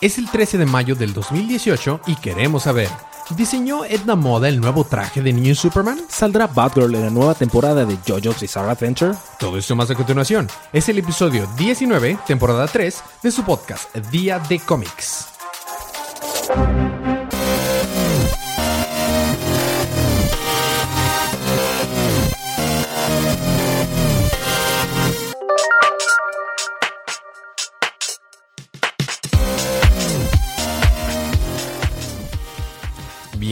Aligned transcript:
Es 0.00 0.16
el 0.16 0.30
13 0.30 0.56
de 0.56 0.64
mayo 0.64 0.94
del 0.94 1.12
2018 1.12 2.00
y 2.06 2.14
queremos 2.16 2.62
saber, 2.62 2.88
¿diseñó 3.36 3.84
Edna 3.84 4.16
Moda 4.16 4.48
el 4.48 4.58
nuevo 4.58 4.84
traje 4.84 5.20
de 5.20 5.30
New 5.30 5.54
Superman? 5.54 6.00
¿Saldrá 6.08 6.46
Batgirl 6.46 6.94
en 6.94 7.02
la 7.02 7.10
nueva 7.10 7.34
temporada 7.34 7.84
de 7.84 7.98
JoJo's 8.06 8.40
Bizarre 8.40 8.70
Adventure? 8.70 9.12
Todo 9.38 9.58
esto 9.58 9.76
más 9.76 9.90
a 9.90 9.94
continuación. 9.94 10.48
Es 10.72 10.88
el 10.88 10.96
episodio 10.98 11.46
19, 11.58 12.16
temporada 12.26 12.66
3, 12.66 13.02
de 13.22 13.30
su 13.30 13.44
podcast 13.44 13.94
Día 14.10 14.38
de 14.38 14.58
Cómics. 14.60 15.26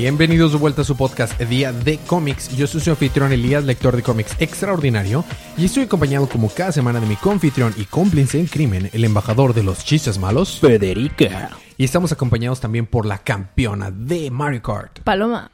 Bienvenidos 0.00 0.52
de 0.52 0.58
vuelta 0.58 0.82
a 0.82 0.84
su 0.84 0.96
podcast 0.96 1.36
Día 1.40 1.72
de 1.72 1.98
Cómics. 1.98 2.56
Yo 2.56 2.68
soy 2.68 2.80
su 2.80 2.90
anfitrión 2.90 3.32
Elías, 3.32 3.64
lector 3.64 3.96
de 3.96 4.04
cómics 4.04 4.36
extraordinario, 4.38 5.24
y 5.56 5.64
estoy 5.64 5.82
acompañado 5.82 6.28
como 6.28 6.50
cada 6.50 6.70
semana 6.70 7.00
de 7.00 7.08
mi 7.08 7.16
confitrión 7.16 7.74
y 7.76 7.84
cómplice 7.84 8.38
en 8.38 8.46
crimen, 8.46 8.90
el 8.92 9.02
embajador 9.02 9.54
de 9.54 9.64
los 9.64 9.84
chistes 9.84 10.16
malos, 10.16 10.60
Federica. 10.60 11.50
y 11.76 11.82
estamos 11.82 12.12
acompañados 12.12 12.60
también 12.60 12.86
por 12.86 13.06
la 13.06 13.18
campeona 13.18 13.90
de 13.90 14.30
Mario 14.30 14.62
Kart. 14.62 15.00
Paloma. 15.00 15.50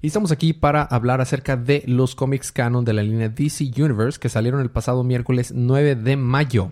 Y 0.00 0.06
estamos 0.06 0.30
aquí 0.30 0.52
para 0.52 0.84
hablar 0.84 1.20
acerca 1.20 1.56
de 1.56 1.82
los 1.88 2.14
cómics 2.14 2.52
canon 2.52 2.84
de 2.84 2.92
la 2.92 3.02
línea 3.02 3.30
DC 3.30 3.72
Universe 3.76 4.20
que 4.20 4.28
salieron 4.28 4.60
el 4.60 4.70
pasado 4.70 5.02
miércoles 5.02 5.50
9 5.56 5.96
de 5.96 6.16
mayo. 6.16 6.70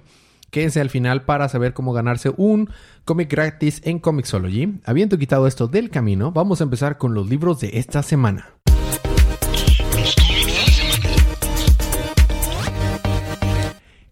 Quédense 0.51 0.81
al 0.81 0.91
final 0.91 1.23
para 1.25 1.49
saber 1.49 1.73
cómo 1.73 1.93
ganarse 1.93 2.33
un 2.37 2.71
cómic 3.05 3.31
gratis 3.31 3.81
en 3.85 4.01
Comixology. 4.01 4.81
Habiendo 4.85 5.17
quitado 5.17 5.47
esto 5.47 5.69
del 5.69 5.91
camino, 5.91 6.33
vamos 6.33 6.61
a 6.61 6.65
empezar 6.65 6.99
con 6.99 7.15
los 7.15 7.29
libros 7.29 7.61
de 7.61 7.71
esta 7.75 8.03
semana. 8.03 8.55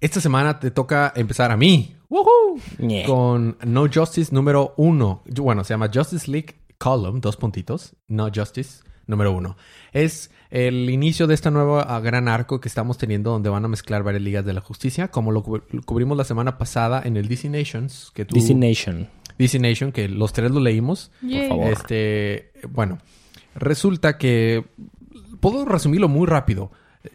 Esta 0.00 0.20
semana 0.20 0.60
te 0.60 0.70
toca 0.70 1.12
empezar 1.16 1.50
a 1.50 1.56
mí. 1.56 1.96
¡Woohoo! 2.08 2.60
Con 3.04 3.58
No 3.66 3.86
Justice 3.92 4.32
número 4.32 4.74
uno. 4.76 5.22
Bueno, 5.26 5.64
se 5.64 5.74
llama 5.74 5.90
Justice 5.92 6.30
League 6.30 6.54
Column, 6.78 7.20
dos 7.20 7.36
puntitos. 7.36 7.96
No 8.06 8.28
Justice 8.32 8.84
número 9.08 9.32
uno. 9.32 9.56
Es 9.92 10.30
el 10.50 10.88
inicio 10.88 11.26
de 11.26 11.34
esta 11.34 11.50
nueva 11.50 11.82
ah, 11.82 12.00
gran 12.00 12.28
arco 12.28 12.60
que 12.60 12.68
estamos 12.68 12.96
teniendo 12.96 13.32
donde 13.32 13.48
van 13.50 13.64
a 13.64 13.68
mezclar 13.68 14.02
varias 14.04 14.22
ligas 14.22 14.44
de 14.44 14.52
la 14.52 14.60
justicia, 14.60 15.08
como 15.08 15.32
lo, 15.32 15.42
cu- 15.42 15.60
lo 15.72 15.82
cubrimos 15.82 16.16
la 16.16 16.24
semana 16.24 16.56
pasada 16.58 17.02
en 17.04 17.16
el 17.16 17.26
DC 17.28 17.48
Nations, 17.50 18.12
que 18.14 18.24
tú... 18.24 18.34
DC 18.36 18.54
Nation. 18.54 19.08
DC 19.38 19.58
Nation, 19.58 19.90
que 19.92 20.08
los 20.08 20.32
tres 20.32 20.50
lo 20.52 20.60
leímos. 20.60 21.10
Yay. 21.22 21.48
favor. 21.48 21.72
Este, 21.72 22.52
bueno, 22.70 22.98
resulta 23.54 24.16
que 24.18 24.64
puedo 25.40 25.64
resumirlo 25.64 26.08
muy 26.08 26.26
rápido. 26.26 26.70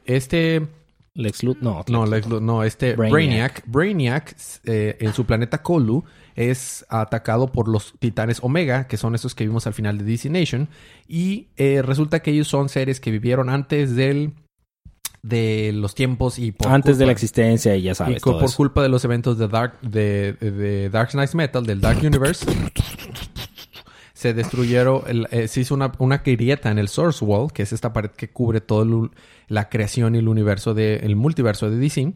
Este, 0.06 0.68
Lex 1.16 1.44
Luthor. 1.44 1.64
No, 1.64 1.84
no, 1.90 2.06
Lex 2.06 2.12
Lex 2.26 2.28
Lu- 2.30 2.42
no, 2.42 2.64
este 2.64 2.96
Brainiac, 2.96 3.14
Brainiac. 3.14 3.64
Brainiac, 3.68 4.36
eh, 4.66 4.98
en 5.00 5.14
su 5.14 5.26
planeta 5.26 5.62
Kolu 5.62 6.04
es 6.36 6.86
atacado 6.90 7.48
por 7.52 7.68
los 7.68 7.94
titanes 8.00 8.40
Omega, 8.42 8.88
que 8.88 8.98
son 8.98 9.16
esos 9.16 9.36
que 9.36 9.46
vimos 9.46 9.68
al 9.68 9.74
final 9.74 9.98
de 9.98 10.04
DC 10.06 10.30
Nation, 10.30 10.68
y 11.08 11.48
eh, 11.58 11.82
resulta 11.84 12.22
que 12.22 12.32
ellos 12.32 12.48
son 12.48 12.70
seres 12.70 13.00
que 13.00 13.12
vivieron 13.12 13.50
antes 13.50 13.96
del 13.96 14.34
de 15.22 15.72
los 15.74 15.96
tiempos 15.96 16.38
y 16.38 16.52
por 16.52 16.68
Antes 16.68 16.98
de 16.98 17.06
la 17.06 17.12
culpa- 17.12 17.14
existencia 17.14 17.76
y 17.78 17.84
ya 17.84 17.96
sabes 17.96 18.22
todo 18.22 18.40
por 18.40 18.46
eso. 18.46 18.58
culpa 18.58 18.82
de 18.84 18.90
los 18.90 19.06
eventos 19.06 19.38
de 19.38 19.48
Dark, 19.48 19.80
de, 19.82 20.34
de- 20.34 20.52
de 20.52 20.90
Dark 20.90 21.12
Knight 21.12 21.34
Metal, 21.34 21.66
del 21.66 21.80
Dark 21.80 22.00
Universe, 22.04 22.46
se 24.14 24.34
destruyeron, 24.34 25.02
el- 25.08 25.28
eh, 25.32 25.48
se 25.48 25.62
hizo 25.62 25.76
una, 25.76 25.92
una 25.98 26.18
grieta 26.20 26.72
en 26.72 26.78
el 26.80 26.88
Source 26.88 27.24
Wall, 27.24 27.52
que 27.52 27.64
es 27.64 27.74
esta 27.74 27.94
pared 27.94 28.12
que 28.12 28.30
cubre 28.32 28.62
toda 28.62 28.86
la 29.48 29.70
creación 29.70 30.16
y 30.16 30.20
el 30.20 30.28
universo 30.28 30.74
de, 30.74 30.98
el 30.98 31.16
multiverso 31.16 31.70
de 31.70 31.78
DC. 31.78 32.14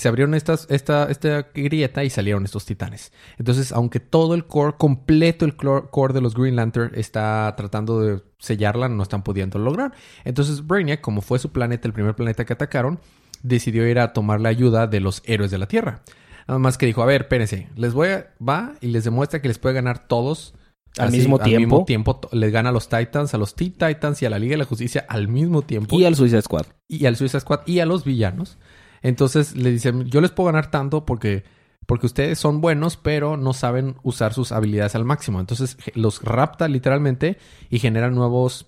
Se 0.00 0.08
abrieron 0.08 0.34
estas, 0.34 0.66
esta, 0.70 1.10
esta 1.10 1.48
grieta 1.54 2.02
y 2.04 2.08
salieron 2.08 2.44
estos 2.46 2.64
titanes. 2.64 3.12
Entonces, 3.38 3.70
aunque 3.70 4.00
todo 4.00 4.34
el 4.34 4.46
core, 4.46 4.74
completo 4.78 5.44
el 5.44 5.54
core 5.54 6.14
de 6.14 6.22
los 6.22 6.34
Green 6.34 6.56
Lantern 6.56 6.92
está 6.94 7.52
tratando 7.56 8.00
de 8.00 8.22
sellarla, 8.38 8.88
no 8.88 9.02
están 9.02 9.22
pudiendo 9.22 9.58
lograr. 9.58 9.92
Entonces, 10.24 10.66
Brainiac, 10.66 11.02
como 11.02 11.20
fue 11.20 11.38
su 11.38 11.52
planeta, 11.52 11.86
el 11.86 11.92
primer 11.92 12.14
planeta 12.14 12.46
que 12.46 12.54
atacaron, 12.54 12.98
decidió 13.42 13.86
ir 13.86 13.98
a 13.98 14.14
tomar 14.14 14.40
la 14.40 14.48
ayuda 14.48 14.86
de 14.86 15.00
los 15.00 15.22
héroes 15.26 15.50
de 15.50 15.58
la 15.58 15.66
Tierra. 15.66 16.00
Nada 16.48 16.58
más 16.58 16.78
que 16.78 16.86
dijo, 16.86 17.02
a 17.02 17.06
ver, 17.06 17.20
espérense, 17.22 17.68
les 17.76 17.92
voy 17.92 18.08
a... 18.08 18.32
Va 18.40 18.72
y 18.80 18.86
les 18.88 19.04
demuestra 19.04 19.42
que 19.42 19.48
les 19.48 19.58
puede 19.58 19.74
ganar 19.74 20.08
todos 20.08 20.54
Al 20.98 21.12
mismo 21.12 21.38
tiempo. 21.38 21.84
tiempo. 21.84 22.16
To- 22.16 22.30
Les 22.32 22.50
gana 22.50 22.70
a 22.70 22.72
los 22.72 22.88
Titans, 22.88 23.34
a 23.34 23.38
los 23.38 23.54
Teen 23.54 23.72
Titans 23.72 24.20
y 24.22 24.26
a 24.26 24.30
la 24.30 24.38
Liga 24.38 24.52
de 24.52 24.56
la 24.58 24.64
Justicia 24.64 25.04
al 25.08 25.28
mismo 25.28 25.60
tiempo. 25.62 25.96
Y 25.98 26.04
al 26.06 26.14
Suicide 26.16 26.40
Squad. 26.42 26.66
y 26.88 27.04
al 27.06 27.16
Suicide 27.16 27.40
Squad 27.40 27.60
y 27.66 27.80
a 27.80 27.86
los 27.86 28.02
villanos. 28.04 28.56
Entonces 29.02 29.56
le 29.56 29.70
dicen, 29.70 30.04
yo 30.06 30.20
les 30.20 30.30
puedo 30.30 30.46
ganar 30.48 30.70
tanto 30.70 31.04
porque, 31.06 31.44
porque 31.86 32.06
ustedes 32.06 32.38
son 32.38 32.60
buenos, 32.60 32.96
pero 32.96 33.36
no 33.36 33.52
saben 33.52 33.96
usar 34.02 34.34
sus 34.34 34.52
habilidades 34.52 34.94
al 34.94 35.04
máximo. 35.04 35.40
Entonces 35.40 35.76
los 35.94 36.22
rapta 36.22 36.68
literalmente 36.68 37.38
y 37.70 37.78
genera 37.78 38.10
nuevos, 38.10 38.66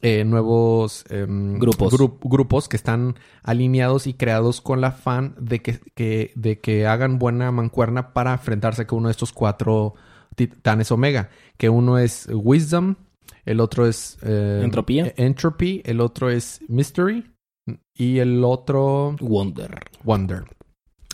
eh, 0.00 0.24
nuevos 0.24 1.04
em, 1.10 1.58
Grupos. 1.58 1.92
gru- 1.92 2.18
grupos 2.22 2.68
que 2.68 2.76
están 2.76 3.16
alineados 3.42 4.06
y 4.06 4.14
creados 4.14 4.60
con 4.60 4.80
la 4.80 4.92
fan 4.92 5.34
de 5.38 5.60
que, 5.62 5.80
que- 5.94 6.32
de 6.34 6.60
que 6.60 6.86
hagan 6.86 7.18
buena 7.18 7.50
mancuerna 7.52 8.12
para 8.12 8.32
enfrentarse 8.32 8.86
con 8.86 8.98
uno 9.00 9.08
de 9.08 9.12
estos 9.12 9.32
cuatro 9.32 9.94
titanes 10.34 10.90
Omega. 10.92 11.28
Que 11.56 11.68
uno 11.68 11.98
es 11.98 12.28
Wisdom, 12.32 12.94
el 13.44 13.60
otro 13.60 13.86
es... 13.86 14.16
eh, 14.22 14.60
Entropía. 14.62 15.12
Entropy, 15.16 15.82
el 15.84 16.00
otro 16.00 16.30
es 16.30 16.60
Mystery 16.68 17.26
y 17.94 18.18
el 18.18 18.42
otro 18.44 19.16
Wonder. 19.20 19.80
Wonder. 20.04 20.44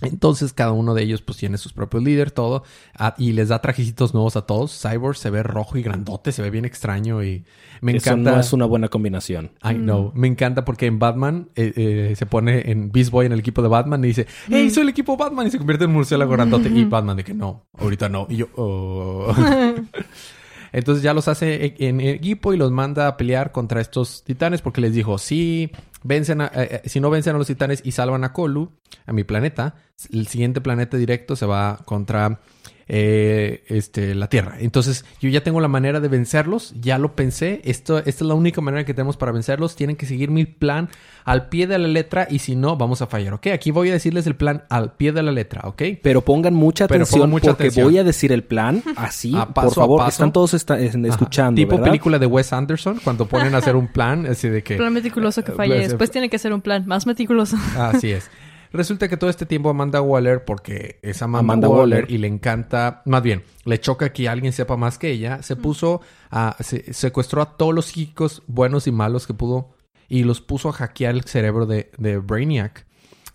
Entonces 0.00 0.52
cada 0.52 0.70
uno 0.70 0.94
de 0.94 1.02
ellos 1.02 1.22
pues 1.22 1.38
tiene 1.38 1.58
sus 1.58 1.72
propios 1.72 2.04
líderes, 2.04 2.32
todo, 2.32 2.62
ah, 2.96 3.16
y 3.18 3.32
les 3.32 3.48
da 3.48 3.60
trajecitos 3.60 4.14
nuevos 4.14 4.36
a 4.36 4.42
todos. 4.42 4.80
Cyborg 4.80 5.16
se 5.16 5.28
ve 5.28 5.42
rojo 5.42 5.76
y 5.76 5.82
grandote, 5.82 6.30
se 6.30 6.40
ve 6.40 6.50
bien 6.50 6.64
extraño 6.64 7.24
y 7.24 7.44
me 7.80 7.96
Eso 7.96 8.10
encanta. 8.10 8.30
no 8.30 8.40
es 8.40 8.52
una 8.52 8.64
buena 8.64 8.86
combinación. 8.86 9.50
I 9.68 9.74
know. 9.74 10.12
Me 10.14 10.28
encanta 10.28 10.64
porque 10.64 10.86
en 10.86 11.00
Batman 11.00 11.48
eh, 11.56 11.72
eh, 11.74 12.14
se 12.16 12.26
pone 12.26 12.70
en 12.70 12.92
Beast 12.92 13.10
Boy 13.10 13.26
en 13.26 13.32
el 13.32 13.40
equipo 13.40 13.60
de 13.60 13.66
Batman 13.68 14.04
y 14.04 14.08
dice, 14.08 14.28
hey, 14.48 14.70
soy 14.70 14.84
el 14.84 14.90
equipo 14.90 15.16
Batman 15.16 15.48
y 15.48 15.50
se 15.50 15.58
convierte 15.58 15.82
en 15.86 15.90
un 15.90 15.96
murciélago 15.96 16.30
grandote. 16.30 16.68
Y 16.68 16.84
Batman 16.88 17.16
de 17.16 17.24
que 17.24 17.34
no, 17.34 17.66
ahorita 17.76 18.08
no. 18.08 18.28
Y 18.30 18.36
yo, 18.36 18.46
"Oh". 18.54 19.34
Entonces 20.72 21.02
ya 21.02 21.14
los 21.14 21.28
hace 21.28 21.74
en 21.78 22.00
equipo 22.00 22.52
y 22.52 22.56
los 22.58 22.70
manda 22.70 23.06
a 23.08 23.16
pelear 23.16 23.52
contra 23.52 23.80
estos 23.80 24.22
titanes 24.22 24.60
porque 24.60 24.80
les 24.82 24.92
dijo, 24.92 25.16
si 25.18 25.70
vencen 26.02 26.40
a- 26.40 26.50
eh, 26.54 26.80
eh, 26.84 26.88
si 26.88 27.00
no 27.00 27.10
vencen 27.10 27.34
a 27.34 27.38
los 27.38 27.46
titanes 27.46 27.80
y 27.84 27.92
salvan 27.92 28.24
a 28.24 28.32
Kolu, 28.32 28.72
a 29.06 29.12
mi 29.12 29.24
planeta, 29.24 29.74
el 30.12 30.26
siguiente 30.26 30.60
planeta 30.60 30.96
directo 30.96 31.36
se 31.36 31.46
va 31.46 31.80
contra 31.84 32.40
eh, 32.88 33.64
este, 33.68 34.14
la 34.14 34.28
Tierra. 34.28 34.56
Entonces 34.60 35.04
yo 35.20 35.28
ya 35.28 35.42
tengo 35.42 35.60
la 35.60 35.68
manera 35.68 36.00
de 36.00 36.08
vencerlos, 36.08 36.74
ya 36.80 36.98
lo 36.98 37.14
pensé, 37.14 37.60
Esto, 37.64 37.98
esta 37.98 38.10
es 38.10 38.22
la 38.22 38.34
única 38.34 38.60
manera 38.60 38.84
que 38.84 38.94
tenemos 38.94 39.16
para 39.16 39.30
vencerlos, 39.32 39.76
tienen 39.76 39.96
que 39.96 40.06
seguir 40.06 40.30
mi 40.30 40.46
plan 40.46 40.88
al 41.24 41.48
pie 41.48 41.66
de 41.66 41.78
la 41.78 41.88
letra 41.88 42.26
y 42.30 42.38
si 42.38 42.56
no, 42.56 42.76
vamos 42.76 43.02
a 43.02 43.06
fallar, 43.06 43.34
¿ok? 43.34 43.48
Aquí 43.48 43.70
voy 43.70 43.90
a 43.90 43.92
decirles 43.92 44.26
el 44.26 44.36
plan 44.36 44.64
al 44.70 44.92
pie 44.94 45.12
de 45.12 45.22
la 45.22 45.32
letra, 45.32 45.62
¿ok? 45.64 45.82
Pero 46.02 46.22
pongan 46.22 46.54
mucha 46.54 46.84
atención 46.86 47.20
pongan 47.20 47.30
mucha 47.30 47.48
porque 47.50 47.64
atención. 47.64 47.86
voy 47.86 47.98
a 47.98 48.04
decir 48.04 48.32
el 48.32 48.44
plan 48.44 48.82
así. 48.96 49.34
A 49.36 49.52
paso 49.52 49.68
por 49.68 49.74
favor, 49.74 50.00
a 50.00 50.04
paso. 50.06 50.14
están 50.14 50.32
todos 50.32 50.54
Ajá. 50.54 50.78
escuchando. 50.78 51.58
Tipo 51.58 51.72
¿verdad? 51.72 51.84
película 51.84 52.18
de 52.18 52.26
Wes 52.26 52.52
Anderson, 52.52 53.00
cuando 53.04 53.26
ponen 53.26 53.54
a 53.54 53.58
hacer 53.58 53.76
un 53.76 53.88
plan, 53.92 54.26
así 54.26 54.48
de 54.48 54.62
que... 54.62 54.76
Plan 54.76 54.92
meticuloso 54.92 55.44
que 55.44 55.52
falle. 55.52 55.74
Pues, 55.74 55.88
Después 55.88 56.10
tiene 56.10 56.30
que 56.30 56.38
ser 56.38 56.52
un 56.54 56.62
plan 56.62 56.86
más 56.86 57.06
meticuloso. 57.06 57.56
Así 57.76 58.12
es. 58.12 58.30
Resulta 58.72 59.08
que 59.08 59.16
todo 59.16 59.30
este 59.30 59.46
tiempo 59.46 59.70
Amanda 59.70 60.00
Waller, 60.02 60.44
porque 60.44 60.98
es 61.02 61.22
Amanda, 61.22 61.40
Amanda 61.54 61.68
Waller, 61.68 62.00
Waller. 62.00 62.10
y 62.10 62.18
le 62.18 62.26
encanta, 62.26 63.02
más 63.06 63.22
bien, 63.22 63.42
le 63.64 63.80
choca 63.80 64.12
que 64.12 64.28
alguien 64.28 64.52
sepa 64.52 64.76
más 64.76 64.98
que 64.98 65.10
ella, 65.10 65.42
se 65.42 65.56
puso 65.56 66.00
a, 66.30 66.56
se- 66.60 66.92
secuestró 66.92 67.40
a 67.42 67.56
todos 67.56 67.74
los 67.74 67.86
psíquicos 67.86 68.42
buenos 68.46 68.86
y 68.86 68.92
malos 68.92 69.26
que 69.26 69.34
pudo 69.34 69.70
y 70.08 70.24
los 70.24 70.40
puso 70.40 70.68
a 70.68 70.72
hackear 70.72 71.14
el 71.14 71.24
cerebro 71.24 71.66
de, 71.66 71.90
de 71.98 72.18
Brainiac 72.18 72.86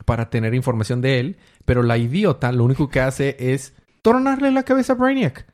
para 0.06 0.30
tener 0.30 0.54
información 0.54 1.02
de 1.02 1.20
él, 1.20 1.38
pero 1.66 1.82
la 1.84 1.98
idiota 1.98 2.52
lo 2.52 2.64
único 2.66 2.90
que 2.90 3.00
hace 3.00 3.36
es 3.40 3.74
tronarle 4.04 4.52
la 4.52 4.62
cabeza 4.64 4.94
a 4.94 4.96
Brainiac. 4.98 5.48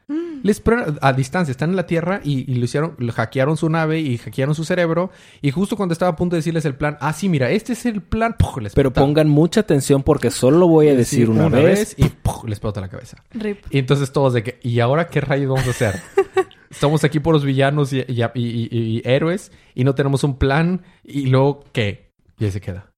Les 0.44 0.60
pre- 0.60 0.84
a 1.01 1.13
distancia, 1.13 1.51
están 1.51 1.69
en 1.69 1.75
la 1.75 1.86
Tierra 1.86 2.19
y, 2.24 2.51
y 2.51 2.56
lo 2.56 2.66
hicieron, 2.66 2.96
hackearon 2.98 3.56
su 3.57 3.69
nave 3.69 4.00
y 4.00 4.18
hackearon 4.18 4.56
su 4.56 4.63
cerebro. 4.66 5.12
Y 5.42 5.51
justo 5.51 5.78
cuando 5.78 5.94
estaba 5.94 6.12
a 6.12 6.16
punto 6.16 6.36
de 6.36 6.40
decirles 6.40 6.66
el 6.66 6.75
plan, 6.75 6.98
ah, 7.00 7.13
sí, 7.13 7.30
mira, 7.30 7.50
este 7.51 7.74
es 7.74 7.86
el 7.86 8.01
plan, 8.01 8.36
¡puf! 8.38 8.57
les 8.57 8.74
Pero 8.74 8.92
pongan 8.92 9.30
mucha 9.30 9.62
atención 9.62 10.01
porque 10.04 10.31
solo 10.31 10.57
lo 10.57 10.68
voy 10.68 10.88
a 10.90 10.96
decir 10.96 11.28
Sí, 11.28 11.31
una, 11.31 11.48
vez. 11.48 11.94
y 11.98 12.10
¡puf! 12.10 12.44
les 12.46 12.54
explota 12.54 12.81
la 12.81 12.90
cabeza. 12.90 13.24
Rip. 13.31 13.60
Y 13.69 13.78
entonces 13.78 14.12
todos 14.12 14.34
de 14.34 14.44
que, 14.44 14.60
¿y 14.63 14.80
ahora 14.80 15.07
qué 15.07 15.22
rayos 15.22 15.50
vamos 15.51 15.68
a 15.68 15.72
hacer? 15.72 16.00
Estamos 16.72 17.04
aquí 17.04 17.19
por 17.19 17.34
los 17.34 17.44
villanos 17.46 17.94
y, 17.94 18.00
y- 18.07 18.22
y- 18.24 18.28
y- 18.36 18.68
y 18.72 19.01
héroes 19.06 19.51
y 19.75 19.84
no 19.84 19.94
tenemos 19.96 20.24
un 20.24 20.38
plan. 20.38 20.81
¿Y 21.04 21.28
luego 21.28 21.63
qué? 21.72 22.12
Y 22.40 22.46
ahí 22.46 22.51
se 22.51 22.62
queda. 22.62 22.92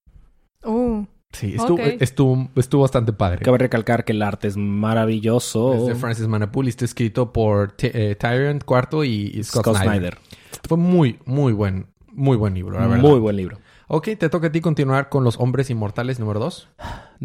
Uh. 0.63 1.05
Sí, 1.31 1.55
estuvo, 1.55 1.79
estuvo, 1.79 2.49
estuvo 2.55 2.81
bastante 2.81 3.13
padre. 3.13 3.43
Cabe 3.43 3.57
recalcar 3.57 4.03
que 4.03 4.11
el 4.11 4.21
arte 4.21 4.47
es 4.47 4.57
maravilloso. 4.57 5.73
Es 5.75 5.85
de 5.87 5.95
Francis 5.95 6.27
Manapul 6.27 6.65
y 6.65 6.69
está 6.69 6.85
escrito 6.85 7.31
por 7.31 7.73
eh, 7.79 8.15
Tyrant 8.19 8.63
Cuarto 8.63 9.03
y, 9.03 9.31
y 9.33 9.43
Scott, 9.43 9.63
Scott 9.63 9.77
Snyder. 9.77 10.15
Snyder. 10.15 10.17
Fue 10.67 10.77
muy, 10.77 11.19
muy 11.25 11.53
buen, 11.53 11.87
muy 12.11 12.35
buen 12.37 12.53
libro, 12.53 12.79
la 12.79 12.87
verdad. 12.87 13.01
Muy 13.01 13.19
buen 13.19 13.37
libro. 13.37 13.59
Ok, 13.87 14.09
te 14.17 14.29
toca 14.29 14.47
a 14.47 14.51
ti 14.51 14.61
continuar 14.61 15.09
con 15.09 15.23
Los 15.23 15.37
Hombres 15.39 15.69
Inmortales 15.69 16.19
número 16.19 16.39
2. 16.39 16.69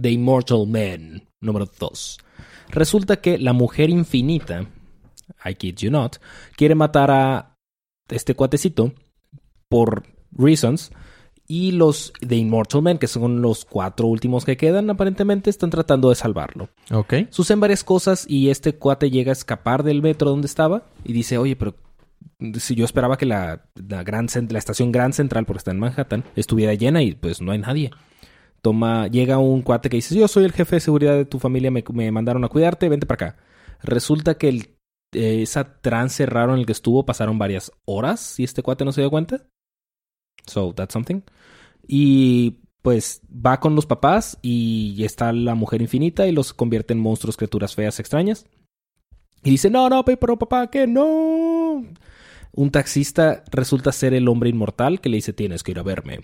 The 0.00 0.10
Immortal 0.10 0.66
Man, 0.66 1.28
número 1.40 1.66
2. 1.78 2.18
Resulta 2.70 3.20
que 3.20 3.38
la 3.38 3.52
mujer 3.52 3.90
infinita, 3.90 4.66
I 5.44 5.54
kid 5.54 5.76
you 5.76 5.90
not, 5.90 6.16
quiere 6.56 6.74
matar 6.74 7.10
a 7.10 7.56
este 8.08 8.34
cuatecito 8.34 8.92
por 9.68 10.04
reasons. 10.32 10.90
Y 11.48 11.72
los 11.72 12.12
The 12.26 12.36
Immortal 12.36 12.82
Men, 12.82 12.98
que 12.98 13.06
son 13.06 13.40
los 13.40 13.64
cuatro 13.64 14.06
últimos 14.06 14.44
que 14.44 14.56
quedan, 14.56 14.90
aparentemente 14.90 15.50
están 15.50 15.70
tratando 15.70 16.08
de 16.08 16.16
salvarlo. 16.16 16.68
Ok. 16.90 17.14
Suceden 17.30 17.60
varias 17.60 17.84
cosas 17.84 18.26
y 18.28 18.50
este 18.50 18.74
cuate 18.74 19.10
llega 19.10 19.30
a 19.30 19.32
escapar 19.32 19.82
del 19.82 20.02
metro 20.02 20.30
donde 20.30 20.46
estaba 20.46 20.82
y 21.04 21.12
dice, 21.12 21.38
oye, 21.38 21.54
pero 21.54 21.74
si 22.58 22.74
yo 22.74 22.84
esperaba 22.84 23.16
que 23.16 23.26
la, 23.26 23.66
la, 23.74 24.02
gran, 24.02 24.26
la 24.50 24.58
estación 24.58 24.92
Gran 24.92 25.12
Central, 25.12 25.46
porque 25.46 25.58
está 25.58 25.70
en 25.70 25.78
Manhattan, 25.78 26.24
estuviera 26.34 26.74
llena 26.74 27.02
y 27.02 27.14
pues 27.14 27.40
no 27.40 27.52
hay 27.52 27.58
nadie. 27.58 27.90
Toma, 28.62 29.06
llega 29.06 29.38
un 29.38 29.62
cuate 29.62 29.88
que 29.88 29.96
dice, 29.96 30.14
yo 30.14 30.28
soy 30.28 30.44
el 30.44 30.52
jefe 30.52 30.76
de 30.76 30.80
seguridad 30.80 31.14
de 31.14 31.24
tu 31.24 31.38
familia, 31.38 31.70
me, 31.70 31.84
me 31.92 32.10
mandaron 32.10 32.44
a 32.44 32.48
cuidarte, 32.48 32.88
vente 32.88 33.06
para 33.06 33.28
acá. 33.28 33.38
Resulta 33.82 34.36
que 34.36 34.48
el, 34.48 34.76
eh, 35.12 35.42
esa 35.42 35.80
trance 35.80 36.26
raro 36.26 36.52
en 36.52 36.60
el 36.60 36.66
que 36.66 36.72
estuvo 36.72 37.06
pasaron 37.06 37.38
varias 37.38 37.72
horas 37.84 38.38
y 38.40 38.44
este 38.44 38.62
cuate 38.62 38.84
no 38.84 38.92
se 38.92 39.02
dio 39.02 39.10
cuenta. 39.10 39.46
So, 40.44 40.72
that's 40.74 40.92
something. 40.92 41.20
Y 41.88 42.56
pues 42.82 43.20
va 43.30 43.58
con 43.58 43.74
los 43.74 43.86
papás 43.86 44.38
y 44.42 45.02
está 45.04 45.32
la 45.32 45.54
mujer 45.54 45.82
infinita 45.82 46.26
y 46.28 46.32
los 46.32 46.52
convierte 46.52 46.92
en 46.92 47.00
monstruos, 47.00 47.36
criaturas 47.36 47.74
feas, 47.74 47.98
extrañas. 47.98 48.46
Y 49.42 49.50
dice, 49.50 49.70
no, 49.70 49.88
no, 49.88 50.04
pe- 50.04 50.16
pero 50.16 50.38
papá, 50.38 50.68
que 50.70 50.86
no. 50.86 51.84
Un 52.52 52.70
taxista 52.70 53.42
resulta 53.50 53.92
ser 53.92 54.14
el 54.14 54.28
hombre 54.28 54.50
inmortal 54.50 55.00
que 55.00 55.08
le 55.08 55.16
dice, 55.16 55.32
tienes 55.32 55.62
que 55.62 55.72
ir 55.72 55.78
a 55.78 55.82
verme. 55.82 56.20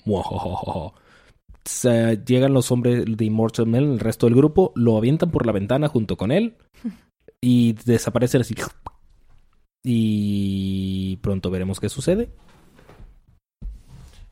Se- 1.64 2.22
llegan 2.26 2.54
los 2.54 2.70
hombres 2.72 3.04
de 3.06 3.24
Immortal 3.24 3.66
Men, 3.66 3.84
el 3.92 4.00
resto 4.00 4.26
del 4.26 4.34
grupo, 4.34 4.72
lo 4.74 4.96
avientan 4.96 5.30
por 5.30 5.46
la 5.46 5.52
ventana 5.52 5.88
junto 5.88 6.16
con 6.16 6.32
él 6.32 6.56
y 7.40 7.74
desaparecen 7.84 8.40
así. 8.40 8.54
Y 9.84 11.16
pronto 11.22 11.50
veremos 11.50 11.80
qué 11.80 11.88
sucede. 11.88 12.30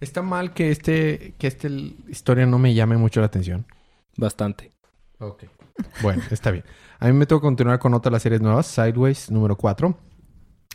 Está 0.01 0.23
mal 0.23 0.53
que 0.55 0.71
este, 0.71 1.35
que 1.39 1.47
este 1.47 1.67
l- 1.69 1.95
historia 2.09 2.47
no 2.47 2.59
me 2.59 2.73
llame 2.75 2.97
mucho 2.97 3.21
la 3.21 3.27
atención. 3.27 3.67
Bastante. 4.17 4.73
Ok. 5.19 5.45
Bueno, 6.03 6.23
está 6.31 6.51
bien. 6.51 6.65
A 6.99 7.07
mí 7.07 7.13
me 7.13 7.27
tengo 7.27 7.41
que 7.41 7.47
continuar 7.47 7.79
con 7.79 7.95
otra 7.95 8.11
de 8.11 8.15
las 8.15 8.23
series 8.23 8.41
nuevas, 8.41 8.67
Sideways 8.67 9.31
número 9.31 9.57
4. 9.57 9.97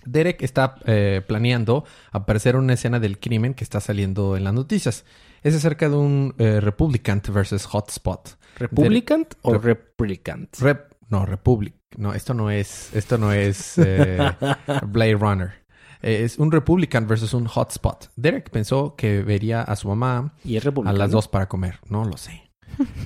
Derek 0.06 0.44
está 0.44 0.75
eh, 0.86 1.24
planeando 1.27 1.83
aparecer 2.12 2.56
una 2.56 2.74
escena 2.74 3.00
del 3.00 3.19
crimen 3.19 3.56
que 3.56 3.63
está 3.63 3.80
saliendo 3.80 4.38
en 4.38 4.44
las 4.44 4.54
noticias. 4.54 5.04
Es 5.42 5.56
acerca 5.56 5.89
de 5.89 5.95
un 5.95 6.36
eh, 6.38 6.60
Republicant 6.62 7.28
versus 7.30 7.66
Hotspot. 7.66 8.38
¿Republicant 8.57 9.33
o 9.42 9.54
Rep- 9.54 9.63
Replicant? 9.98 10.56
Rep, 10.60 10.94
no, 11.10 11.25
Republic. 11.25 11.74
No, 11.98 12.13
esto 12.13 12.33
no 12.36 12.51
es, 12.51 12.94
esto 12.94 13.18
no 13.18 13.31
es 13.31 13.78
eh, 13.80 14.19
Blade 14.88 15.16
Runner. 15.16 15.64
Es 16.06 16.38
un 16.38 16.52
Republican 16.52 17.07
versus 17.07 17.34
un 17.34 17.46
Hotspot. 17.46 18.12
Derek 18.16 18.52
pensó 18.52 18.96
que 18.96 19.24
vería 19.24 19.63
a 19.63 19.75
su 19.75 19.88
mamá 19.88 20.36
y 20.44 20.56
es 20.56 20.63
a 20.66 20.94
las 20.94 21.10
dos 21.10 21.28
para 21.28 21.48
comer. 21.48 21.80
No 21.90 22.06
lo 22.06 22.16
sé. 22.16 22.44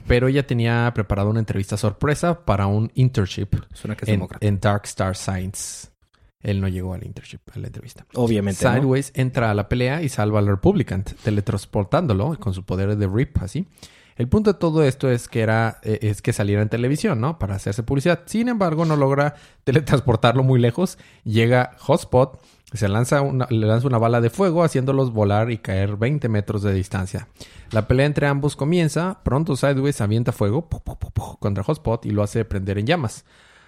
Pero 0.07 0.27
ella 0.27 0.45
tenía 0.45 0.91
preparado 0.93 1.29
una 1.29 1.39
entrevista 1.39 1.77
sorpresa 1.77 2.43
para 2.43 2.67
un 2.67 2.91
internship 2.95 3.55
Suena 3.73 3.95
que 3.95 4.03
es 4.03 4.09
en, 4.09 4.27
en 4.41 4.59
Dark 4.59 4.81
Star 4.83 5.15
Science. 5.15 5.87
Él 6.41 6.59
no 6.59 6.67
llegó 6.67 6.93
al 6.93 7.05
internship, 7.05 7.39
a 7.53 7.59
la 7.59 7.67
entrevista. 7.67 8.05
Obviamente. 8.15 8.65
¿no? 8.65 8.73
Sideways 8.73 9.11
entra 9.15 9.51
a 9.51 9.53
la 9.53 9.69
pelea 9.69 10.01
y 10.01 10.09
salva 10.09 10.39
al 10.39 10.47
Republican, 10.47 11.05
teletransportándolo 11.23 12.37
con 12.37 12.53
su 12.53 12.65
poder 12.65 12.97
de 12.97 13.07
RIP, 13.07 13.41
así. 13.41 13.65
El 14.19 14.27
punto 14.27 14.51
de 14.51 14.59
todo 14.59 14.83
esto 14.83 15.09
es 15.09 15.29
que 15.29 15.39
era 15.39 15.79
eh, 15.81 15.99
es 16.01 16.21
que 16.21 16.33
saliera 16.33 16.61
en 16.61 16.67
televisión, 16.67 17.21
¿no? 17.21 17.39
Para 17.39 17.55
hacerse 17.55 17.83
publicidad. 17.83 18.23
Sin 18.25 18.49
embargo, 18.49 18.83
no 18.83 18.97
logra 18.97 19.35
teletransportarlo 19.63 20.43
muy 20.43 20.59
lejos. 20.59 20.97
Llega 21.23 21.71
Hotspot, 21.79 22.41
se 22.73 22.87
lanza 22.87 23.21
una, 23.21 23.47
le 23.49 23.65
lanza 23.65 23.87
una 23.87 23.97
bala 23.97 24.21
de 24.21 24.29
fuego, 24.29 24.63
haciéndolos 24.63 25.11
volar 25.11 25.49
y 25.51 25.57
caer 25.57 25.97
20 25.97 26.29
metros 26.29 26.61
de 26.61 26.73
distancia. 26.73 27.27
La 27.71 27.87
pelea 27.87 28.05
entre 28.05 28.27
ambos 28.27 28.55
comienza. 28.55 29.21
Pronto 29.23 29.55
Sideways 29.55 30.01
avienta 30.01 30.31
fuego 30.31 30.67
contra 31.39 31.63
Hotspot 31.63 32.05
y 32.05 32.11
lo 32.11 32.21
hace 32.21 32.45
prender 32.45 32.77
en 32.77 32.85
llamas. 32.85 33.25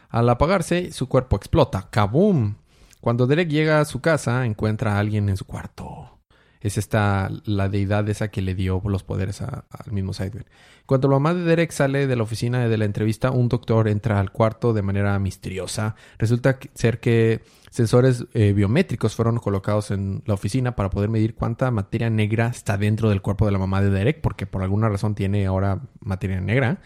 Al 0.09 0.29
apagarse, 0.29 0.91
su 0.91 1.07
cuerpo 1.07 1.35
explota. 1.35 1.87
¡Kaboom! 1.89 2.55
Cuando 2.99 3.25
Derek 3.25 3.49
llega 3.49 3.79
a 3.79 3.85
su 3.85 4.01
casa, 4.01 4.45
encuentra 4.45 4.95
a 4.95 4.99
alguien 4.99 5.29
en 5.29 5.37
su 5.37 5.45
cuarto. 5.45 6.20
Es 6.61 6.77
esta 6.77 7.29
la 7.45 7.69
deidad 7.69 8.07
esa 8.09 8.29
que 8.29 8.41
le 8.41 8.53
dio 8.55 8.81
los 8.85 9.03
poderes 9.03 9.41
a- 9.41 9.65
al 9.69 9.91
mismo 9.91 10.13
Sideways. 10.13 10.45
Cuando 10.85 11.07
la 11.07 11.15
mamá 11.15 11.33
de 11.33 11.43
Derek 11.43 11.71
sale 11.71 12.05
de 12.07 12.15
la 12.15 12.23
oficina 12.23 12.67
de 12.67 12.77
la 12.77 12.85
entrevista, 12.85 13.31
un 13.31 13.49
doctor 13.49 13.87
entra 13.87 14.19
al 14.19 14.31
cuarto 14.31 14.73
de 14.73 14.81
manera 14.81 15.17
misteriosa. 15.19 15.95
Resulta 16.17 16.59
ser 16.73 16.99
que 16.99 17.41
sensores 17.69 18.25
eh, 18.33 18.53
biométricos 18.53 19.15
fueron 19.15 19.37
colocados 19.37 19.91
en 19.91 20.21
la 20.25 20.33
oficina 20.33 20.75
para 20.75 20.89
poder 20.89 21.09
medir 21.09 21.33
cuánta 21.35 21.71
materia 21.71 22.09
negra 22.09 22.47
está 22.47 22.77
dentro 22.77 23.09
del 23.09 23.21
cuerpo 23.21 23.45
de 23.45 23.51
la 23.53 23.59
mamá 23.59 23.81
de 23.81 23.89
Derek, 23.89 24.21
porque 24.21 24.45
por 24.45 24.61
alguna 24.63 24.89
razón 24.89 25.15
tiene 25.15 25.45
ahora 25.45 25.79
materia 26.01 26.41
negra. 26.41 26.79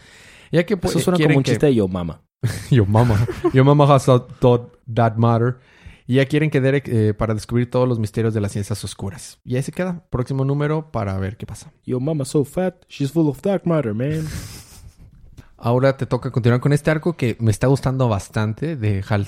Ya 0.52 0.64
que 0.64 0.76
pues, 0.76 0.94
Eso 0.94 1.04
suena 1.04 1.18
como 1.22 1.38
un 1.38 1.42
que- 1.42 1.50
chiste 1.52 1.66
de 1.66 1.74
yo, 1.74 1.88
mama. 1.88 2.22
Your 2.70 2.86
mama. 2.88 3.26
Your 3.52 3.64
mama 3.64 3.92
has 3.92 4.04
thought 4.04 4.70
that 4.94 5.16
matter. 5.16 5.58
Y 6.06 6.14
ya 6.16 6.26
quieren 6.26 6.50
que 6.50 6.60
Derek 6.60 6.86
eh, 6.88 7.14
para 7.14 7.34
descubrir 7.34 7.68
todos 7.70 7.88
los 7.88 7.98
misterios 7.98 8.32
de 8.32 8.40
las 8.40 8.52
ciencias 8.52 8.82
oscuras. 8.84 9.40
Y 9.44 9.56
ahí 9.56 9.62
se 9.62 9.72
queda. 9.72 10.04
Próximo 10.10 10.44
número 10.44 10.90
para 10.92 11.18
ver 11.18 11.36
qué 11.36 11.46
pasa. 11.46 11.72
Yo, 11.84 11.98
mama 12.00 12.24
so 12.24 12.44
fat, 12.44 12.76
she's 12.88 13.10
full 13.10 13.28
of 13.28 13.40
dark 13.42 13.66
matter, 13.66 13.92
man. 13.94 14.24
Ahora 15.58 15.96
te 15.96 16.04
toca 16.06 16.30
continuar 16.30 16.60
con 16.60 16.72
este 16.72 16.90
arco 16.90 17.16
que 17.16 17.36
me 17.40 17.50
está 17.50 17.66
gustando 17.66 18.08
bastante 18.08 18.76
de 18.76 19.02
Har- 19.02 19.26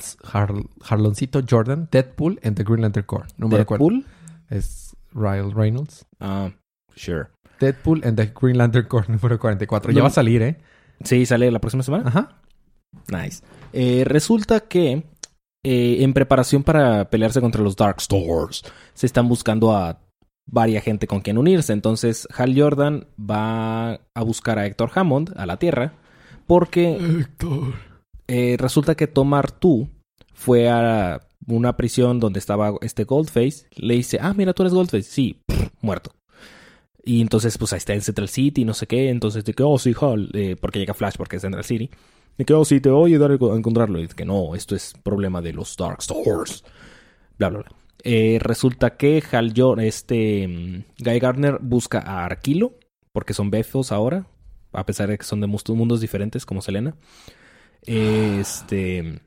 Harloncito 0.86 1.40
Jordan, 1.48 1.88
Deadpool 1.90 2.38
and 2.44 2.54
the 2.56 2.64
Green 2.64 2.82
Lantern 2.82 3.06
Corps. 3.06 3.26
Deadpool. 3.38 4.04
Es 4.50 4.94
Ryan 5.12 5.52
Reynolds. 5.52 6.04
Ah, 6.20 6.50
sure. 6.94 7.28
Deadpool 7.60 8.02
and 8.04 8.16
the 8.16 8.26
Green 8.40 8.58
Lantern 8.58 8.86
Corps 8.86 9.08
número 9.08 9.38
44. 9.38 9.90
Ya 9.92 9.98
No. 9.98 10.04
va 10.04 10.08
a 10.08 10.12
salir, 10.12 10.42
¿eh? 10.42 10.58
Sí, 11.02 11.24
sale 11.26 11.50
la 11.50 11.60
próxima 11.60 11.82
semana. 11.82 12.04
Ajá. 12.08 12.40
Nice. 13.10 13.42
Eh, 13.72 14.04
resulta 14.06 14.60
que 14.60 15.04
eh, 15.70 16.03
en 16.03 16.15
preparación 16.15 16.62
para 16.62 17.10
pelearse 17.10 17.43
contra 17.43 17.63
los 17.63 17.77
Dark 17.77 18.01
Stores, 18.01 18.63
se 18.94 19.05
están 19.05 19.29
buscando 19.29 19.77
a 19.77 20.01
varia 20.46 20.81
gente 20.81 21.06
con 21.06 21.20
quien 21.20 21.37
unirse. 21.37 21.75
Entonces, 21.75 22.27
Hal 22.34 22.58
Jordan 22.58 23.06
va 23.19 24.01
a 24.15 24.22
buscar 24.22 24.58
a 24.58 24.65
Héctor 24.65 24.91
Hammond 24.94 25.34
a 25.37 25.44
la 25.44 25.58
Tierra 25.58 25.93
porque 26.46 26.96
Héctor. 26.96 27.75
eh, 28.29 28.56
resulta 28.58 28.94
que 28.94 29.08
Tom 29.08 29.34
Artú 29.34 29.91
fue 30.32 30.70
a 30.70 31.20
una 31.46 31.77
prisión 31.77 32.19
donde 32.19 32.39
estaba 32.39 32.72
este 32.81 33.05
Goldface. 33.05 33.67
Le 33.77 33.93
dice, 33.93 34.19
ah, 34.22 34.32
mira, 34.34 34.55
tú 34.55 34.63
eres 34.63 34.72
Goldface. 34.72 35.03
Sí, 35.03 35.43
pff, 35.44 35.69
muerto. 35.82 36.13
Y 37.05 37.20
entonces, 37.20 37.58
pues 37.58 37.75
ahí 37.75 37.79
está 37.79 37.93
en 37.93 38.01
Central 38.01 38.31
City, 38.31 38.65
no 38.65 38.72
sé 38.72 38.87
qué. 38.87 39.10
Entonces, 39.10 39.44
de 39.44 39.53
que, 39.53 39.63
oh, 39.63 39.79
sí, 39.79 39.94
Hal, 40.01 40.31
eh, 40.32 40.56
porque 40.58 40.79
llega 40.79 40.94
Flash, 40.94 41.17
porque 41.19 41.37
es 41.37 41.43
Central 41.43 41.65
City. 41.65 41.91
De 42.38 42.44
que, 42.44 42.54
oh, 42.54 42.64
te 42.64 42.88
voy 42.88 43.10
a 43.10 43.14
ayudar 43.16 43.32
a 43.32 43.56
encontrarlo. 43.56 44.00
Y 44.00 44.06
que 44.06 44.24
no, 44.24 44.54
esto 44.54 44.76
es 44.76 44.94
problema 45.02 45.42
de 45.42 45.52
los 45.52 45.76
Dark 45.76 46.00
Stores. 46.00 46.64
Bla, 47.36 47.50
bla, 47.50 47.58
bla. 47.58 47.72
Eh, 48.04 48.38
resulta 48.40 48.96
que 48.96 49.22
Hal 49.32 49.52
Jordan, 49.56 49.84
este 49.84 50.46
mm, 50.46 50.84
Guy 51.04 51.18
Gardner 51.18 51.58
busca 51.60 51.98
a 51.98 52.24
Arquilo, 52.24 52.78
porque 53.12 53.34
son 53.34 53.50
befos 53.50 53.90
ahora, 53.90 54.28
a 54.72 54.86
pesar 54.86 55.08
de 55.08 55.18
que 55.18 55.24
son 55.24 55.40
de 55.40 55.48
mundos 55.48 56.00
diferentes, 56.00 56.46
como 56.46 56.62
Selena. 56.62 56.94
Este. 57.82 59.20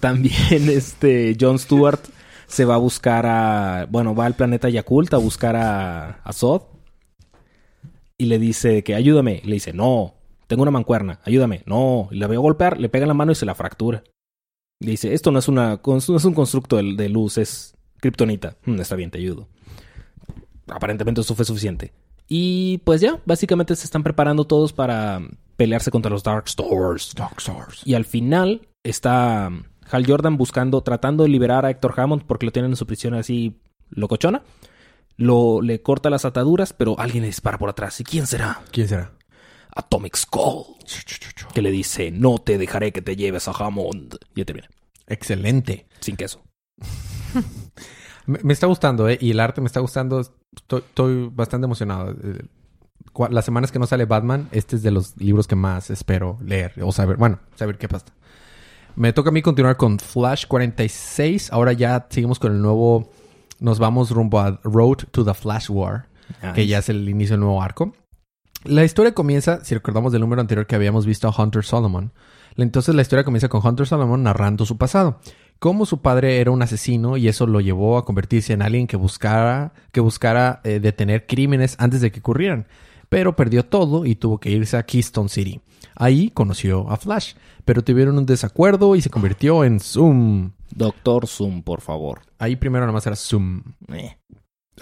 También 0.00 0.34
este 0.68 1.36
John 1.40 1.58
Stewart 1.60 2.00
se 2.48 2.64
va 2.64 2.74
a 2.74 2.78
buscar 2.78 3.26
a. 3.26 3.86
Bueno, 3.88 4.14
va 4.16 4.26
al 4.26 4.34
planeta 4.34 4.68
Yakult 4.68 5.14
a 5.14 5.18
buscar 5.18 5.54
a, 5.54 6.20
a 6.24 6.32
Zod. 6.32 6.62
Y 8.18 8.26
le 8.26 8.40
dice 8.40 8.82
que 8.82 8.96
ayúdame. 8.96 9.40
Y 9.44 9.46
le 9.46 9.54
dice, 9.54 9.72
no, 9.72 10.21
tengo 10.52 10.64
una 10.64 10.70
mancuerna, 10.70 11.18
ayúdame. 11.24 11.62
No, 11.64 12.10
y 12.10 12.16
la 12.16 12.26
veo 12.26 12.42
golpear, 12.42 12.78
le 12.78 12.90
pega 12.90 13.04
en 13.04 13.08
la 13.08 13.14
mano 13.14 13.32
y 13.32 13.34
se 13.34 13.46
la 13.46 13.54
fractura. 13.54 14.04
Y 14.80 14.86
dice, 14.86 15.14
esto 15.14 15.30
no 15.30 15.38
es, 15.38 15.48
una, 15.48 15.80
no 15.82 15.96
es 15.96 16.24
un 16.26 16.34
constructo 16.34 16.76
de, 16.76 16.92
de 16.94 17.08
luz, 17.08 17.38
es 17.38 17.74
kriptonita. 18.02 18.58
"Mm, 18.66 18.78
está 18.78 18.94
bien, 18.94 19.10
te 19.10 19.16
ayudo. 19.16 19.48
Aparentemente 20.68 21.22
eso 21.22 21.34
fue 21.34 21.46
suficiente. 21.46 21.94
Y 22.28 22.82
pues 22.84 23.00
ya, 23.00 23.18
básicamente 23.24 23.74
se 23.76 23.86
están 23.86 24.02
preparando 24.02 24.44
todos 24.44 24.74
para 24.74 25.22
pelearse 25.56 25.90
contra 25.90 26.10
los 26.10 26.22
Dark 26.22 26.46
Stores. 26.50 27.14
Dark. 27.16 27.36
Y 27.86 27.94
al 27.94 28.04
final 28.04 28.68
está 28.82 29.48
Hal 29.90 30.06
Jordan 30.06 30.36
buscando, 30.36 30.82
tratando 30.82 31.22
de 31.22 31.30
liberar 31.30 31.64
a 31.64 31.70
Héctor 31.70 31.94
Hammond 31.96 32.24
porque 32.24 32.44
lo 32.44 32.52
tienen 32.52 32.72
en 32.72 32.76
su 32.76 32.86
prisión 32.86 33.14
así 33.14 33.58
locochona. 33.88 34.42
Lo, 35.16 35.62
le 35.62 35.80
corta 35.80 36.10
las 36.10 36.26
ataduras, 36.26 36.74
pero 36.74 37.00
alguien 37.00 37.22
le 37.22 37.28
dispara 37.28 37.56
por 37.56 37.70
atrás. 37.70 37.98
¿Y 38.00 38.04
quién 38.04 38.26
será? 38.26 38.60
¿Quién 38.70 38.88
será? 38.88 39.12
Atomic 39.74 40.16
Skull. 40.16 40.76
Que 41.54 41.62
le 41.62 41.70
dice, 41.70 42.10
no 42.10 42.38
te 42.38 42.58
dejaré 42.58 42.92
que 42.92 43.02
te 43.02 43.16
lleves 43.16 43.48
a 43.48 43.52
Hammond. 43.52 44.16
Y 44.34 44.40
ya 44.40 44.44
termina. 44.44 44.68
Excelente. 45.06 45.86
Sin 46.00 46.16
queso. 46.16 46.42
Me, 48.26 48.38
me 48.42 48.52
está 48.52 48.68
gustando, 48.68 49.08
¿eh? 49.08 49.18
Y 49.20 49.32
el 49.32 49.40
arte 49.40 49.60
me 49.60 49.66
está 49.66 49.80
gustando. 49.80 50.20
Estoy, 50.20 50.80
estoy 50.80 51.28
bastante 51.32 51.64
emocionado. 51.64 52.12
Eh, 52.22 52.44
Las 53.30 53.44
semanas 53.44 53.72
que 53.72 53.80
no 53.80 53.86
sale 53.88 54.04
Batman, 54.04 54.48
este 54.52 54.76
es 54.76 54.82
de 54.84 54.92
los 54.92 55.16
libros 55.16 55.48
que 55.48 55.56
más 55.56 55.90
espero 55.90 56.38
leer. 56.40 56.72
O 56.82 56.92
saber, 56.92 57.16
bueno, 57.16 57.40
saber 57.56 57.78
qué 57.78 57.88
pasa. 57.88 58.06
Me 58.94 59.12
toca 59.12 59.30
a 59.30 59.32
mí 59.32 59.42
continuar 59.42 59.76
con 59.76 59.98
Flash 59.98 60.46
46. 60.46 61.52
Ahora 61.52 61.72
ya 61.72 62.06
seguimos 62.10 62.38
con 62.38 62.52
el 62.52 62.62
nuevo... 62.62 63.10
Nos 63.58 63.78
vamos 63.80 64.10
rumbo 64.10 64.38
a 64.38 64.60
Road 64.62 64.98
to 65.10 65.24
the 65.24 65.34
Flash 65.34 65.68
War. 65.70 66.06
que 66.54 66.66
ya 66.68 66.78
es 66.78 66.88
el 66.88 67.08
inicio 67.08 67.34
del 67.34 67.40
nuevo 67.40 67.60
arco. 67.60 67.92
La 68.64 68.84
historia 68.84 69.12
comienza, 69.12 69.64
si 69.64 69.74
recordamos 69.74 70.12
del 70.12 70.20
número 70.20 70.40
anterior 70.40 70.66
que 70.66 70.76
habíamos 70.76 71.04
visto 71.04 71.26
a 71.26 71.34
Hunter 71.36 71.64
Solomon. 71.64 72.12
Entonces 72.56 72.94
la 72.94 73.02
historia 73.02 73.24
comienza 73.24 73.48
con 73.48 73.66
Hunter 73.66 73.86
Solomon 73.86 74.22
narrando 74.22 74.64
su 74.66 74.76
pasado. 74.76 75.18
Cómo 75.58 75.84
su 75.84 76.00
padre 76.00 76.40
era 76.40 76.52
un 76.52 76.62
asesino 76.62 77.16
y 77.16 77.26
eso 77.26 77.46
lo 77.46 77.60
llevó 77.60 77.98
a 77.98 78.04
convertirse 78.04 78.52
en 78.52 78.62
alguien 78.62 78.86
que 78.86 78.96
buscara, 78.96 79.72
que 79.90 80.00
buscara 80.00 80.60
eh, 80.62 80.78
detener 80.78 81.26
crímenes 81.26 81.76
antes 81.78 82.00
de 82.00 82.12
que 82.12 82.20
ocurrieran. 82.20 82.66
Pero 83.08 83.34
perdió 83.34 83.64
todo 83.64 84.06
y 84.06 84.14
tuvo 84.14 84.38
que 84.38 84.50
irse 84.50 84.76
a 84.76 84.84
Keystone 84.84 85.28
City. 85.28 85.60
Ahí 85.96 86.30
conoció 86.30 86.88
a 86.88 86.96
Flash, 86.96 87.34
pero 87.64 87.82
tuvieron 87.82 88.16
un 88.16 88.26
desacuerdo 88.26 88.94
y 88.94 89.02
se 89.02 89.10
convirtió 89.10 89.64
en 89.64 89.80
Zoom. 89.80 90.52
Doctor 90.70 91.26
Zoom, 91.26 91.62
por 91.62 91.80
favor. 91.80 92.20
Ahí 92.38 92.56
primero 92.56 92.84
nada 92.84 92.92
más 92.92 93.06
era 93.06 93.16
Zoom. 93.16 93.62
Eh. 93.92 94.16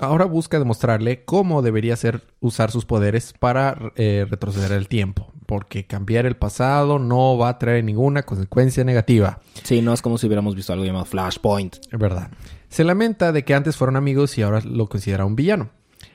Ahora 0.01 0.25
busca 0.25 0.59
demostrarle 0.59 1.25
cómo 1.25 1.61
debería 1.61 1.95
ser 1.95 2.23
usar 2.41 2.71
sus 2.71 2.87
poderes 2.87 3.35
para 3.39 3.93
eh, 3.97 4.27
retroceder 4.29 4.73
el 4.73 4.89
tiempo, 4.89 5.31
porque 5.45 5.87
cambiar 5.87 6.25
el 6.25 6.37
pasado 6.37 6.99
no 6.99 7.37
va 7.37 7.51
a 7.51 7.59
traer 7.59 7.85
ninguna 7.85 8.23
consecuencia 8.23 8.83
negativa, 8.83 9.41
Sí, 9.63 9.83
no 9.83 9.93
es 9.93 10.01
como 10.01 10.17
si 10.17 10.27
hubiéramos 10.27 10.57
visto 10.57 10.73
algo 10.73 10.87
llamado 10.87 11.05
Flashpoint. 11.05 11.77
es 11.93 11.99
verdad. 11.99 12.31
Se 12.71 12.83
lamenta 12.83 13.31
de 13.31 13.45
que 13.45 13.55
antes 13.55 13.77
fueron 13.77 13.97
amigos 13.97 14.39
y 14.39 14.43
ahora 14.43 14.63
lo 14.65 14.89
considera 14.89 15.27
un 15.27 15.37
villano. 15.37 15.69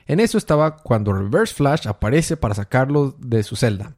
En 0.08 0.18
eso 0.18 0.36
estaba 0.36 0.78
cuando 0.78 1.12
Reverse 1.12 1.54
Flash 1.54 1.86
aparece 1.86 2.36
para 2.36 2.54
sacarlo 2.54 3.14
de 3.20 3.44
su 3.44 3.54
celda. 3.54 3.94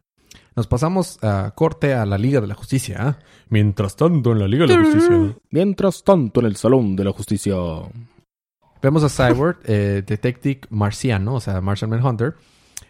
Nos 0.54 0.66
pasamos 0.66 1.18
a 1.22 1.52
corte 1.54 1.94
a 1.94 2.04
la 2.04 2.18
Liga 2.18 2.40
de 2.40 2.46
la 2.46 2.54
Justicia. 2.54 2.96
¿ah? 3.00 3.18
Mientras 3.48 3.96
tanto, 3.96 4.32
en 4.32 4.40
la 4.40 4.48
Liga 4.48 4.66
de 4.66 4.76
la 4.76 4.84
Justicia. 4.84 5.36
Mientras 5.50 6.02
tanto, 6.02 6.40
en 6.40 6.46
el 6.46 6.56
Salón 6.56 6.96
de 6.96 7.04
la 7.04 7.12
Justicia. 7.12 7.54
Vemos 8.82 9.02
a 9.04 9.08
Cyborg, 9.08 9.58
eh, 9.64 10.02
Detective 10.06 10.60
Marciano, 10.70 11.34
o 11.34 11.40
sea, 11.40 11.60
Martian 11.60 11.90
Manhunter, 11.90 12.34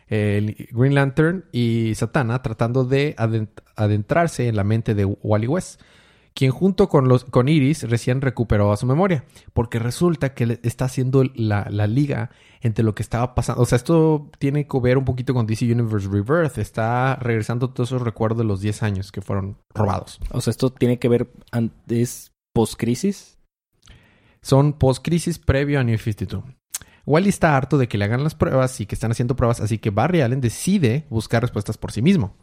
el 0.09 0.69
Green 0.73 0.95
Lantern 0.95 1.45
y 1.53 1.95
Satana 1.95 2.43
tratando 2.43 2.85
de 2.85 3.15
adent- 3.17 3.63
adentrarse 3.77 4.49
en 4.49 4.57
la 4.57 4.65
mente 4.65 4.95
de 4.95 5.05
Wally 5.05 5.47
West, 5.47 5.81
quien 6.35 6.51
junto 6.53 6.89
con, 6.89 7.09
los, 7.09 7.25
con 7.25 7.49
Iris 7.49 7.89
recién 7.91 8.21
recuperó 8.21 8.73
a 8.73 8.77
su 8.77 8.87
memoria, 8.87 9.25
porque 9.53 9.79
resulta 9.79 10.35
que 10.35 10.61
está 10.63 10.85
haciendo 10.85 11.25
la, 11.35 11.67
la 11.71 11.87
liga 11.87 12.31
entre 12.61 12.85
lo 12.85 12.95
que 12.95 13.03
estaba 13.03 13.35
pasando. 13.35 13.63
O 13.63 13.67
sea, 13.67 13.77
esto 13.77 14.31
tiene 14.39 14.67
que 14.67 14.81
ver 14.81 14.99
un 14.99 15.05
poquito 15.05 15.35
con 15.35 15.47
DC 15.47 15.65
Universe 15.71 16.09
Rebirth, 16.09 16.59
está 16.59 17.17
regresando 17.17 17.71
todos 17.71 17.89
esos 17.91 18.03
recuerdos 18.03 18.39
de 18.39 18.45
los 18.45 18.61
10 18.61 18.83
años 18.83 19.11
que 19.13 19.21
fueron 19.21 19.57
robados. 19.75 20.21
O 20.31 20.41
sea, 20.41 20.51
esto 20.53 20.71
tiene 20.71 20.99
que 20.99 21.09
ver 21.09 21.29
antes 21.51 22.33
post-crisis 22.53 23.38
son 24.49 24.73
post-crisis 24.73 25.39
previo 25.39 25.79
a 25.79 25.85
New 25.85 25.99
52. 25.99 26.43
Wally 27.05 27.29
está 27.29 27.55
harto 27.55 27.77
de 27.77 27.87
que 27.87 27.99
le 27.99 28.07
hagan 28.07 28.25
las 28.25 28.35
pruebas 28.35 28.81
y 28.81 28.87
que 28.87 28.95
están 28.95 29.11
haciendo 29.11 29.37
pruebas, 29.37 29.61
así 29.61 29.77
que 29.77 29.91
Barry 29.91 30.23
Allen 30.23 30.41
decide 30.41 31.07
buscar 31.11 31.43
respuestas 31.43 31.77
por 31.77 31.93
sí 31.93 32.01
mismo. 32.01 32.35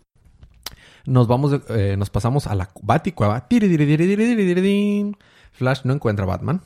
Nos 1.05 1.27
vamos, 1.27 1.61
eh, 1.69 1.95
nos 1.97 2.11
pasamos 2.11 2.45
a 2.45 2.53
la 2.53 2.69
Baticueva. 2.81 3.47
Flash 5.51 5.81
no 5.83 5.93
encuentra 5.93 6.25
a 6.25 6.27
Batman. 6.27 6.61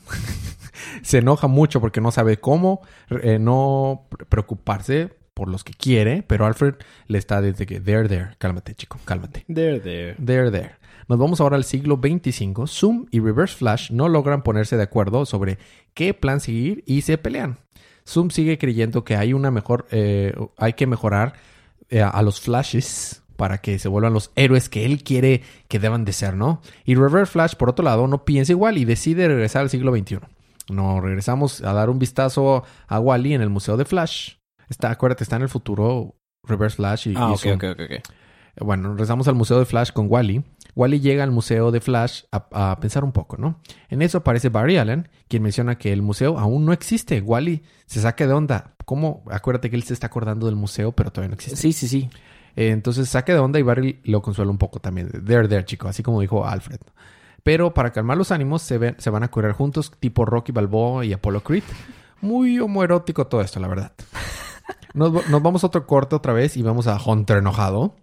Se 1.02 1.18
enoja 1.18 1.46
mucho 1.46 1.80
porque 1.80 2.02
no 2.02 2.10
sabe 2.10 2.38
cómo 2.38 2.82
eh, 3.22 3.38
no 3.38 4.08
preocuparse 4.28 5.19
por 5.40 5.48
los 5.48 5.64
que 5.64 5.72
quiere, 5.72 6.22
pero 6.22 6.44
Alfred 6.44 6.74
le 7.06 7.16
está 7.16 7.40
desde 7.40 7.64
que 7.64 7.80
there, 7.80 8.06
there. 8.06 8.32
Cálmate, 8.36 8.74
chico, 8.74 8.98
cálmate. 9.06 9.46
There, 9.46 9.80
there. 9.80 10.14
There, 10.22 10.50
there. 10.50 10.72
Nos 11.08 11.18
vamos 11.18 11.40
ahora 11.40 11.56
al 11.56 11.64
siglo 11.64 11.96
25. 11.96 12.66
Zoom 12.66 13.06
y 13.10 13.20
Reverse 13.20 13.56
Flash 13.56 13.90
no 13.90 14.10
logran 14.10 14.42
ponerse 14.42 14.76
de 14.76 14.82
acuerdo 14.82 15.24
sobre 15.24 15.56
qué 15.94 16.12
plan 16.12 16.40
seguir 16.40 16.84
y 16.86 17.00
se 17.00 17.16
pelean. 17.16 17.56
Zoom 18.06 18.28
sigue 18.28 18.58
creyendo 18.58 19.02
que 19.02 19.16
hay 19.16 19.32
una 19.32 19.50
mejor, 19.50 19.86
eh, 19.92 20.34
hay 20.58 20.74
que 20.74 20.86
mejorar 20.86 21.32
eh, 21.88 22.02
a 22.02 22.20
los 22.20 22.42
Flashes 22.42 23.22
para 23.36 23.62
que 23.62 23.78
se 23.78 23.88
vuelvan 23.88 24.12
los 24.12 24.32
héroes 24.36 24.68
que 24.68 24.84
él 24.84 25.02
quiere 25.02 25.40
que 25.68 25.78
deban 25.78 26.04
de 26.04 26.12
ser, 26.12 26.36
¿no? 26.36 26.60
Y 26.84 26.96
Reverse 26.96 27.32
Flash, 27.32 27.54
por 27.54 27.70
otro 27.70 27.82
lado, 27.82 28.06
no 28.08 28.26
piensa 28.26 28.52
igual 28.52 28.76
y 28.76 28.84
decide 28.84 29.26
regresar 29.26 29.62
al 29.62 29.70
siglo 29.70 29.96
XXI. 29.96 30.18
Nos 30.68 31.02
regresamos 31.02 31.62
a 31.62 31.72
dar 31.72 31.88
un 31.88 31.98
vistazo 31.98 32.62
a 32.88 33.00
Wally 33.00 33.32
en 33.32 33.40
el 33.40 33.48
Museo 33.48 33.78
de 33.78 33.86
Flash. 33.86 34.39
Está, 34.70 34.90
acuérdate, 34.90 35.22
está 35.24 35.36
en 35.36 35.42
el 35.42 35.48
futuro 35.50 36.14
Reverse 36.44 36.76
Flash 36.76 37.08
y, 37.08 37.14
Ah, 37.16 37.28
y 37.30 37.32
ok, 37.34 37.38
Zoom. 37.38 37.54
ok, 37.56 37.64
ok, 37.72 37.80
ok. 37.84 38.64
Bueno, 38.64 38.88
regresamos 38.90 39.28
al 39.28 39.34
museo 39.34 39.58
de 39.58 39.64
Flash 39.66 39.90
con 39.92 40.06
Wally. 40.08 40.42
Wally 40.74 41.00
llega 41.00 41.22
al 41.24 41.30
museo 41.30 41.70
de 41.70 41.80
Flash 41.80 42.22
a, 42.32 42.70
a 42.72 42.80
pensar 42.80 43.04
un 43.04 43.12
poco, 43.12 43.36
¿no? 43.36 43.60
En 43.88 44.00
eso 44.02 44.18
aparece 44.18 44.48
Barry 44.48 44.76
Allen, 44.78 45.08
quien 45.28 45.42
menciona 45.42 45.76
que 45.76 45.92
el 45.92 46.02
museo 46.02 46.38
aún 46.38 46.64
no 46.64 46.72
existe. 46.72 47.20
Wally 47.20 47.62
se 47.86 48.00
saca 48.00 48.26
de 48.26 48.32
onda. 48.32 48.74
¿Cómo? 48.84 49.22
Acuérdate 49.30 49.70
que 49.70 49.76
él 49.76 49.82
se 49.82 49.92
está 49.94 50.06
acordando 50.08 50.46
del 50.46 50.56
museo, 50.56 50.92
pero 50.92 51.10
todavía 51.10 51.28
no 51.30 51.34
existe. 51.34 51.56
Sí, 51.60 51.72
sí, 51.72 51.86
sí. 51.88 52.10
Eh, 52.56 52.70
entonces 52.70 53.08
saque 53.08 53.32
de 53.32 53.38
onda 53.38 53.58
y 53.58 53.62
Barry 53.62 54.00
lo 54.04 54.20
consuela 54.22 54.50
un 54.50 54.58
poco 54.58 54.80
también. 54.80 55.10
There, 55.24 55.46
there, 55.48 55.64
chico, 55.64 55.88
así 55.88 56.02
como 56.02 56.20
dijo 56.20 56.44
Alfred. 56.46 56.80
Pero 57.42 57.72
para 57.72 57.90
calmar 57.92 58.16
los 58.18 58.32
ánimos, 58.32 58.62
se, 58.62 58.76
ven- 58.78 58.96
se 58.98 59.10
van 59.10 59.22
a 59.22 59.28
correr 59.28 59.52
juntos, 59.52 59.92
tipo 60.00 60.24
Rocky 60.24 60.52
Balboa 60.52 61.04
y 61.06 61.12
Apollo 61.12 61.42
Creed. 61.42 61.62
Muy 62.20 62.58
homoerótico 62.58 63.26
todo 63.28 63.40
esto, 63.40 63.60
la 63.60 63.68
verdad. 63.68 63.92
Nos, 64.94 65.28
nos 65.28 65.42
vamos 65.42 65.62
a 65.64 65.68
otro 65.68 65.86
corte 65.86 66.16
otra 66.16 66.32
vez 66.32 66.56
y 66.56 66.62
vamos 66.62 66.86
a 66.86 66.98
Hunter 67.04 67.38
enojado. 67.38 67.96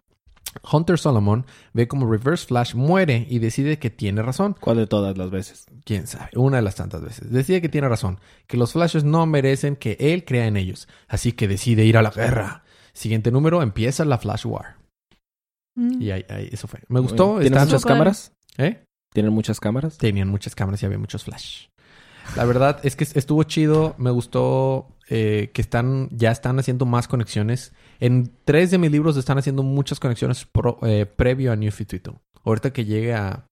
Hunter 0.72 0.98
Solomon 0.98 1.46
ve 1.74 1.88
como 1.88 2.10
Reverse 2.10 2.48
Flash 2.48 2.74
muere 2.74 3.28
y 3.30 3.40
decide 3.40 3.78
que 3.78 3.90
tiene 3.90 4.22
razón. 4.22 4.56
¿Cuál 4.60 4.78
de 4.78 4.88
todas 4.88 5.18
las 5.18 5.30
veces? 5.30 5.66
Quién 5.84 6.08
sabe, 6.08 6.30
una 6.36 6.58
de 6.58 6.64
las 6.64 6.76
tantas 6.76 7.02
veces. 7.02 7.32
Decide 7.32 7.62
que 7.62 7.70
tiene 7.70 7.88
razón, 7.90 8.20
que 8.48 8.58
los 8.58 8.74
Flashes 8.74 9.04
no 9.04 9.26
merecen 9.26 9.76
que 9.76 9.98
él 10.00 10.26
crea 10.26 10.48
en 10.48 10.58
ellos. 10.58 10.88
Así 11.08 11.34
que 11.34 11.48
decide 11.48 11.86
ir 11.86 11.98
a 11.98 12.02
la 12.02 12.10
guerra. 12.10 12.64
Siguiente 12.94 13.32
número, 13.32 13.62
empieza 13.62 14.04
la 14.06 14.18
Flash 14.18 14.46
War. 14.48 14.78
Mm. 15.76 16.02
Y 16.02 16.12
ahí, 16.12 16.26
ahí- 16.30 16.50
eso 16.52 16.68
fue. 16.68 16.80
Me 16.88 17.00
gustó. 17.00 17.38
¿Tienen 17.40 17.60
muchas 17.60 17.86
cámaras? 17.86 18.32
¿Eh? 18.58 18.84
¿Tienen 19.14 19.34
muchas 19.34 19.60
cámaras? 19.60 19.98
Tenían 19.98 20.28
muchas 20.28 20.56
cámaras 20.56 20.82
y 20.82 20.86
había 20.88 20.98
muchos 20.98 21.24
flash. 21.24 21.68
La 22.36 22.46
verdad 22.46 22.80
es 22.84 22.96
que 22.96 23.04
estuvo 23.04 23.44
chido. 23.44 23.96
Me 23.98 24.10
gustó 24.10 24.88
eh, 25.10 25.52
que 25.54 25.62
están 25.62 26.10
ya 26.12 26.32
están 26.32 26.60
haciendo 26.60 26.86
más 26.86 27.08
conexiones. 27.08 27.74
En 28.00 28.32
tres 28.46 28.72
de 28.72 28.78
mis 28.78 28.92
libros 28.92 29.18
están 29.18 29.38
haciendo 29.38 29.64
muchas 29.64 30.00
conexiones 30.00 30.46
pro- 30.46 30.78
eh, 30.84 31.06
previo 31.06 31.52
a 31.52 31.56
New 31.56 31.72
52. 31.72 32.16
Ahorita 32.44 32.72
que 32.72 32.86
llegue 32.86 33.14
a... 33.14 33.46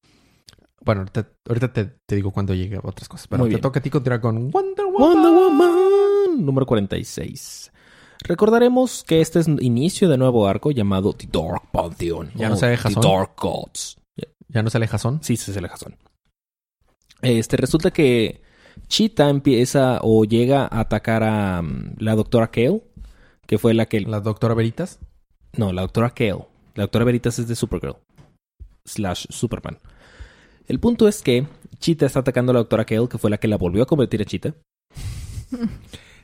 Bueno, 0.84 1.02
ahorita, 1.02 1.28
ahorita 1.48 1.74
te, 1.74 1.86
te 2.06 2.16
digo 2.16 2.32
cuando 2.32 2.54
llegue 2.54 2.76
a 2.78 2.82
otras 2.84 3.10
cosas. 3.10 3.28
Pero 3.28 3.40
Muy 3.40 3.50
te 3.50 3.56
bien. 3.56 3.62
toca 3.62 3.80
a 3.80 3.84
ti 3.84 3.90
continuar 3.90 4.22
con 4.22 4.52
Wonder 4.52 4.86
Woman. 4.86 5.00
Wonder 5.00 5.32
Woman, 5.34 6.46
número 6.46 6.66
46. 6.66 7.72
Recordaremos 8.24 9.04
que 9.04 9.22
este 9.22 9.40
es 9.40 9.48
inicio 9.48 10.08
de 10.10 10.18
nuevo 10.18 10.48
arco 10.48 10.72
llamado 10.72 11.14
The 11.14 11.28
Dark 11.32 11.72
Pantheon. 11.72 12.32
Ya 12.36 12.50
no 12.50 12.56
o 12.56 12.58
sale 12.58 12.78
The. 12.78 13.02
Dark 13.02 13.32
Gods. 13.38 13.98
¿Ya 14.48 14.62
no 14.64 14.70
sale 14.70 14.88
Jason? 14.88 15.20
Sí, 15.24 15.36
sí, 15.38 15.52
se 15.52 15.60
le 15.62 15.68
Jason. 15.70 15.96
Este, 17.22 17.58
resulta 17.58 17.92
que 17.92 18.42
Cheetah 18.88 19.30
empieza 19.30 20.00
o 20.02 20.26
llega 20.26 20.64
a 20.64 20.82
atacar 20.82 21.24
a 21.24 21.62
mm, 21.62 21.96
la 22.00 22.16
doctora 22.16 22.52
Kale, 22.52 22.84
que 23.46 23.58
fue 23.58 23.74
la 23.74 23.86
que... 23.86 24.02
La 24.02 24.20
doctora 24.20 24.54
Veritas. 24.54 25.00
No, 25.58 25.74
la 25.74 25.82
doctora 25.82 26.12
Kale. 26.12 26.46
La 26.76 26.84
doctora 26.84 27.06
Veritas 27.06 27.40
es 27.40 27.48
de 27.48 27.56
Supergirl. 27.56 27.98
Slash 28.86 29.28
Superman. 29.30 29.80
El 30.68 30.80
punto 30.80 31.08
es 31.08 31.22
que 31.22 31.48
Cheetah 31.80 32.06
está 32.06 32.20
atacando 32.20 32.52
a 32.52 32.54
la 32.54 32.60
doctora 32.60 32.86
Kale, 32.86 33.08
que 33.08 33.18
fue 33.18 33.30
la 33.30 33.38
que 33.38 33.48
la 33.48 33.58
volvió 33.58 33.84
a 33.84 33.88
convertir 33.88 34.22
a 34.22 34.26
Cheetah. 34.26 34.54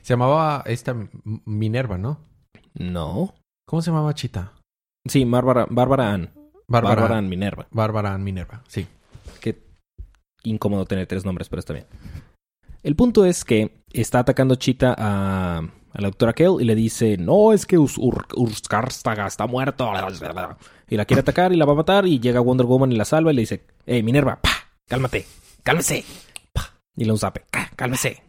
Se 0.02 0.14
llamaba 0.14 0.62
esta 0.66 0.96
Minerva, 1.44 1.96
¿no? 1.96 2.18
No. 2.74 3.34
¿Cómo 3.66 3.82
se 3.82 3.90
llamaba 3.90 4.14
Chita? 4.14 4.52
Sí, 5.06 5.24
Bárbara, 5.24 5.66
Bárbara 5.70 6.12
Ann. 6.12 6.30
Bárbara. 6.66 6.94
Bárbara 6.96 7.18
Ann 7.18 7.28
Minerva. 7.28 7.66
Bárbara 7.70 8.14
Ann 8.14 8.24
Minerva, 8.24 8.62
sí. 8.68 8.86
Qué 9.40 9.62
incómodo 10.44 10.86
tener 10.86 11.06
tres 11.06 11.24
nombres, 11.24 11.48
pero 11.48 11.60
está 11.60 11.72
bien. 11.72 11.86
El 12.82 12.96
punto 12.96 13.24
es 13.24 13.44
que 13.44 13.82
está 13.92 14.20
atacando 14.20 14.56
Cheetah 14.56 14.94
a, 14.98 15.62
la 15.94 16.08
doctora 16.08 16.32
Kale 16.32 16.56
y 16.60 16.64
le 16.64 16.74
dice, 16.74 17.16
no, 17.16 17.52
es 17.52 17.66
que 17.66 17.78
Urs 17.78 17.98
Ur- 17.98 18.26
Urskárstaga 18.34 19.26
está 19.26 19.46
muerto. 19.46 19.90
Y 20.88 20.96
la 20.96 21.04
quiere 21.04 21.20
atacar 21.20 21.52
y 21.52 21.56
la 21.56 21.64
va 21.64 21.72
a 21.72 21.76
matar 21.76 22.06
y 22.06 22.18
llega 22.18 22.40
Wonder 22.40 22.66
Woman 22.66 22.92
y 22.92 22.96
la 22.96 23.04
salva 23.04 23.32
y 23.32 23.36
le 23.36 23.42
dice, 23.42 23.64
hey, 23.86 24.02
Minerva, 24.02 24.40
pa, 24.40 24.50
cálmate, 24.88 25.26
cálmese. 25.62 26.04
Pa, 26.52 26.72
y 26.96 27.04
zape, 27.16 27.44
"Ah, 27.52 27.68
cálmese. 27.76 28.22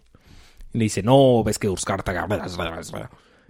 Y 0.73 0.77
le 0.77 0.83
dice, 0.85 1.03
no, 1.03 1.43
ves 1.43 1.57
que 1.59 1.69
Urskarta... 1.69 2.13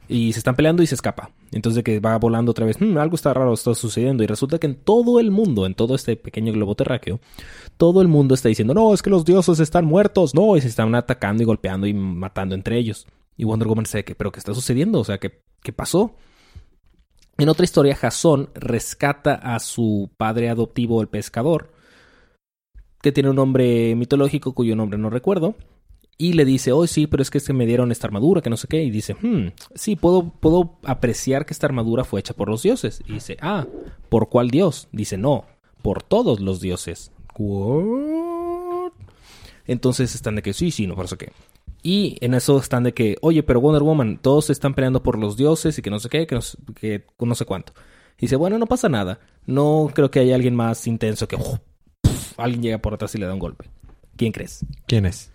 Y 0.09 0.33
se 0.33 0.39
están 0.39 0.55
peleando 0.55 0.83
y 0.83 0.87
se 0.87 0.95
escapa. 0.95 1.31
Entonces 1.51 1.77
de 1.77 1.83
que 1.83 1.99
va 1.99 2.17
volando 2.17 2.51
otra 2.51 2.65
vez, 2.65 2.79
"Hmm, 2.79 2.97
algo 2.97 3.15
está 3.15 3.33
raro 3.33 3.53
está 3.53 3.73
sucediendo. 3.73 4.23
Y 4.23 4.27
resulta 4.27 4.59
que 4.59 4.67
en 4.67 4.75
todo 4.75 5.19
el 5.19 5.31
mundo, 5.31 5.65
en 5.65 5.75
todo 5.75 5.95
este 5.95 6.15
pequeño 6.15 6.51
globo 6.53 6.75
terráqueo, 6.75 7.19
todo 7.77 8.01
el 8.01 8.07
mundo 8.07 8.35
está 8.35 8.49
diciendo, 8.49 8.73
no, 8.73 8.93
es 8.93 9.01
que 9.01 9.09
los 9.09 9.25
dioses 9.25 9.59
están 9.59 9.85
muertos, 9.85 10.35
no, 10.35 10.57
y 10.57 10.61
se 10.61 10.67
están 10.67 10.93
atacando 10.95 11.43
y 11.43 11.45
golpeando 11.45 11.87
y 11.87 11.93
matando 11.93 12.55
entre 12.55 12.77
ellos. 12.77 13.07
Y 13.37 13.45
Wonder 13.45 13.67
Woman 13.67 13.85
se 13.85 14.03
que, 14.03 14.15
pero 14.15 14.31
¿qué 14.31 14.39
está 14.39 14.53
sucediendo? 14.53 14.99
O 14.99 15.03
sea, 15.03 15.17
¿qué, 15.17 15.41
qué 15.61 15.73
pasó? 15.73 16.15
En 17.37 17.49
otra 17.49 17.63
historia, 17.63 17.95
Jason 17.95 18.49
rescata 18.53 19.33
a 19.33 19.59
su 19.59 20.11
padre 20.17 20.49
adoptivo, 20.49 21.01
el 21.01 21.07
pescador, 21.07 21.71
que 23.01 23.11
tiene 23.11 23.29
un 23.31 23.35
nombre 23.35 23.95
mitológico 23.95 24.53
cuyo 24.53 24.75
nombre 24.75 24.99
no 24.99 25.09
recuerdo. 25.09 25.55
Y 26.23 26.33
le 26.33 26.45
dice, 26.45 26.71
oh 26.71 26.87
sí, 26.87 27.05
pero 27.07 27.21
es 27.21 27.29
que 27.29 27.37
este 27.39 27.51
me 27.51 27.65
dieron 27.65 27.91
esta 27.91 28.07
armadura, 28.07 28.41
que 28.41 28.49
no 28.49 28.55
sé 28.55 28.67
qué. 28.69 28.81
Y 28.83 28.91
dice, 28.91 29.15
hmm, 29.15 29.47
sí, 29.75 29.95
puedo, 29.97 30.29
puedo 30.39 30.77
apreciar 30.83 31.45
que 31.45 31.53
esta 31.53 31.67
armadura 31.67 32.03
fue 32.05 32.19
hecha 32.21 32.33
por 32.33 32.47
los 32.49 32.61
dioses. 32.63 33.01
Y 33.07 33.13
dice, 33.13 33.37
ah, 33.41 33.65
¿por 34.09 34.29
cuál 34.29 34.49
dios? 34.49 34.87
Dice, 34.93 35.17
no, 35.17 35.45
por 35.81 36.01
todos 36.03 36.39
los 36.39 36.61
dioses. 36.61 37.11
¿What? 37.37 38.91
Entonces 39.67 40.15
están 40.15 40.35
de 40.35 40.41
que 40.41 40.53
sí, 40.53 40.71
sí, 40.71 40.87
no, 40.87 40.95
por 40.95 41.05
eso 41.05 41.17
qué. 41.17 41.31
Y 41.81 42.15
en 42.21 42.33
eso 42.33 42.57
están 42.57 42.83
de 42.83 42.93
que, 42.93 43.17
oye, 43.21 43.43
pero 43.43 43.59
Wonder 43.59 43.83
Woman, 43.83 44.17
todos 44.21 44.49
están 44.49 44.73
peleando 44.73 45.03
por 45.03 45.17
los 45.19 45.35
dioses 45.35 45.77
y 45.77 45.81
que 45.81 45.89
no 45.89 45.99
sé 45.99 46.07
qué, 46.07 46.25
que 46.25 46.35
no, 46.35 46.41
sé- 46.41 46.57
que 46.79 47.03
no 47.19 47.35
sé 47.35 47.43
cuánto. 47.43 47.73
Y 48.17 48.21
dice, 48.21 48.37
bueno, 48.37 48.57
no 48.57 48.67
pasa 48.67 48.87
nada. 48.87 49.19
No 49.45 49.91
creo 49.93 50.09
que 50.09 50.19
haya 50.21 50.35
alguien 50.35 50.55
más 50.55 50.87
intenso 50.87 51.27
que 51.27 51.35
¡oh! 51.35 51.59
alguien 52.37 52.61
llega 52.61 52.77
por 52.77 52.93
atrás 52.93 53.13
y 53.15 53.17
le 53.17 53.25
da 53.25 53.33
un 53.33 53.39
golpe. 53.39 53.65
¿Quién 54.15 54.31
crees? 54.31 54.65
¿Quién 54.87 55.05
es? 55.05 55.32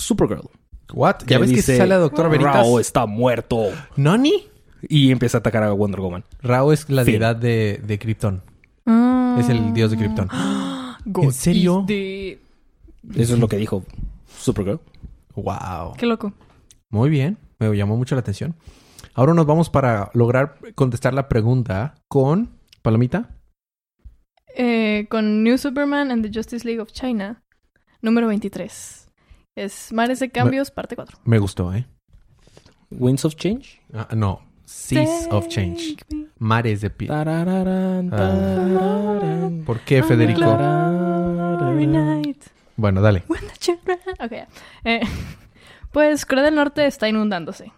Supergirl. 0.00 0.48
What? 0.92 1.16
¿Ya 1.26 1.38
ves 1.38 1.52
que 1.52 1.62
sale 1.62 1.86
la 1.86 1.98
doctora 1.98 2.28
Veritas? 2.28 2.54
Rao 2.54 2.80
está 2.80 3.06
muerto. 3.06 3.68
¿Nani? 3.96 4.46
Y 4.88 5.10
empieza 5.12 5.38
a 5.38 5.40
atacar 5.40 5.62
a 5.62 5.72
Wonder 5.72 6.00
Woman. 6.00 6.24
Rao 6.42 6.72
es 6.72 6.88
la 6.88 7.04
Fin. 7.04 7.12
deidad 7.12 7.36
de, 7.36 7.80
de 7.84 7.98
Krypton. 7.98 8.42
Ah. 8.86 9.36
Es 9.38 9.48
el 9.48 9.72
dios 9.72 9.90
de 9.90 9.96
Krypton. 9.98 10.28
God 11.04 11.24
¿En 11.24 11.32
serio? 11.32 11.86
Eso 11.88 13.34
es 13.34 13.38
lo 13.38 13.48
que 13.48 13.56
dijo 13.56 13.84
Supergirl. 14.38 14.80
Wow. 15.34 15.94
Qué 15.96 16.06
loco. 16.06 16.32
Muy 16.88 17.08
bien. 17.10 17.38
Me 17.58 17.74
llamó 17.76 17.96
mucho 17.96 18.14
la 18.14 18.20
atención. 18.20 18.54
Ahora 19.14 19.34
nos 19.34 19.46
vamos 19.46 19.70
para 19.70 20.10
lograr 20.14 20.56
contestar 20.74 21.14
la 21.14 21.28
pregunta 21.28 21.94
con... 22.08 22.58
¿Palomita? 22.82 23.36
Eh, 24.56 25.06
con 25.10 25.44
New 25.44 25.58
Superman 25.58 26.10
and 26.10 26.24
the 26.24 26.30
Justice 26.32 26.66
League 26.66 26.80
of 26.80 26.92
China, 26.92 27.42
número 28.00 28.26
23. 28.28 28.99
Es 29.64 29.92
Mares 29.92 30.20
de 30.20 30.30
Cambios, 30.30 30.70
parte 30.70 30.96
4. 30.96 31.18
Me 31.24 31.38
gustó, 31.38 31.74
¿eh? 31.74 31.86
Winds 32.90 33.24
of 33.26 33.34
Change. 33.36 33.82
Ah, 33.92 34.08
no. 34.16 34.40
Seas 34.64 35.28
of 35.30 35.48
Change. 35.48 35.96
Me. 36.10 36.26
Mares 36.38 36.80
de 36.80 36.88
piel. 36.90 37.08
Tarararán, 37.10 38.10
Ah. 38.12 39.50
¿Por 39.66 39.80
qué, 39.80 40.02
Federico? 40.02 40.40
Night. 41.76 42.42
Bueno, 42.76 43.02
dale. 43.02 43.22
When 43.28 43.40
the 43.42 43.56
children- 43.58 43.98
Ok, 44.18 44.30
ya. 44.30 44.48
Eh, 44.84 45.00
pues 45.92 46.24
Corea 46.24 46.44
del 46.44 46.54
Norte 46.54 46.86
está 46.86 47.08
inundándose. 47.08 47.72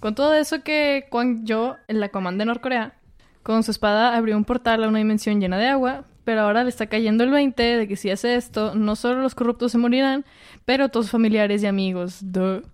Con 0.00 0.14
todo 0.14 0.34
eso 0.34 0.62
que 0.62 1.06
Kwang 1.10 1.44
Yo, 1.44 1.76
en 1.88 1.98
la 2.00 2.10
comanda 2.10 2.42
de 2.42 2.46
Norcorea, 2.46 2.94
con 3.42 3.62
su 3.64 3.70
espada 3.72 4.16
abrió 4.16 4.36
un 4.36 4.44
portal 4.44 4.84
a 4.84 4.88
una 4.88 4.98
dimensión 4.98 5.40
llena 5.40 5.58
de 5.58 5.66
agua, 5.66 6.04
pero 6.28 6.42
ahora 6.42 6.62
le 6.62 6.68
está 6.68 6.88
cayendo 6.88 7.24
el 7.24 7.30
20 7.30 7.62
de 7.62 7.88
que 7.88 7.96
si 7.96 8.10
hace 8.10 8.34
esto, 8.34 8.74
no 8.74 8.96
solo 8.96 9.22
los 9.22 9.34
corruptos 9.34 9.72
se 9.72 9.78
morirán, 9.78 10.26
pero 10.66 10.90
todos 10.90 11.06
sus 11.06 11.12
familiares 11.12 11.62
y 11.62 11.66
amigos. 11.66 12.18
Duh. 12.20 12.64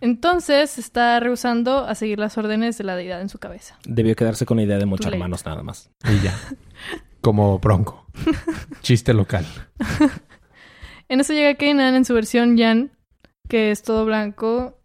Entonces 0.00 0.78
está 0.78 1.18
rehusando 1.18 1.84
a 1.84 1.96
seguir 1.96 2.20
las 2.20 2.38
órdenes 2.38 2.78
de 2.78 2.84
la 2.84 2.94
deidad 2.94 3.20
en 3.20 3.28
su 3.28 3.40
cabeza. 3.40 3.76
Debió 3.84 4.14
quedarse 4.14 4.46
con 4.46 4.58
la 4.58 4.62
idea 4.62 4.78
de 4.78 4.86
mochar 4.86 5.10
late. 5.10 5.18
manos 5.18 5.44
nada 5.44 5.64
más. 5.64 5.90
Y 6.08 6.22
ya. 6.22 6.38
Como 7.20 7.58
bronco. 7.58 8.06
Chiste 8.82 9.14
local. 9.14 9.44
En 11.08 11.20
eso 11.20 11.32
llega 11.32 11.56
Kanan 11.56 11.96
en 11.96 12.04
su 12.04 12.14
versión 12.14 12.56
Yan, 12.56 12.92
que 13.48 13.72
es 13.72 13.82
todo 13.82 14.04
blanco 14.04 14.80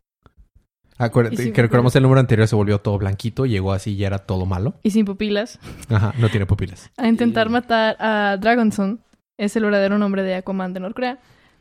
Acuérdate 1.00 1.52
que 1.54 1.62
recordamos 1.62 1.96
el 1.96 2.04
número 2.04 2.20
anterior 2.20 2.48
se 2.48 2.56
volvió 2.56 2.80
todo 2.80 2.98
blanquito, 2.98 3.46
llegó 3.46 3.72
así 3.72 3.94
y 3.96 4.04
era 4.04 4.20
todo 4.20 4.46
malo. 4.46 4.76
y 4.84 4.92
sin 4.92 5.06
pupilas. 5.06 5.58
Ajá, 5.90 6.14
no 6.20 6.30
tiene 6.30 6.46
pupilas. 6.46 6.92
a 6.98 7.08
intentar 7.08 7.48
Y- 7.48 7.52
matar 7.52 7.96
a 8.00 8.38
Dragonson. 8.40 9.00
Es 9.38 9.56
el 9.56 9.64
verdadero 9.64 9.98
nombre 9.98 10.22
de 10.24 10.36
Aquaman 10.36 10.74
de 10.74 10.82
Norcorea. 10.82 11.18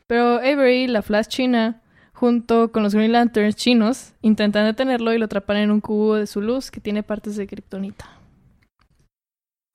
Pero 0.08 0.36
Avery, 0.38 0.88
la 0.88 1.02
Flash 1.02 1.28
china, 1.28 1.80
junto 2.12 2.72
con 2.72 2.82
los 2.82 2.94
Green 2.94 3.12
Lanterns 3.12 3.54
chinos, 3.54 4.14
intentan 4.22 4.64
detenerlo 4.64 5.12
y 5.14 5.18
lo 5.18 5.26
atrapan 5.26 5.58
en 5.58 5.70
un 5.70 5.80
cubo 5.80 6.16
de 6.16 6.26
su 6.26 6.40
luz 6.40 6.70
que 6.72 6.80
tiene 6.80 7.04
partes 7.04 7.36
de 7.36 7.46
kriptonita. 7.46 8.06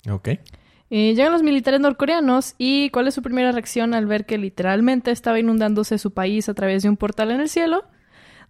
Ok. 0.10 0.28
Eh, 0.89 1.13
llegan 1.15 1.32
los 1.32 1.41
militares 1.43 1.80
norcoreanos 1.80 2.56
y 2.58 2.89
¿cuál 2.89 3.08
es 3.08 3.13
su 3.15 3.21
primera 3.21 3.52
reacción 3.52 3.93
al 3.93 4.06
ver 4.06 4.26
que 4.26 4.38
literalmente 4.38 5.12
estaba 5.12 5.39
inundándose 5.39 5.97
su 5.97 6.12
país 6.12 6.49
a 6.49 6.54
través 6.54 6.84
de 6.84 6.89
un 6.89 6.97
portal 6.97 7.32
en 7.32 7.39
el 7.39 7.49
cielo? 7.49 7.86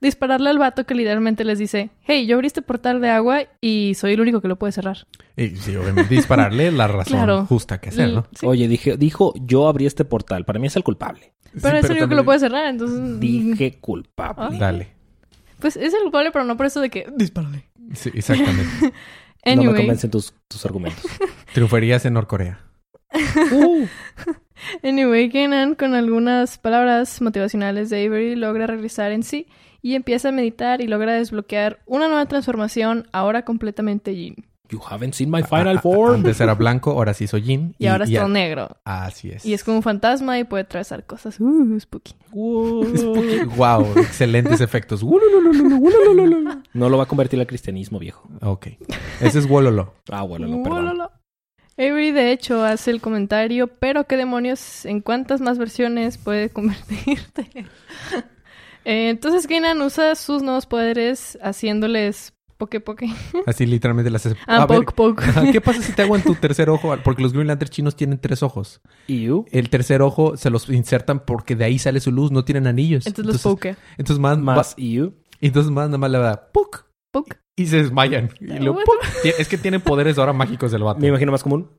Dispararle 0.04 0.50
al 0.50 0.58
vato 0.58 0.86
que 0.86 0.94
literalmente 0.96 1.46
les 1.46 1.58
dice, 1.58 1.90
hey, 2.02 2.28
yo 2.28 2.36
abrí 2.36 2.48
este 2.48 2.62
portal 2.62 3.00
de 3.00 3.10
agua 3.10 3.44
y 3.62 3.94
soy 3.96 4.14
el 4.14 4.20
único 4.22 4.42
que 4.42 4.50
lo 4.50 4.58
puede 4.60 4.74
cerrar. 4.74 5.08
Y 5.38 5.56
sí, 5.56 5.76
obviamente 5.78 6.14
dispararle 6.14 6.72
la 6.74 6.88
razón 6.90 7.14
Claro. 7.18 7.46
justa 7.46 7.80
que 7.80 7.88
hacer, 7.90 8.12
¿no? 8.14 8.28
Sí. 8.38 8.46
Oye, 8.46 8.68
dije, 8.68 8.98
dijo, 8.98 9.34
yo 9.46 9.68
abrí 9.68 9.86
este 9.86 10.04
portal. 10.04 10.44
Para 10.44 10.60
mí 10.60 10.68
es 10.68 10.76
el 10.76 10.84
culpable. 10.84 11.34
Pero 11.62 11.78
es 11.78 11.86
el 11.86 11.92
único 11.92 12.10
que 12.10 12.16
lo 12.16 12.26
puede 12.26 12.40
cerrar, 12.40 12.66
entonces... 12.66 13.20
Dije 13.20 13.80
culpable. 13.80 14.58
Dale. 14.60 14.94
Pues 15.60 15.78
es 15.78 15.94
el 15.94 16.02
culpable, 16.02 16.32
pero 16.32 16.44
no 16.44 16.58
por 16.58 16.66
eso 16.66 16.82
de 16.82 16.90
que... 16.90 17.08
Dispárale. 17.16 17.64
Sí, 17.94 18.12
exactamente. 18.14 18.92
No 19.56 19.64
me 19.64 19.76
convencen 19.76 20.10
tus, 20.10 20.34
tus 20.48 20.66
argumentos. 20.66 21.04
Triunfarías 21.54 22.06
en 22.06 22.14
Norcorea. 22.14 22.60
Uh, 23.52 23.86
anyway, 24.84 25.30
Kenan, 25.30 25.76
con 25.76 25.94
algunas 25.96 26.58
palabras 26.58 27.22
motivacionales 27.22 27.90
de 27.90 28.06
Avery, 28.06 28.36
logra 28.36 28.68
regresar 28.68 29.12
en 29.12 29.24
sí 29.24 29.48
y 29.84 29.94
empieza 29.96 30.30
a 30.30 30.32
meditar 30.32 30.82
y 30.82 30.88
logra 30.88 31.14
desbloquear 31.14 31.80
una 31.86 32.08
nueva 32.08 32.26
transformación, 32.26 33.08
ahora 33.12 33.44
completamente 33.46 34.16
Jin. 34.16 34.46
you 34.70 34.80
haven't 34.90 35.14
seen 35.14 35.30
my 35.30 35.44
final 35.44 35.78
form. 35.84 36.16
Antes 36.16 36.40
era 36.42 36.56
blanco, 36.56 36.92
ahora 36.92 37.14
sí 37.14 37.28
soy 37.28 37.44
Jin. 37.44 37.76
Y, 37.78 37.86
ahora 37.88 38.06
es 38.06 38.12
todo 38.14 38.26
a- 38.26 38.30
negro. 38.30 38.78
Así 38.86 39.30
es. 39.30 39.46
Y 39.46 39.54
es 39.54 39.64
como 39.64 39.78
un 39.78 39.84
fantasma 39.84 40.40
y 40.40 40.46
puede 40.46 40.64
atravesar 40.64 41.06
cosas. 41.06 41.40
Uh, 41.40 41.80
spooky. 41.80 42.16
wow, 42.32 43.86
excelentes 43.98 44.62
efectos. 44.62 45.04
No 46.74 46.90
lo 46.90 46.98
va 46.98 47.04
a 47.04 47.08
convertir 47.08 47.40
al 47.40 47.46
cristianismo, 47.48 48.00
viejo. 48.00 48.28
ok. 48.42 48.68
Ese 49.22 49.38
es 49.40 49.48
Wololo. 49.48 49.94
Ah, 50.10 50.26
no, 50.40 50.64
perdón. 50.64 51.02
Avery, 51.78 52.12
de 52.12 52.32
hecho, 52.32 52.64
hace 52.64 52.92
el 52.92 53.02
comentario, 53.02 53.68
pero 53.68 54.06
qué 54.06 54.16
demonios, 54.16 54.86
¿en 54.86 55.02
cuántas 55.02 55.42
más 55.42 55.58
versiones 55.58 56.18
puede 56.18 56.50
convertirte? 56.50 57.66
Eh, 58.86 59.10
entonces 59.10 59.48
Kenan 59.48 59.82
usa 59.82 60.16
sus 60.16 60.42
nuevos 60.44 60.66
poderes 60.66 61.38
haciéndoles 61.42 62.34
poke 62.58 62.80
poke. 62.80 63.08
Así 63.46 63.66
literalmente 63.66 64.10
le 64.10 64.16
haces. 64.18 64.36
Ah, 64.48 64.68
poke 64.68 64.92
poke. 64.94 65.24
¿Qué 65.52 65.60
pasa 65.62 65.82
si 65.82 65.92
te 65.94 66.02
hago 66.04 66.16
en 66.16 66.22
tu 66.24 66.36
tercer 66.36 66.70
ojo? 66.70 66.96
Porque 67.04 67.22
los 67.22 67.34
Green 67.34 67.48
Lanterns 67.48 67.72
chinos 67.72 67.96
tienen 67.96 68.20
tres 68.20 68.44
ojos. 68.44 68.82
¿Y 69.08 69.24
you? 69.24 69.46
El 69.52 69.70
tercer 69.70 70.02
ojo 70.02 70.38
se 70.38 70.50
los 70.50 70.70
insertan 70.70 71.20
porque 71.26 71.56
de 71.56 71.66
ahí 71.66 71.80
sale 71.80 72.00
su 72.00 72.12
luz, 72.12 72.32
no 72.32 72.46
tienen 72.46 72.68
anillos. 72.68 73.06
Entonces 73.08 73.34
los 73.34 73.42
poke. 73.42 73.76
Entonces 73.98 74.20
más, 74.20 74.38
Más 74.38 74.76
you. 74.78 75.14
entonces 75.42 75.72
más 75.72 75.88
nada 75.88 75.98
más 75.98 76.12
le 76.12 76.20
da 76.20 76.50
¡puc! 76.52 76.86
Poke. 77.12 77.38
y 77.56 77.68
se 77.68 77.78
desmayan. 77.84 78.30
Y. 78.40 78.46
Tie- 79.24 79.36
Es 79.38 79.48
que 79.48 79.58
tienen 79.58 79.82
poderes 79.82 80.18
ahora 80.18 80.34
mágicos 80.34 80.72
del 80.72 80.84
vato. 80.84 81.00
Me 81.00 81.08
imagino 81.10 81.32
más 81.32 81.44
como 81.44 81.56
un... 81.56 81.70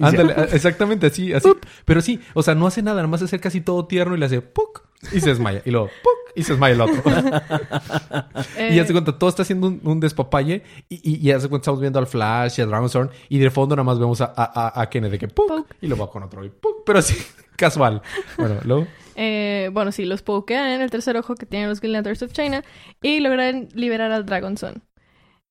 Ándale, 0.00 0.34
exactamente 0.52 1.06
así, 1.06 1.32
así. 1.32 1.48
Pero 1.84 2.00
sí, 2.00 2.20
o 2.34 2.42
sea, 2.42 2.54
no 2.54 2.66
hace 2.66 2.82
nada, 2.82 2.96
nada 2.96 3.08
más 3.08 3.22
hace 3.22 3.38
casi 3.40 3.60
todo 3.60 3.86
tierno 3.86 4.16
y 4.16 4.18
le 4.18 4.26
hace 4.26 4.40
¡puc! 4.42 4.82
y 5.12 5.20
se 5.20 5.30
desmaya. 5.30 5.62
Y 5.64 5.70
luego 5.70 5.86
¡puc! 6.02 6.12
y 6.36 6.42
se 6.42 6.52
desmaya 6.52 6.74
el 6.74 6.80
otro. 6.80 7.02
Eh, 8.56 8.70
Y 8.72 8.76
ya 8.76 8.86
se 8.86 8.92
cuenta, 8.92 9.18
todo 9.18 9.30
está 9.30 9.42
haciendo 9.42 9.66
un, 9.68 9.80
un 9.84 10.00
despapalle. 10.00 10.62
Y, 10.88 10.96
y, 10.96 11.14
y 11.16 11.22
ya 11.22 11.40
se 11.40 11.48
cuenta, 11.48 11.64
estamos 11.64 11.80
viendo 11.80 11.98
al 11.98 12.06
Flash 12.06 12.58
y 12.58 12.62
a 12.62 12.66
Dragonstone. 12.66 13.10
Y 13.28 13.38
de 13.38 13.50
fondo 13.50 13.74
nada 13.76 13.84
más 13.84 13.98
vemos 13.98 14.20
a, 14.20 14.32
a, 14.36 14.80
a, 14.80 14.86
de 14.86 15.18
que 15.18 15.28
¡puc! 15.28 15.48
Puc. 15.48 15.66
Y 15.80 15.86
luego 15.86 16.06
va 16.06 16.12
con 16.12 16.22
otro 16.22 16.44
y 16.44 16.50
¡puc! 16.50 16.84
Pero 16.84 16.98
así, 16.98 17.16
casual. 17.56 18.02
Bueno, 18.38 18.56
luego. 18.64 18.86
eh, 19.16 19.70
bueno, 19.72 19.92
sí, 19.92 20.04
los 20.04 20.22
pokean 20.22 20.68
en 20.68 20.80
el 20.80 20.90
tercer 20.90 21.16
ojo 21.16 21.34
que 21.34 21.46
tienen 21.46 21.68
los 21.68 21.82
Lanterns 21.82 22.22
of 22.22 22.32
China 22.32 22.62
y 23.02 23.20
logran 23.20 23.68
liberar 23.74 24.12
al 24.12 24.26
Dragonson. 24.26 24.82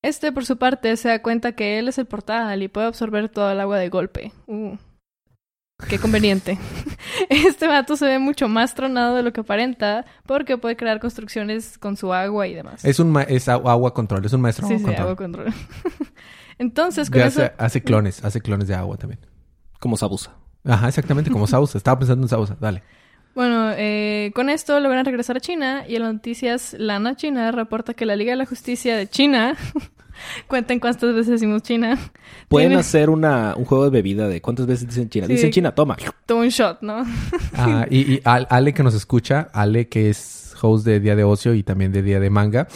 Este, 0.02 0.32
por 0.32 0.46
su 0.46 0.56
parte, 0.56 0.96
se 0.96 1.08
da 1.08 1.20
cuenta 1.22 1.52
que 1.52 1.78
él 1.78 1.88
es 1.88 1.98
el 1.98 2.06
portal 2.06 2.62
y 2.62 2.68
puede 2.68 2.86
absorber 2.86 3.28
toda 3.28 3.52
el 3.52 3.60
agua 3.60 3.78
de 3.78 3.88
golpe. 3.90 4.32
Uh, 4.46 4.76
qué 5.88 5.98
conveniente. 5.98 6.58
Este 7.28 7.66
vato 7.66 7.96
se 7.96 8.06
ve 8.06 8.18
mucho 8.18 8.48
más 8.48 8.74
tronado 8.74 9.16
de 9.16 9.22
lo 9.22 9.32
que 9.32 9.40
aparenta 9.42 10.06
porque 10.26 10.56
puede 10.56 10.76
crear 10.76 11.00
construcciones 11.00 11.76
con 11.76 11.96
su 11.96 12.12
agua 12.14 12.46
y 12.46 12.54
demás. 12.54 12.84
Es 12.84 12.98
un 12.98 13.10
ma- 13.10 13.22
es 13.24 13.46
agu- 13.48 13.68
agua 13.70 13.92
control, 13.92 14.24
es 14.24 14.32
un 14.32 14.40
maestro 14.40 14.66
sí, 14.66 14.74
agua 14.74 14.78
sí, 14.78 14.84
control. 14.86 15.06
agua 15.06 15.16
control. 15.16 15.54
Entonces, 16.58 17.10
con 17.10 17.18
Ya 17.20 17.26
eso... 17.26 17.42
hace, 17.42 17.52
hace 17.58 17.82
clones, 17.82 18.24
hace 18.24 18.40
clones 18.40 18.68
de 18.68 18.74
agua 18.74 18.96
también. 18.96 19.20
Como 19.78 19.96
Sabusa. 19.96 20.36
Ajá, 20.64 20.88
exactamente, 20.88 21.30
como 21.30 21.46
Sausa. 21.46 21.76
Estaba 21.78 21.98
pensando 21.98 22.24
en 22.24 22.28
Sausa, 22.28 22.56
dale. 22.60 22.82
Bueno, 23.70 23.74
eh, 23.78 24.32
con 24.34 24.48
esto 24.50 24.78
logran 24.80 25.04
regresar 25.04 25.36
a 25.36 25.40
China 25.40 25.84
y 25.88 25.96
en 25.96 26.02
las 26.02 26.12
noticias 26.14 26.74
Lana 26.78 27.16
China 27.16 27.52
reporta 27.52 27.94
que 27.94 28.06
la 28.06 28.16
Liga 28.16 28.32
de 28.32 28.36
la 28.36 28.46
Justicia 28.46 28.96
de 28.96 29.08
China, 29.08 29.56
cuenten 30.48 30.80
cuántas 30.80 31.14
veces 31.14 31.28
decimos 31.28 31.62
China, 31.62 31.98
Pueden 32.48 32.70
tiene 32.70 32.80
hacer 32.80 33.10
una, 33.10 33.54
un 33.56 33.64
juego 33.64 33.84
de 33.84 33.90
bebida 33.90 34.28
de 34.28 34.40
cuántas 34.40 34.66
veces 34.66 34.88
dicen 34.88 35.08
China. 35.08 35.26
Sí. 35.26 35.34
Dicen 35.34 35.50
China, 35.50 35.74
toma. 35.74 35.96
todo 36.26 36.38
un 36.38 36.48
shot, 36.48 36.82
¿no? 36.82 37.04
Ah, 37.54 37.86
y, 37.88 38.14
y 38.14 38.20
Al- 38.24 38.46
Ale 38.50 38.74
que 38.74 38.82
nos 38.82 38.94
escucha, 38.94 39.48
Ale 39.52 39.88
que 39.88 40.10
es 40.10 40.54
host 40.60 40.84
de 40.84 41.00
Día 41.00 41.16
de 41.16 41.24
Ocio 41.24 41.54
y 41.54 41.62
también 41.62 41.92
de 41.92 42.02
Día 42.02 42.20
de 42.20 42.28
Manga, 42.30 42.66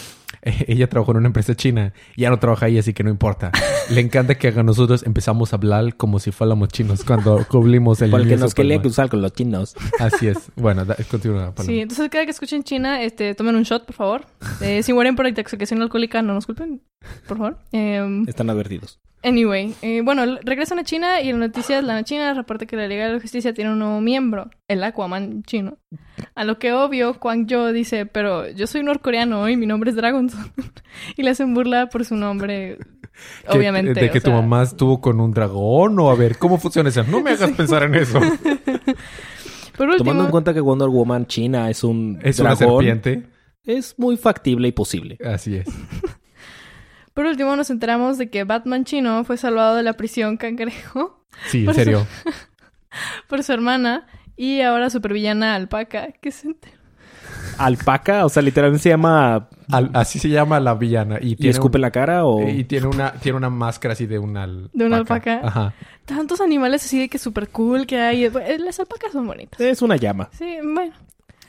ella 0.43 0.89
trabajó 0.89 1.13
en 1.13 1.19
una 1.19 1.27
empresa 1.29 1.55
china. 1.55 1.93
Ya 2.17 2.31
no 2.31 2.39
trabaja 2.39 2.67
ahí, 2.67 2.79
así 2.79 2.93
que 2.93 3.03
no 3.05 3.11
importa. 3.11 3.51
Le 3.91 4.01
encanta 4.01 4.37
que 4.37 4.49
a 4.49 4.63
nosotros 4.63 5.03
empezamos 5.07 5.53
a 5.53 5.57
hablar 5.57 5.97
como 5.97 6.19
si 6.19 6.31
fuéramos 6.31 6.69
chinos 6.69 7.05
cuando 7.05 7.45
cubrimos 7.49 8.01
el 8.03 8.11
Porque 8.11 8.37
nos 8.37 8.55
quería 8.55 8.81
cruzar 8.81 9.09
con 9.09 9.23
los 9.23 9.33
chinos. 9.33 9.75
Así 9.99 10.29
es. 10.29 10.39
Bueno, 10.57 10.85
da- 10.85 10.97
continúa. 11.11 11.53
Paloma. 11.55 11.65
Sí, 11.65 11.81
entonces 11.81 12.09
cada 12.11 12.25
que 12.25 12.31
escuchen 12.31 12.65
China, 12.65 13.03
este, 13.03 13.35
tomen 13.35 13.57
un 13.57 13.63
shot, 13.63 13.85
por 13.85 13.95
favor. 13.95 14.27
Eh, 14.61 14.83
si 14.83 14.93
mueren 14.93 15.17
por 15.17 15.27
intoxicación 15.27 15.83
alcohólica, 15.83 16.23
no 16.23 16.35
nos 16.35 16.47
culpen, 16.47 16.81
por 17.27 17.37
favor. 17.39 17.59
Em, 17.73 18.27
Están 18.29 18.49
advertidos. 18.51 18.99
Anyway, 19.25 19.75
eh, 19.81 20.03
bueno, 20.05 20.23
regresan 20.45 20.79
a 20.79 20.85
China 20.85 21.23
y 21.23 21.31
en 21.31 21.39
noticias 21.39 21.83
la 21.83 22.05
China 22.05 22.35
reporta 22.35 22.67
que 22.67 22.77
la 22.77 22.87
Liga 22.87 23.07
de 23.07 23.15
la 23.15 23.21
Justicia 23.21 23.55
tiene 23.55 23.73
un 23.73 23.79
nuevo 23.79 24.01
miembro, 24.03 24.51
el 24.69 24.85
Aquaman 24.85 25.43
chino. 25.45 25.79
A 26.35 26.45
lo 26.45 26.59
que 26.59 26.75
obvio, 26.75 27.19
Kwang 27.19 27.47
Yo 27.47 27.73
dice, 27.73 28.05
pero 28.05 28.51
yo 28.51 28.67
soy 28.67 28.83
norcoreano 28.83 29.49
y 29.49 29.57
mi 29.57 29.65
nombre 29.67 29.91
es 29.91 29.97
Dragonson. 29.97 30.53
y 31.17 31.23
le 31.23 31.31
hacen 31.31 31.55
burla 31.55 31.89
por 31.89 32.05
su 32.05 32.17
nombre, 32.17 32.77
obviamente. 33.49 33.99
De 33.99 34.11
que 34.11 34.19
o 34.19 34.21
tu 34.21 34.31
sea, 34.31 34.41
mamá 34.41 34.63
estuvo 34.63 35.01
con 35.01 35.19
un 35.21 35.33
dragón 35.33 35.99
o 36.01 36.11
a 36.11 36.15
ver, 36.15 36.37
¿cómo 36.37 36.59
funciona 36.59 36.91
eso? 36.91 37.03
No 37.05 37.23
me 37.23 37.31
hagas 37.31 37.51
pensar 37.57 37.85
en 37.85 37.95
eso. 37.95 38.21
Por 39.77 39.89
último, 39.89 39.97
Tomando 40.05 40.25
en 40.27 40.31
cuenta 40.31 40.53
que 40.53 40.61
Wonder 40.61 40.89
Woman 40.89 41.27
China 41.27 41.71
es 41.71 41.83
un 41.83 42.19
Es 42.23 42.39
una 42.41 42.55
dragón, 42.55 42.85
serpiente. 42.85 43.27
es 43.65 43.99
muy 43.99 44.19
factible 44.19 44.69
y 44.69 44.73
posible. 44.73 45.17
Así 45.25 45.57
es. 45.57 45.67
Por 47.15 47.27
último 47.27 47.55
nos 47.57 47.71
enteramos 47.71 48.19
de 48.19 48.29
que 48.29 48.45
Batman 48.45 48.85
chino 48.85 49.25
fue 49.25 49.37
salvado 49.37 49.77
de 49.77 49.83
la 49.83 49.95
prisión 49.95 50.37
cangrejo 50.37 51.25
Sí, 51.47 51.61
en 51.61 51.65
Por 51.67 51.75
serio. 51.75 52.07
por 53.29 53.43
su 53.43 53.53
hermana 53.53 54.07
y 54.37 54.61
ahora 54.61 54.91
supervillana 54.91 55.55
alpaca, 55.55 56.09
que 56.21 56.31
se 56.31 56.49
enteró. 56.49 56.77
Alpaca, 57.59 58.25
o 58.25 58.29
sea, 58.29 58.43
literalmente 58.43 58.83
se 58.83 58.89
llama 58.91 59.49
Al- 59.71 59.91
así 59.95 60.19
se 60.19 60.29
llama 60.29 60.61
la 60.61 60.75
villana. 60.75 61.19
Y 61.21 61.33
y 61.33 61.37
tiene, 61.37 61.51
escupe 61.51 61.79
un- 61.79 61.83
la 61.83 61.91
cara 61.91 62.25
o 62.25 62.49
y 62.49 62.65
tiene 62.65 62.87
una, 62.87 63.13
tiene 63.15 63.39
una 63.39 63.51
máscara 63.51 63.93
así 63.93 64.07
de 64.07 64.19
una 64.19 64.43
alpaca. 64.45 64.71
De 64.73 64.85
una 64.87 64.97
alpaca. 64.97 65.41
Ajá. 65.43 65.75
Tantos 66.05 66.41
animales 66.41 66.85
así 66.85 66.99
de 66.99 67.09
que 67.09 67.19
super 67.19 67.49
cool 67.49 67.87
que 67.87 67.99
hay. 68.01 68.29
Las 68.59 68.81
alpacas 68.81 69.13
son 69.13 69.27
bonitas. 69.27 69.61
es 69.61 69.83
una 69.83 69.97
llama. 69.97 70.29
Sí, 70.33 70.57
bueno. 70.63 70.95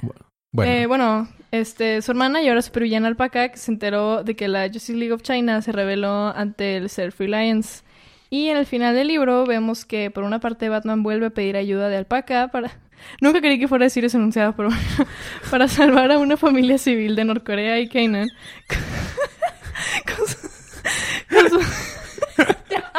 Bueno, 0.01 0.21
Eh, 0.63 0.86
bueno, 0.88 1.28
este, 1.52 2.02
su 2.02 2.12
hermana 2.12 2.41
y 2.41 2.48
ahora 2.48 2.62
supervillana 2.62 3.08
alpaca 3.08 3.50
que 3.50 3.58
se 3.58 3.72
enteró 3.72 4.24
de 4.24 4.36
que 4.36 4.48
la 4.48 4.68
Justice 4.68 4.94
League 4.94 5.13
of 5.13 5.22
China 5.22 5.62
se 5.62 5.72
rebeló 5.72 6.28
ante 6.36 6.78
el 6.78 6.89
Self 6.89 7.20
Reliance. 7.20 7.84
Y 8.30 8.50
en 8.50 8.58
el 8.58 8.65
final 8.65 8.96
del 8.96 9.08
libro 9.08 9.46
vemos 9.46 9.86
que 9.86 10.12
por 10.12 10.24
una 10.24 10.39
parte 10.39 10.70
Batman 10.70 11.04
vuelve 11.04 11.28
a 11.28 11.30
pedir 11.30 11.58
ayuda 11.58 11.89
de 11.89 11.98
alpaca 11.98 12.50
para... 12.50 12.72
Nunca 13.22 13.39
creí 13.39 13.60
que 13.60 13.68
fuera 13.68 13.84
a 13.84 13.88
decir 13.88 14.06
eso 14.06 14.18
enunciado, 14.18 14.56
pero 14.56 14.70
bueno, 14.70 14.84
para 15.52 15.68
salvar 15.68 16.12
a 16.12 16.18
una 16.18 16.38
familia 16.38 16.78
civil 16.78 17.15
de 17.15 17.26
Norcorea 17.26 17.80
y 17.80 17.88
Canaan. 17.88 18.30
con 20.06 20.28
su... 20.28 20.38
Con 21.30 21.50
su... 21.50 21.60
Ya, 22.70 22.91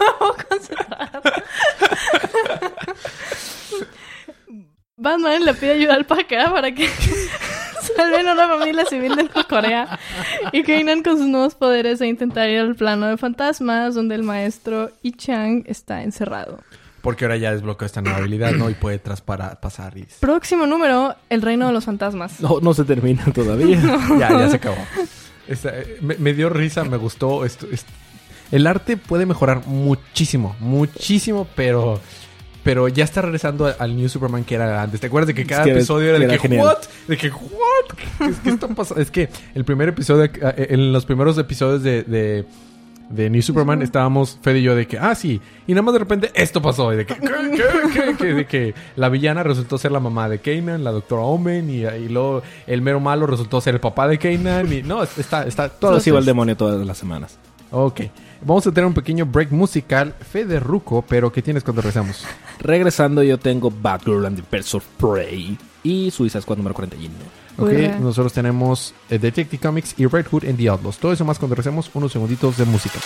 no 0.00 0.06
me 0.06 0.12
puedo 0.18 0.36
concentrar. 0.48 1.22
Batman 4.96 5.44
le 5.44 5.54
pide 5.54 5.72
ayuda 5.72 5.94
al 5.94 6.06
Paca 6.06 6.50
para 6.52 6.72
que 6.72 6.88
salven 7.96 8.28
a 8.28 8.32
una 8.32 8.48
familia 8.48 8.84
civil 8.86 9.16
de 9.16 9.28
Corea. 9.48 9.98
Y 10.52 10.62
Kanan 10.62 11.02
con 11.02 11.18
sus 11.18 11.26
nuevos 11.26 11.54
poderes 11.56 12.00
a 12.00 12.06
intentar 12.06 12.48
ir 12.48 12.60
al 12.60 12.76
plano 12.76 13.06
de 13.08 13.16
fantasmas 13.16 13.94
donde 13.94 14.14
el 14.14 14.22
maestro 14.22 14.90
I 15.02 15.12
Chang 15.12 15.64
está 15.66 16.02
encerrado. 16.04 16.60
porque 17.02 17.24
ahora 17.24 17.36
ya 17.36 17.50
desbloqueó 17.52 17.86
esta 17.86 18.02
nueva 18.02 18.18
habilidad, 18.18 18.52
¿no? 18.52 18.70
Y 18.70 18.74
puede 18.74 18.98
traspara, 19.00 19.60
pasar 19.60 19.98
y... 19.98 20.06
Próximo 20.20 20.64
número, 20.66 21.16
el 21.28 21.42
reino 21.42 21.66
de 21.66 21.72
los 21.72 21.84
fantasmas. 21.84 22.40
No, 22.40 22.60
no 22.60 22.72
se 22.72 22.84
termina 22.84 23.24
todavía. 23.34 23.80
Ya, 24.18 24.30
ya 24.30 24.48
se 24.48 24.56
acabó. 24.56 24.78
Esta, 25.48 25.76
eh, 25.76 25.98
me, 26.02 26.16
me 26.18 26.32
dio 26.34 26.48
risa, 26.50 26.84
me 26.84 26.96
gustó. 26.98 27.44
Esto, 27.44 27.66
esto- 27.70 27.90
El 28.52 28.64
arte 28.68 28.96
puede 28.96 29.26
mejorar 29.26 29.66
muchísimo, 29.66 30.54
muchísimo, 30.60 31.48
pero... 31.56 32.00
Pero 32.64 32.88
ya 32.88 33.04
está 33.04 33.20
regresando 33.22 33.72
al- 33.78 33.96
New 33.96 34.08
Superman 34.08 34.42
que 34.42 34.54
era 34.54 34.82
antes. 34.82 34.98
¿Te 35.00 35.06
acuerdas 35.06 35.28
de 35.28 35.34
que 35.34 35.44
cada 35.46 35.64
que 35.64 35.72
episodio 35.72 36.10
era 36.16 36.18
de 36.18 36.26
que, 36.28 36.38
genial. 36.38 36.62
¿what? 36.64 36.78
De 37.06 37.16
que, 37.16 37.28
¿what? 37.28 37.96
¿Qué, 38.18 38.32
qué 38.42 38.50
está 38.50 38.68
pasando? 38.68 39.02
Es 39.02 39.10
que 39.10 39.28
el 39.54 39.64
primer 39.64 39.90
episodio, 39.90 40.24
eh, 40.24 40.66
en 40.70 40.92
los 40.92 41.04
primeros 41.04 41.36
episodios 41.36 41.82
de, 41.82 42.02
de, 42.04 42.46
de 43.10 43.28
New 43.28 43.42
Superman 43.42 43.82
estábamos 43.82 44.38
Fede 44.40 44.60
y 44.60 44.62
yo 44.62 44.74
de 44.74 44.86
que, 44.86 44.98
ah, 44.98 45.14
sí. 45.14 45.42
Y 45.66 45.72
nada 45.72 45.82
más 45.82 45.92
de 45.92 45.98
repente 45.98 46.30
esto 46.34 46.62
pasó. 46.62 46.90
Y 46.92 46.96
de 46.96 47.04
que, 47.06 47.14
¿qué, 47.16 47.28
qué, 47.92 48.14
qué? 48.18 48.24
De 48.34 48.46
que 48.46 48.74
la 48.96 49.10
villana 49.10 49.42
resultó 49.42 49.76
ser 49.76 49.92
la 49.92 50.00
mamá 50.00 50.30
de 50.30 50.38
Kanan, 50.38 50.82
la 50.84 50.90
doctora 50.90 51.20
Omen, 51.22 51.68
y, 51.68 51.84
y 51.84 52.08
luego 52.08 52.42
el 52.66 52.80
mero 52.80 52.98
malo 52.98 53.26
resultó 53.26 53.60
ser 53.60 53.74
el 53.74 53.80
papá 53.80 54.08
de 54.08 54.18
Kanan. 54.18 54.72
Y 54.72 54.82
no, 54.82 55.02
está, 55.02 55.46
está 55.46 55.68
Todo 55.68 56.00
se 56.00 56.08
iba 56.08 56.16
al 56.16 56.22
Entonces- 56.22 56.26
demonio 56.26 56.56
todas 56.56 56.86
las 56.86 56.96
semanas. 56.96 57.38
Ok. 57.70 58.02
Vamos 58.46 58.66
a 58.66 58.72
tener 58.72 58.86
un 58.86 58.92
pequeño 58.92 59.24
break 59.24 59.52
musical. 59.52 60.14
Fede 60.20 60.60
Ruco, 60.60 61.02
pero 61.08 61.32
¿qué 61.32 61.40
tienes 61.40 61.64
cuando 61.64 61.80
regresamos? 61.80 62.24
Regresando, 62.60 63.22
yo 63.22 63.38
tengo 63.38 63.70
Batgirl 63.70 64.26
and 64.26 64.36
the 64.36 64.44
Birds 64.50 64.74
of 64.74 64.84
Prey 64.98 65.56
y 65.82 66.10
Suiza 66.10 66.42
Squad 66.42 66.58
número 66.58 66.74
41. 66.74 67.14
Ok, 67.56 67.68
Hurra. 67.68 67.98
nosotros 68.00 68.34
tenemos 68.34 68.94
eh, 69.08 69.18
Detective 69.18 69.62
Comics 69.62 69.94
y 69.96 70.06
Red 70.06 70.26
Hood 70.30 70.44
and 70.44 70.58
the 70.58 70.68
Outlaws. 70.68 70.98
Todo 70.98 71.12
eso 71.12 71.24
más 71.24 71.38
cuando 71.38 71.54
regresemos 71.54 71.90
unos 71.94 72.12
segunditos 72.12 72.58
de 72.58 72.66
música. 72.66 72.98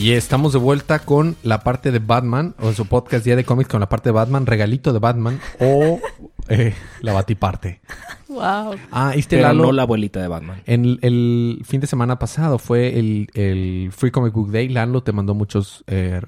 Y 0.00 0.12
estamos 0.12 0.54
de 0.54 0.58
vuelta 0.58 1.00
con 1.00 1.36
la 1.42 1.60
parte 1.60 1.92
de 1.92 1.98
Batman, 1.98 2.54
o 2.58 2.68
en 2.68 2.74
su 2.74 2.86
podcast 2.86 3.22
Día 3.22 3.36
de 3.36 3.44
Cómics 3.44 3.68
con 3.68 3.80
la 3.80 3.88
parte 3.90 4.08
de 4.08 4.12
Batman, 4.12 4.46
regalito 4.46 4.94
de 4.94 4.98
Batman 4.98 5.38
o 5.60 6.00
eh, 6.48 6.74
la 7.02 7.12
batiparte. 7.12 7.80
Wow. 8.30 8.76
Ah, 8.92 9.12
este 9.16 9.38
Pero 9.38 9.48
Lalo, 9.48 9.64
no 9.64 9.72
la 9.72 9.82
abuelita 9.82 10.22
de 10.22 10.28
Batman. 10.28 10.62
en 10.64 10.84
el, 10.84 10.98
el 11.02 11.62
fin 11.64 11.80
de 11.80 11.88
semana 11.88 12.20
pasado 12.20 12.60
fue 12.60 12.96
el, 12.96 13.28
el 13.34 13.90
Free 13.90 14.12
Comic 14.12 14.32
Book 14.32 14.52
Day. 14.52 14.68
Lalo 14.68 15.02
te 15.02 15.10
mandó 15.10 15.34
muchos 15.34 15.82
eh, 15.88 16.20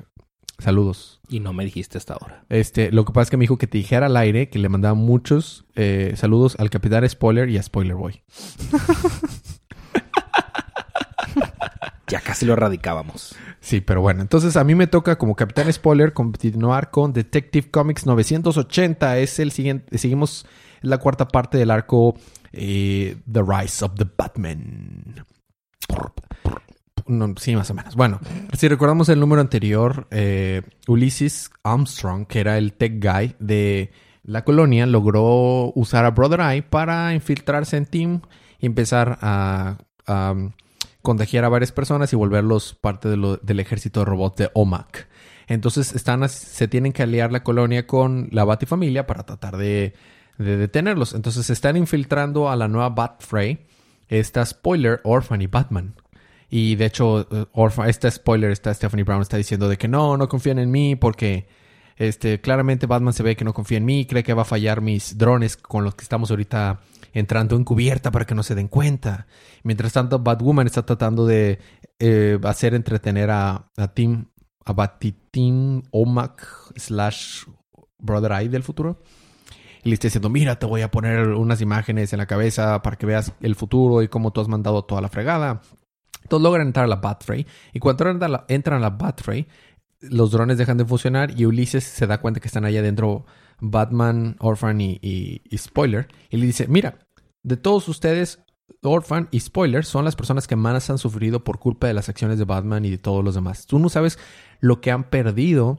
saludos. 0.59 1.21
Y 1.29 1.39
no 1.39 1.53
me 1.53 1.65
dijiste 1.65 1.99
hasta 1.99 2.15
ahora. 2.15 2.45
Este, 2.49 2.91
lo 2.91 3.05
que 3.05 3.13
pasa 3.13 3.23
es 3.23 3.31
que 3.31 3.37
me 3.37 3.45
dijo 3.45 3.57
que 3.57 3.69
te 3.69 3.79
dijera 3.79 4.07
al 4.07 4.17
aire 4.17 4.49
que 4.49 4.59
le 4.59 4.69
mandaba 4.69 4.95
muchos 4.95 5.65
eh, 5.77 6.15
saludos 6.17 6.57
al 6.59 6.71
Capitán 6.71 7.09
Spoiler 7.09 7.49
y 7.49 7.57
a 7.57 7.63
Spoiler 7.63 7.95
Boy. 7.95 8.21
Ya 12.13 12.21
casi 12.21 12.45
lo 12.45 12.53
erradicábamos. 12.53 13.35
Sí, 13.61 13.81
pero 13.81 14.03
bueno, 14.03 14.21
entonces 14.21 14.59
a 14.59 14.65
mí 14.65 14.75
me 14.75 14.87
toca 14.87 15.17
como 15.17 15.35
Capitán 15.35 15.73
Spoiler 15.73 16.13
continuar 16.13 16.91
con 16.91 17.15
Detective 17.15 17.71
Comics 17.71 18.05
980. 18.05 19.17
Es 19.17 19.39
el 19.39 19.51
siguiente, 19.51 19.97
seguimos 19.97 20.45
la 20.83 20.99
cuarta 20.99 21.27
parte 21.27 21.57
del 21.57 21.71
arco 21.71 22.15
eh, 22.53 23.17
The 23.33 23.41
Rise 23.41 23.83
of 23.83 23.95
the 23.95 24.05
Batman. 24.15 25.25
No, 27.07 27.35
sí, 27.39 27.57
más 27.57 27.71
o 27.71 27.75
menos. 27.75 27.97
Bueno, 27.97 28.21
si 28.59 28.69
recordamos 28.69 29.09
el 29.09 29.19
número 29.19 29.41
anterior, 29.41 30.07
eh, 30.11 30.61
Ulysses 30.89 31.51
Armstrong, 31.63 32.27
que 32.27 32.41
era 32.41 32.59
el 32.59 32.75
tech 32.75 33.03
guy 33.03 33.37
de 33.39 33.91
la 34.23 34.45
colonia, 34.45 34.85
logró 34.85 35.73
usar 35.77 36.05
a 36.05 36.11
Brother 36.11 36.41
Eye 36.41 36.63
para 36.63 37.15
infiltrarse 37.15 37.79
en 37.79 37.87
Team 37.87 38.21
y 38.59 38.67
empezar 38.67 39.19
a, 39.23 39.79
a 40.07 40.35
contagiar 41.03 41.45
a 41.45 41.49
varias 41.49 41.73
personas 41.73 42.13
y 42.13 42.17
volverlos 42.17 42.75
parte 42.75 43.09
del 43.09 43.61
ejército 43.61 44.01
de 44.01 44.07
robots 44.07 44.37
de 44.37 44.51
OMAC. 44.55 45.09
Entonces 45.49 45.95
están, 45.95 46.27
se 46.29 46.69
tienen 46.69 46.93
que 46.93 47.03
aliar 47.03 47.33
la 47.33 47.43
colonia 47.43 47.87
con 47.87 48.29
la 48.31 48.45
Batifamilia 48.45 49.07
para 49.07 49.25
tratar 49.25 49.57
de, 49.57 49.95
de 50.39 50.57
detenerlos. 50.57 51.15
Entonces 51.15 51.47
se 51.47 51.53
están 51.53 51.77
infiltrando 51.77 52.49
a 52.49 52.57
la 52.57 52.69
nueva 52.69 52.91
Batfray. 52.91 53.67
Esta 54.09 54.45
spoiler, 54.47 55.01
Orphan 55.05 55.43
y 55.43 55.47
Batman. 55.47 55.95
Y 56.49 56.77
de 56.77 56.87
hecho, 56.87 57.27
eh, 57.31 57.47
Orphan, 57.53 57.89
esta 57.89 58.11
spoiler, 58.11 58.51
está 58.51 58.73
Stephanie 58.75 59.05
Brown 59.05 59.23
está 59.23 59.39
diciendo 59.39 59.69
de 59.69 59.79
que 59.79 59.89
no, 59.89 60.17
no 60.17 60.29
confían 60.29 60.59
en 60.59 60.71
mí 60.71 60.97
porque 60.97 61.47
este, 61.97 62.41
claramente 62.41 62.87
Batman 62.87 63.15
se 63.15 63.23
ve 63.23 63.37
que 63.37 63.45
no 63.45 63.55
confía 63.55 63.79
en 63.79 63.85
mí, 63.85 64.07
cree 64.07 64.23
que 64.23 64.35
va 64.35 64.43
a 64.43 64.45
fallar 64.47 64.81
mis 64.81 65.17
drones 65.17 65.57
con 65.57 65.85
los 65.85 65.95
que 65.95 66.03
estamos 66.03 66.31
ahorita 66.31 66.81
entrando 67.13 67.57
encubierta 67.57 68.11
para 68.11 68.25
que 68.25 68.35
no 68.35 68.43
se 68.43 68.55
den 68.55 68.69
cuenta. 68.69 69.27
Mientras 69.63 69.93
tanto, 69.93 70.19
Batwoman 70.19 70.67
está 70.67 70.85
tratando 70.85 71.27
de 71.27 71.59
eh, 71.99 72.39
hacer 72.45 72.75
entretener 72.75 73.31
a, 73.31 73.71
a 73.77 73.89
Tim, 73.89 74.27
a 74.65 74.73
Batitim 74.73 75.83
Omak 75.91 76.47
slash 76.77 77.45
Brother 77.99 78.33
Eye 78.33 78.49
del 78.49 78.63
futuro. 78.63 79.03
Y 79.85 79.89
le 79.89 79.95
está 79.95 80.07
diciendo, 80.07 80.29
mira, 80.29 80.59
te 80.59 80.67
voy 80.67 80.83
a 80.83 80.91
poner 80.91 81.29
unas 81.29 81.61
imágenes 81.61 82.13
en 82.13 82.19
la 82.19 82.27
cabeza 82.27 82.81
para 82.83 82.97
que 82.97 83.07
veas 83.07 83.33
el 83.41 83.57
futuro 83.57 84.03
y 84.03 84.09
cómo 84.09 84.33
tú 84.33 84.41
has 84.41 84.49
mandado 84.49 84.85
toda 84.85 85.01
la 85.01 85.09
fregada. 85.09 85.61
Entonces 86.23 86.43
logran 86.45 86.69
entrar 86.69 86.85
a 86.85 86.89
la 86.89 86.97
Batfray. 86.97 87.47
Y 87.73 87.81
cuando 87.81 88.09
entran 88.49 88.77
a 88.77 88.81
la, 88.81 88.91
Batfray, 88.91 89.49
los 90.01 90.31
drones 90.31 90.57
dejan 90.57 90.79
de 90.79 90.85
funcionar 90.85 91.39
y 91.39 91.47
Ulises 91.47 91.83
se 91.83 92.07
da 92.07 92.21
cuenta 92.21 92.41
que 92.41 92.47
están 92.47 92.65
allá 92.65 92.79
adentro 92.81 93.27
Batman, 93.65 94.37
Orphan 94.41 94.81
y, 94.81 94.99
y- 95.01 95.41
y 95.49 95.59
Spoiler. 95.59 96.09
Y 96.31 96.37
le 96.37 96.47
dice, 96.47 96.67
mira, 96.69 96.99
de 97.45 97.57
todos 97.57 97.89
ustedes, 97.89 98.41
Orphan 98.83 99.29
y 99.31 99.41
Spoiler 99.41 99.85
son 99.85 100.05
las 100.05 100.17
personas 100.17 100.47
que 100.49 100.57
más 100.57 100.91
han 100.91 100.99
sufrido 100.99 101.45
por 101.45 101.59
culpa 101.61 101.87
de 101.87 101.95
las 101.95 102.09
acciones 102.09 102.39
de 102.39 102.45
Batman 102.45 102.85
y 102.85 102.91
de 102.91 102.99
todos 102.99 103.25
los 103.25 103.35
demás. 103.37 103.67
Tú 103.67 103.79
no 103.79 103.89
sabes 103.89 104.19
lo 104.61 104.81
que 104.81 104.91
han 104.91 105.05
perdido 105.05 105.79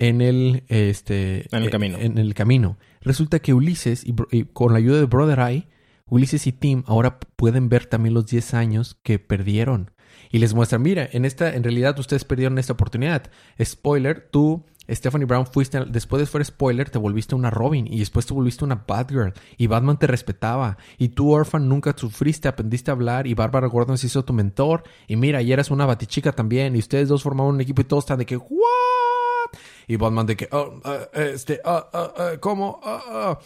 en 0.00 0.20
el, 0.20 0.64
este, 0.68 1.46
En 1.54 1.62
el 1.62 1.68
eh, 1.68 1.70
camino. 1.70 1.98
En 1.98 2.18
el 2.18 2.34
camino. 2.34 2.76
Resulta 3.00 3.38
que 3.38 3.54
Ulises, 3.54 4.04
y, 4.04 4.14
y 4.32 4.44
con 4.44 4.72
la 4.72 4.78
ayuda 4.78 4.98
de 4.98 5.04
Brother 5.06 5.38
Eye, 5.38 5.68
Ulises 6.06 6.46
y 6.48 6.52
Tim 6.52 6.82
ahora 6.86 7.20
pueden 7.36 7.68
ver 7.68 7.86
también 7.86 8.14
los 8.14 8.26
10 8.26 8.54
años 8.54 8.98
que 9.04 9.20
perdieron. 9.20 9.92
Y 10.32 10.38
les 10.38 10.54
muestran, 10.54 10.82
mira, 10.82 11.08
en 11.12 11.24
esta, 11.24 11.54
en 11.54 11.62
realidad 11.62 11.96
ustedes 11.98 12.24
perdieron 12.24 12.58
esta 12.58 12.72
oportunidad. 12.72 13.30
Spoiler, 13.62 14.28
tú, 14.32 14.64
Stephanie 14.90 15.26
Brown, 15.26 15.46
fuiste, 15.46 15.84
después 15.86 16.20
de 16.20 16.26
fuera 16.26 16.44
spoiler, 16.44 16.90
te 16.90 16.98
volviste 16.98 17.34
una 17.34 17.50
Robin 17.50 17.86
y 17.86 17.98
después 17.98 18.26
te 18.26 18.34
volviste 18.34 18.64
una 18.64 18.84
Batgirl 18.86 19.32
y 19.56 19.66
Batman 19.66 19.98
te 19.98 20.06
respetaba. 20.06 20.78
Y 20.98 21.10
tú, 21.10 21.32
Orphan, 21.32 21.68
nunca 21.68 21.94
sufriste, 21.96 22.48
aprendiste 22.48 22.90
a 22.90 22.94
hablar 22.94 23.26
y 23.26 23.34
Bárbara 23.34 23.68
Gordon 23.68 23.98
se 23.98 24.08
hizo 24.08 24.24
tu 24.24 24.32
mentor. 24.32 24.82
Y 25.06 25.16
mira, 25.16 25.42
y 25.42 25.52
eras 25.52 25.70
una 25.70 25.86
batichica 25.86 26.32
también 26.32 26.76
y 26.76 26.78
ustedes 26.80 27.08
dos 27.08 27.22
formaban 27.22 27.54
un 27.54 27.60
equipo 27.60 27.82
y 27.82 27.84
todos 27.84 28.04
están 28.04 28.18
de 28.18 28.26
que, 28.26 28.36
¿what? 28.36 29.50
Y 29.86 29.96
Batman 29.96 30.26
de 30.26 30.36
que, 30.36 30.48
oh, 30.52 30.80
ah, 30.84 31.08
este, 31.14 31.60
ah, 31.64 31.88
ah, 31.92 32.12
ah, 32.16 32.30
¿cómo? 32.40 32.80
Ah. 32.84 33.38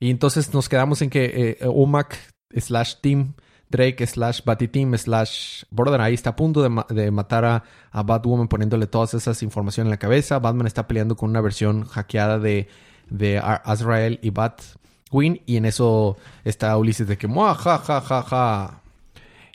Y 0.00 0.10
entonces 0.10 0.52
nos 0.52 0.68
quedamos 0.68 1.02
en 1.02 1.10
que 1.10 1.56
eh, 1.60 1.68
Umac 1.68 2.18
slash 2.54 2.96
Team 3.00 3.34
Drake 3.70 4.06
slash 4.06 4.40
Batiteam 4.44 4.96
slash 4.96 5.64
Border 5.70 6.00
ahí 6.00 6.14
está 6.14 6.30
a 6.30 6.36
punto 6.36 6.62
de, 6.62 6.84
de 6.94 7.10
matar 7.10 7.44
a, 7.44 7.64
a 7.90 8.02
Batwoman 8.02 8.48
poniéndole 8.48 8.86
todas 8.86 9.14
esas 9.14 9.42
informaciones 9.42 9.86
en 9.86 9.90
la 9.90 9.98
cabeza. 9.98 10.38
Batman 10.38 10.66
está 10.66 10.86
peleando 10.86 11.16
con 11.16 11.30
una 11.30 11.40
versión 11.40 11.84
hackeada 11.84 12.38
de, 12.38 12.68
de 13.10 13.38
Azrael 13.38 14.18
y 14.22 14.30
Batwing. 14.30 15.42
Y 15.46 15.56
en 15.56 15.64
eso 15.66 16.16
está 16.44 16.76
Ulises 16.76 17.06
de 17.08 17.18
que, 17.18 17.26
"Mua, 17.26 17.54
ja, 17.54 17.78
ja, 17.78 18.00
ja, 18.00 18.22
ja. 18.22 18.80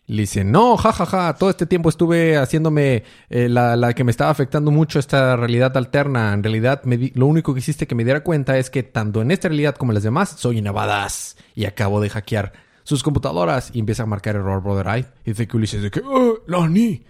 Le 0.06 0.24
dice, 0.24 0.44
no, 0.44 0.76
jajaja, 0.76 1.34
todo 1.36 1.50
este 1.50 1.66
tiempo 1.66 1.88
estuve 1.88 2.36
haciéndome 2.36 3.04
eh, 3.30 3.48
la, 3.48 3.78
la 3.78 3.94
que 3.94 4.04
me 4.04 4.12
estaba 4.12 4.32
afectando 4.32 4.70
mucho 4.70 5.00
esta 5.00 5.38
realidad 5.38 5.76
alterna. 5.78 6.34
En 6.34 6.44
realidad, 6.44 6.82
lo 7.16 7.26
único 7.26 7.54
que 7.54 7.62
hiciste 7.62 7.88
que 7.88 7.96
me 7.96 8.04
diera 8.04 8.22
cuenta 8.22 8.58
es 8.58 8.70
que 8.70 8.84
tanto 8.84 9.22
en 9.22 9.32
esta 9.32 9.48
realidad 9.48 9.76
como 9.76 9.92
en 9.92 9.96
las 9.96 10.04
demás, 10.04 10.36
soy 10.38 10.60
una 10.60 10.74
badass. 10.74 11.38
Y 11.56 11.66
acabo 11.66 12.02
de 12.02 12.10
hackear 12.10 12.52
sus 12.84 13.04
computadoras. 13.04 13.72
Y 13.74 13.80
empieza 13.80 14.04
a 14.04 14.06
marcar 14.06 14.36
error 14.36 14.62
Brother 14.62 14.88
Eye. 14.88 15.06
Y 15.26 15.32
dice 15.32 15.48
que 15.48 15.58
Ulises 15.58 15.82
de 15.82 15.92
que, 15.92 16.02
"Oh, 16.06 16.40
Nani, 16.48 17.04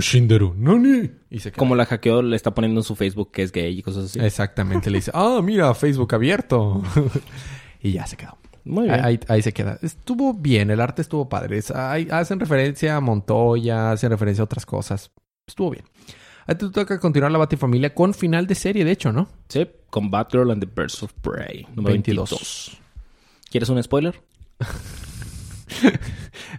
shinderu, 0.00 0.54
Nani. 0.56 1.10
Y 1.30 1.40
se 1.40 1.50
queda. 1.50 1.58
Como 1.58 1.74
la 1.74 1.86
hackeó, 1.86 2.22
le 2.22 2.36
está 2.36 2.54
poniendo 2.54 2.80
en 2.80 2.84
su 2.84 2.94
Facebook 2.94 3.30
que 3.32 3.42
es 3.42 3.52
gay 3.52 3.78
y 3.78 3.82
cosas 3.82 4.04
así. 4.06 4.20
Exactamente, 4.20 4.90
le 4.90 4.98
dice, 4.98 5.10
ah, 5.14 5.40
mira, 5.42 5.74
Facebook 5.74 6.14
abierto. 6.14 6.82
y 7.82 7.92
ya 7.92 8.06
se 8.06 8.16
quedó. 8.16 8.36
Muy 8.64 8.84
bien. 8.84 9.04
Ahí, 9.04 9.18
ahí 9.28 9.42
se 9.42 9.52
queda. 9.52 9.78
Estuvo 9.82 10.34
bien, 10.34 10.70
el 10.70 10.80
arte 10.80 11.02
estuvo 11.02 11.28
padre. 11.28 11.58
Es- 11.58 11.70
ahí 11.72 12.06
hacen 12.10 12.38
referencia 12.38 12.96
a 12.96 13.00
Montoya, 13.00 13.92
hacen 13.92 14.10
referencia 14.10 14.42
a 14.42 14.44
otras 14.44 14.66
cosas. 14.66 15.10
Estuvo 15.46 15.70
bien. 15.70 15.84
Ahí 16.46 16.56
te 16.56 16.68
toca 16.70 16.98
continuar 16.98 17.30
la 17.32 17.38
Batifamilia 17.38 17.94
con 17.94 18.14
final 18.14 18.46
de 18.46 18.54
serie, 18.54 18.84
de 18.84 18.90
hecho, 18.92 19.12
¿no? 19.12 19.28
Sí, 19.48 19.66
con 19.90 20.10
Batgirl 20.10 20.50
and 20.50 20.64
the 20.64 20.70
Birds 20.72 21.02
of 21.02 21.12
Prey. 21.14 21.66
Número 21.74 21.92
22. 21.94 22.30
22. 22.30 22.78
¿Quieres 23.50 23.68
un 23.68 23.82
spoiler? 23.82 24.20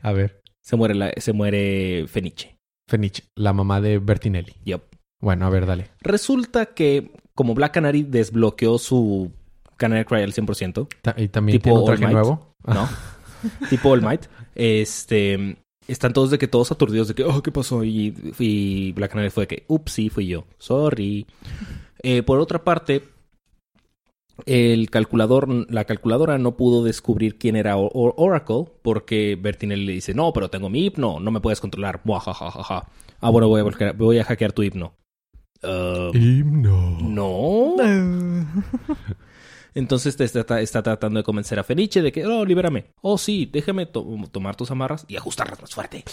A 0.02 0.12
ver, 0.12 0.42
Se 0.62 0.76
muere, 0.76 0.96
la, 0.96 1.12
se 1.18 1.34
muere 1.34 2.06
Feniche. 2.08 2.58
Fenich, 2.88 3.24
la 3.36 3.54
mamá 3.54 3.82
de 3.82 4.00
Bertinelli. 4.00 4.54
Yup. 4.66 4.84
Bueno, 5.22 5.46
a 5.46 5.50
ver, 5.50 5.66
dale. 5.66 5.90
Resulta 6.02 6.68
que 6.68 7.12
como 7.34 7.54
Black 7.54 7.74
Canary 7.74 8.04
desbloqueó 8.04 8.78
su 8.78 9.32
Canary 9.78 10.06
Cry 10.06 10.22
al 10.22 10.34
100%, 10.34 10.88
Ta- 11.02 11.16
¿Y 11.18 11.30
también 11.30 11.58
Tipo 11.60 11.64
tiene 11.64 11.78
un 11.78 11.82
All 11.82 11.86
traje 11.98 12.04
Might. 12.06 12.14
nuevo? 12.14 12.54
¿no? 12.66 12.90
tipo 13.70 13.90
All 13.92 14.02
Might. 14.02 14.26
Este, 14.56 15.58
están 15.88 16.12
todos 16.14 16.30
de 16.32 16.38
que 16.38 16.48
todos 16.50 16.72
aturdidos 16.72 17.08
de 17.08 17.16
que, 17.16 17.24
oh, 17.24 17.42
¿qué 17.42 17.52
pasó? 17.52 17.84
Y, 17.86 18.14
y 18.38 18.92
Black 18.92 19.12
Canary 19.12 19.30
fue 19.30 19.44
de 19.44 19.48
que, 19.48 19.64
ups, 19.68 19.94
sí, 19.94 20.10
fui 20.10 20.28
yo. 20.28 20.46
Sorry. 20.58 21.26
Eh, 22.04 22.22
por 22.24 22.40
otra 22.40 22.64
parte, 22.64 23.02
el 24.46 24.90
calculador, 24.90 25.48
la 25.72 25.86
calculadora 25.86 26.38
no 26.38 26.58
pudo 26.58 26.84
descubrir 26.84 27.38
quién 27.38 27.56
era 27.56 27.78
O- 27.78 27.88
O- 27.94 28.14
Oracle 28.24 28.66
porque 28.82 29.38
Bertinelli 29.40 29.86
le 29.86 29.94
dice, 29.94 30.14
no, 30.14 30.34
pero 30.34 30.50
tengo 30.50 30.70
mi 30.70 30.86
hipno, 30.86 31.20
no 31.20 31.32
me 31.32 31.40
puedes 31.42 31.60
controlar. 31.62 32.02
Buajajajaja. 32.04 32.88
Ah, 33.22 33.30
bueno, 33.30 33.48
voy 33.48 33.62
a, 33.62 33.64
volcar- 33.64 33.96
voy 33.96 34.20
a 34.20 34.24
hackear 34.26 34.52
tu 34.52 34.64
hipno. 34.64 34.94
Ah, 35.64 36.10
Himno. 36.14 36.98
no. 37.02 37.76
Entonces 39.76 40.16
te 40.16 40.24
está, 40.26 40.62
está 40.62 40.84
tratando 40.84 41.20
de 41.20 41.24
convencer 41.24 41.58
a 41.58 41.64
Feniche 41.64 42.02
de 42.02 42.12
que, 42.12 42.26
oh, 42.26 42.46
libérame. 42.46 42.86
Oh, 43.02 43.18
sí, 43.18 43.50
déjame 43.52 43.86
to- 43.88 44.06
tomar 44.32 44.56
tus 44.56 44.70
amarras 44.70 45.06
y 45.08 45.16
ajustarlas 45.18 45.60
más 45.62 45.74
fuerte. 45.74 46.04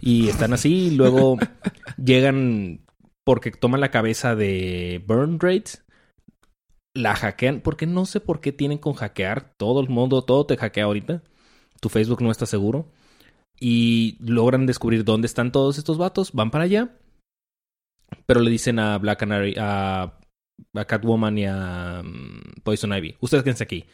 Y 0.00 0.28
están 0.28 0.52
así, 0.52 0.86
y 0.88 0.90
luego 0.96 1.36
llegan 2.04 2.80
porque 3.22 3.52
toman 3.52 3.80
la 3.80 3.90
cabeza 3.90 4.34
de 4.34 5.02
Burn 5.06 5.38
Rate, 5.40 5.70
la 6.94 7.16
hackean, 7.16 7.60
porque 7.60 7.86
no 7.86 8.06
sé 8.06 8.20
por 8.20 8.40
qué 8.40 8.52
tienen 8.52 8.78
con 8.78 8.94
hackear. 8.94 9.52
Todo 9.56 9.80
el 9.80 9.88
mundo, 9.88 10.22
todo 10.22 10.46
te 10.46 10.56
hackea 10.56 10.84
ahorita. 10.84 11.22
Tu 11.80 11.88
Facebook 11.88 12.22
no 12.22 12.30
está 12.30 12.46
seguro. 12.46 12.86
Y 13.60 14.16
logran 14.20 14.66
descubrir 14.66 15.04
dónde 15.04 15.26
están 15.26 15.52
todos 15.52 15.78
estos 15.78 15.98
vatos, 15.98 16.32
van 16.32 16.50
para 16.50 16.64
allá. 16.64 16.96
Pero 18.26 18.40
le 18.40 18.50
dicen 18.50 18.78
a 18.78 18.96
Black 18.98 19.18
Canary, 19.18 19.54
a, 19.58 20.18
Catwoman 20.86 21.36
y 21.36 21.46
a 21.46 22.02
mm, 22.04 22.62
Poison 22.62 22.92
Ivy, 22.92 23.16
ustedes 23.20 23.42
quédense 23.42 23.64
aquí 23.64 23.84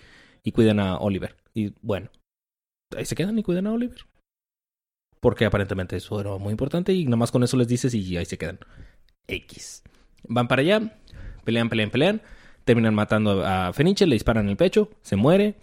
y 0.42 0.52
cuidan 0.52 0.78
a 0.78 0.98
Oliver. 0.98 1.36
Y 1.54 1.72
bueno, 1.80 2.10
ahí 2.96 3.06
se 3.06 3.14
quedan 3.14 3.38
y 3.38 3.42
cuidan 3.42 3.66
a 3.66 3.72
Oliver. 3.72 4.04
Porque 5.20 5.44
aparentemente 5.44 5.96
eso 5.96 6.20
era 6.20 6.36
muy 6.38 6.52
importante 6.52 6.92
y 6.92 7.04
nada 7.04 7.16
más 7.16 7.30
con 7.30 7.42
eso 7.42 7.56
les 7.56 7.68
dices 7.68 7.92
y 7.94 8.16
ahí 8.16 8.24
se 8.24 8.38
quedan. 8.38 8.58
X. 9.26 9.82
Van 10.24 10.48
para 10.48 10.62
allá, 10.62 10.98
pelean, 11.44 11.68
pelean, 11.68 11.90
pelean. 11.90 12.22
Terminan 12.64 12.94
matando 12.94 13.44
a 13.44 13.72
Feniche, 13.72 14.06
le 14.06 14.14
disparan 14.14 14.44
en 14.44 14.50
el 14.50 14.56
pecho, 14.56 14.90
se 15.02 15.16
muere. 15.16 15.56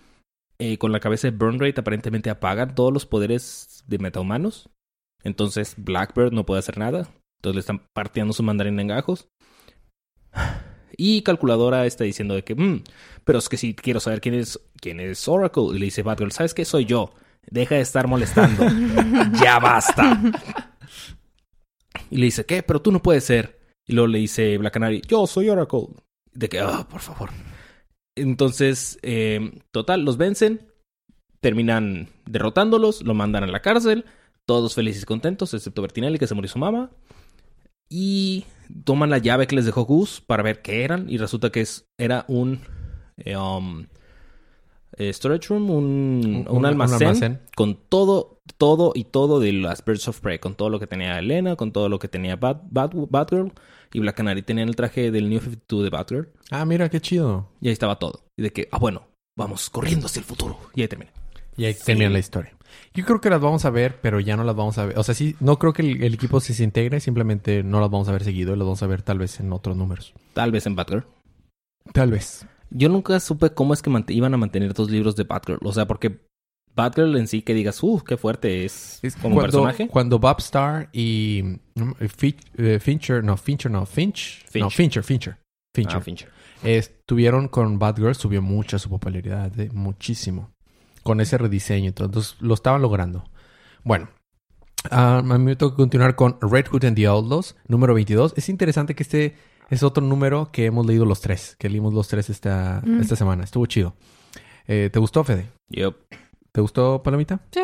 Eh, 0.59 0.77
con 0.77 0.91
la 0.91 0.99
cabeza 0.99 1.29
de 1.29 1.37
Burn 1.37 1.59
Rate 1.59 1.81
aparentemente 1.81 2.29
apagan 2.31 2.73
todos 2.73 2.91
los 2.91 3.05
poderes 3.05 3.83
de 3.87 3.99
metahumanos. 3.99 4.69
Entonces 5.23 5.75
Blackbird 5.77 6.31
no 6.31 6.45
puede 6.45 6.59
hacer 6.59 6.77
nada. 6.77 7.09
Entonces 7.39 7.55
le 7.55 7.59
están 7.59 7.81
partiendo 7.93 8.33
su 8.33 8.43
mandarín 8.43 8.79
en 8.79 8.87
gajos. 8.87 9.29
Y 10.97 11.21
calculadora 11.21 11.85
está 11.85 12.03
diciendo 12.05 12.33
de 12.33 12.43
que, 12.43 12.55
"Mm, 12.55 12.83
pero 13.23 13.37
es 13.37 13.49
que 13.49 13.57
si 13.57 13.75
quiero 13.75 13.99
saber 13.99 14.19
quién 14.19 14.33
es, 14.35 14.59
quién 14.81 14.99
es 14.99 15.27
Oracle. 15.27 15.69
Y 15.75 15.79
le 15.79 15.85
dice 15.85 16.01
Batgirl, 16.01 16.31
¿sabes 16.31 16.53
qué? 16.55 16.65
Soy 16.65 16.85
yo. 16.85 17.13
Deja 17.49 17.75
de 17.75 17.81
estar 17.81 18.07
molestando. 18.07 18.63
ya 19.41 19.59
basta. 19.59 20.19
Y 22.09 22.17
le 22.17 22.25
dice, 22.25 22.45
¿qué? 22.45 22.63
Pero 22.63 22.81
tú 22.81 22.91
no 22.91 23.01
puedes 23.01 23.23
ser. 23.23 23.59
Y 23.85 23.93
luego 23.93 24.07
le 24.07 24.19
dice 24.19 24.57
Black 24.57 24.73
Canary, 24.73 25.01
yo 25.07 25.27
soy 25.27 25.49
Oracle. 25.49 25.87
De 26.37 26.49
que, 26.49 26.59
ah, 26.59 26.87
por 26.87 27.01
favor. 27.01 27.31
Entonces, 28.15 28.99
eh, 29.01 29.59
total, 29.71 30.05
los 30.05 30.17
vencen. 30.17 30.71
Terminan 31.39 32.09
derrotándolos, 32.27 33.01
lo 33.01 33.15
mandan 33.15 33.43
a 33.43 33.47
la 33.47 33.63
cárcel. 33.63 34.05
Todos 34.45 34.75
felices 34.75 35.01
y 35.01 35.05
contentos, 35.07 35.55
excepto 35.55 35.81
Bertinelli, 35.81 36.19
que 36.19 36.27
se 36.27 36.35
murió 36.35 36.47
su 36.47 36.59
mamá. 36.59 36.91
Y 37.89 38.45
toman 38.83 39.09
la 39.09 39.17
llave 39.17 39.47
que 39.47 39.55
les 39.55 39.65
dejó 39.65 39.85
Gus 39.85 40.21
para 40.21 40.43
ver 40.43 40.61
qué 40.61 40.83
eran. 40.83 41.09
Y 41.09 41.17
resulta 41.17 41.51
que 41.51 41.61
es, 41.61 41.87
era 41.97 42.23
un 42.27 42.59
um, 43.35 43.87
eh, 44.97 45.13
storage 45.13 45.47
room, 45.49 45.69
un, 45.69 45.75
Un- 46.25 46.45
un 46.49 46.57
un 46.57 46.65
almacén, 46.65 47.39
con 47.55 47.75
todo, 47.89 48.39
todo 48.57 48.91
y 48.95 49.03
todo 49.05 49.39
de 49.39 49.53
las 49.53 49.83
Birds 49.85 50.07
of 50.07 50.19
Prey. 50.21 50.39
Con 50.39 50.55
todo 50.55 50.69
lo 50.69 50.79
que 50.79 50.87
tenía 50.87 51.17
Elena, 51.19 51.55
con 51.55 51.71
todo 51.71 51.87
lo 51.89 51.99
que 51.99 52.07
tenía 52.07 52.35
Bat, 52.35 52.63
Bat- 52.69 52.93
Batgirl. 53.09 53.51
Y 53.93 53.99
Black 53.99 54.15
Canary 54.17 54.41
tenían 54.41 54.67
el 54.67 54.75
traje 54.75 55.11
del 55.11 55.29
New 55.29 55.39
52 55.39 55.83
de 55.83 55.89
Batgirl. 55.89 56.29
Ah, 56.51 56.65
mira, 56.65 56.89
qué 56.89 56.99
chido. 56.99 57.47
Y 57.61 57.67
ahí 57.67 57.73
estaba 57.73 57.97
todo. 57.99 58.21
Y 58.35 58.41
de 58.43 58.51
que, 58.51 58.67
ah, 58.71 58.79
bueno, 58.79 59.07
vamos 59.37 59.69
corriendo 59.69 60.07
hacia 60.07 60.19
el 60.19 60.25
futuro. 60.25 60.57
Y 60.75 60.81
ahí 60.81 60.87
termina. 60.89 61.11
Y 61.55 61.65
ahí 61.65 61.73
Sí. 61.73 61.85
termina 61.85 62.09
la 62.09 62.19
historia. 62.19 62.53
Yo 62.93 63.05
creo 63.05 63.21
que 63.21 63.29
las 63.29 63.39
vamos 63.39 63.63
a 63.63 63.69
ver, 63.69 63.99
pero 64.01 64.19
ya 64.19 64.35
no 64.35 64.43
las 64.43 64.55
vamos 64.55 64.77
a 64.77 64.85
ver. 64.87 64.99
O 64.99 65.03
sea, 65.03 65.15
sí, 65.15 65.35
no 65.39 65.57
creo 65.57 65.71
que 65.71 65.83
el, 65.83 66.03
el 66.03 66.13
equipo 66.15 66.39
se 66.41 66.61
integre, 66.63 66.99
simplemente 66.99 67.63
no 67.63 67.79
las 67.79 67.89
vamos 67.89 68.09
a 68.09 68.11
ver 68.11 68.23
seguido 68.25 68.53
y 68.53 68.57
las 68.57 68.65
vamos 68.65 68.83
a 68.83 68.87
ver 68.87 69.01
tal 69.03 69.19
vez 69.19 69.39
en 69.39 69.53
otros 69.53 69.77
números. 69.77 70.13
Tal 70.33 70.51
vez 70.51 70.65
en 70.67 70.75
Batgirl. 70.75 71.05
Tal 71.93 72.11
vez. 72.11 72.45
Yo 72.69 72.89
nunca 72.89 73.19
supe 73.19 73.51
cómo 73.51 73.73
es 73.73 73.81
que 73.81 73.91
iban 74.09 74.33
a 74.33 74.37
mantener 74.37 74.73
dos 74.73 74.89
libros 74.89 75.15
de 75.15 75.23
Batgirl. 75.23 75.59
O 75.63 75.71
sea, 75.73 75.87
porque 75.87 76.19
Batgirl 76.75 77.17
en 77.17 77.27
sí 77.27 77.41
que 77.41 77.53
digas, 77.53 77.81
uh, 77.81 78.03
qué 78.05 78.17
fuerte 78.17 78.65
es, 78.65 78.99
Es 79.01 79.15
como 79.15 79.35
cuando, 79.35 79.41
personaje. 79.63 79.87
Cuando 79.87 80.19
Bob 80.19 80.37
Starr 80.39 80.89
y 80.93 81.59
Fi- 82.17 82.35
eh, 82.57 82.79
Fincher, 82.79 83.23
no, 83.23 83.35
Fincher, 83.37 83.71
no, 83.71 83.85
Finch, 83.85 84.43
no, 84.45 84.69
Finch. 84.69 84.75
Fincher, 84.75 85.03
Fincher, 85.03 85.37
Fincher, 85.73 85.97
Ah, 85.97 86.01
Fincher. 86.01 86.29
estuvieron 86.63 87.47
con 87.47 87.79
Batgirl, 87.79 88.15
subió 88.15 88.41
mucho 88.41 88.77
su 88.79 88.89
popularidad, 88.89 89.57
eh, 89.59 89.69
muchísimo. 89.73 90.51
Con 91.03 91.21
ese 91.21 91.37
rediseño, 91.37 91.87
entonces 91.87 92.35
lo 92.41 92.53
estaban 92.53 92.81
logrando. 92.81 93.23
Bueno, 93.83 94.09
ah, 94.91 95.19
a 95.19 95.21
mí 95.23 95.39
me 95.43 95.55
toca 95.55 95.75
continuar 95.77 96.15
con 96.15 96.37
Red 96.41 96.67
Hood 96.67 96.85
and 96.85 96.95
the 96.97 97.07
Outlaws, 97.07 97.55
número 97.67 97.93
22. 97.93 98.33
Es 98.37 98.49
interesante 98.49 98.93
que 98.93 99.03
este 99.03 99.35
es 99.69 99.83
otro 99.83 100.03
número 100.03 100.49
que 100.51 100.65
hemos 100.65 100.85
leído 100.85 101.05
los 101.05 101.21
tres, 101.21 101.55
que 101.59 101.69
leímos 101.69 101.93
los 101.93 102.07
tres 102.07 102.29
esta, 102.29 102.81
Mm. 102.85 103.01
esta 103.01 103.15
semana. 103.15 103.43
Estuvo 103.43 103.65
chido. 103.65 103.95
Eh, 104.67 104.89
¿Te 104.91 104.99
gustó, 104.99 105.23
Fede? 105.23 105.49
Yup. 105.69 105.95
¿Te 106.51 106.61
gustó, 106.61 107.03
Palomita? 107.03 107.39
Sí. 107.51 107.61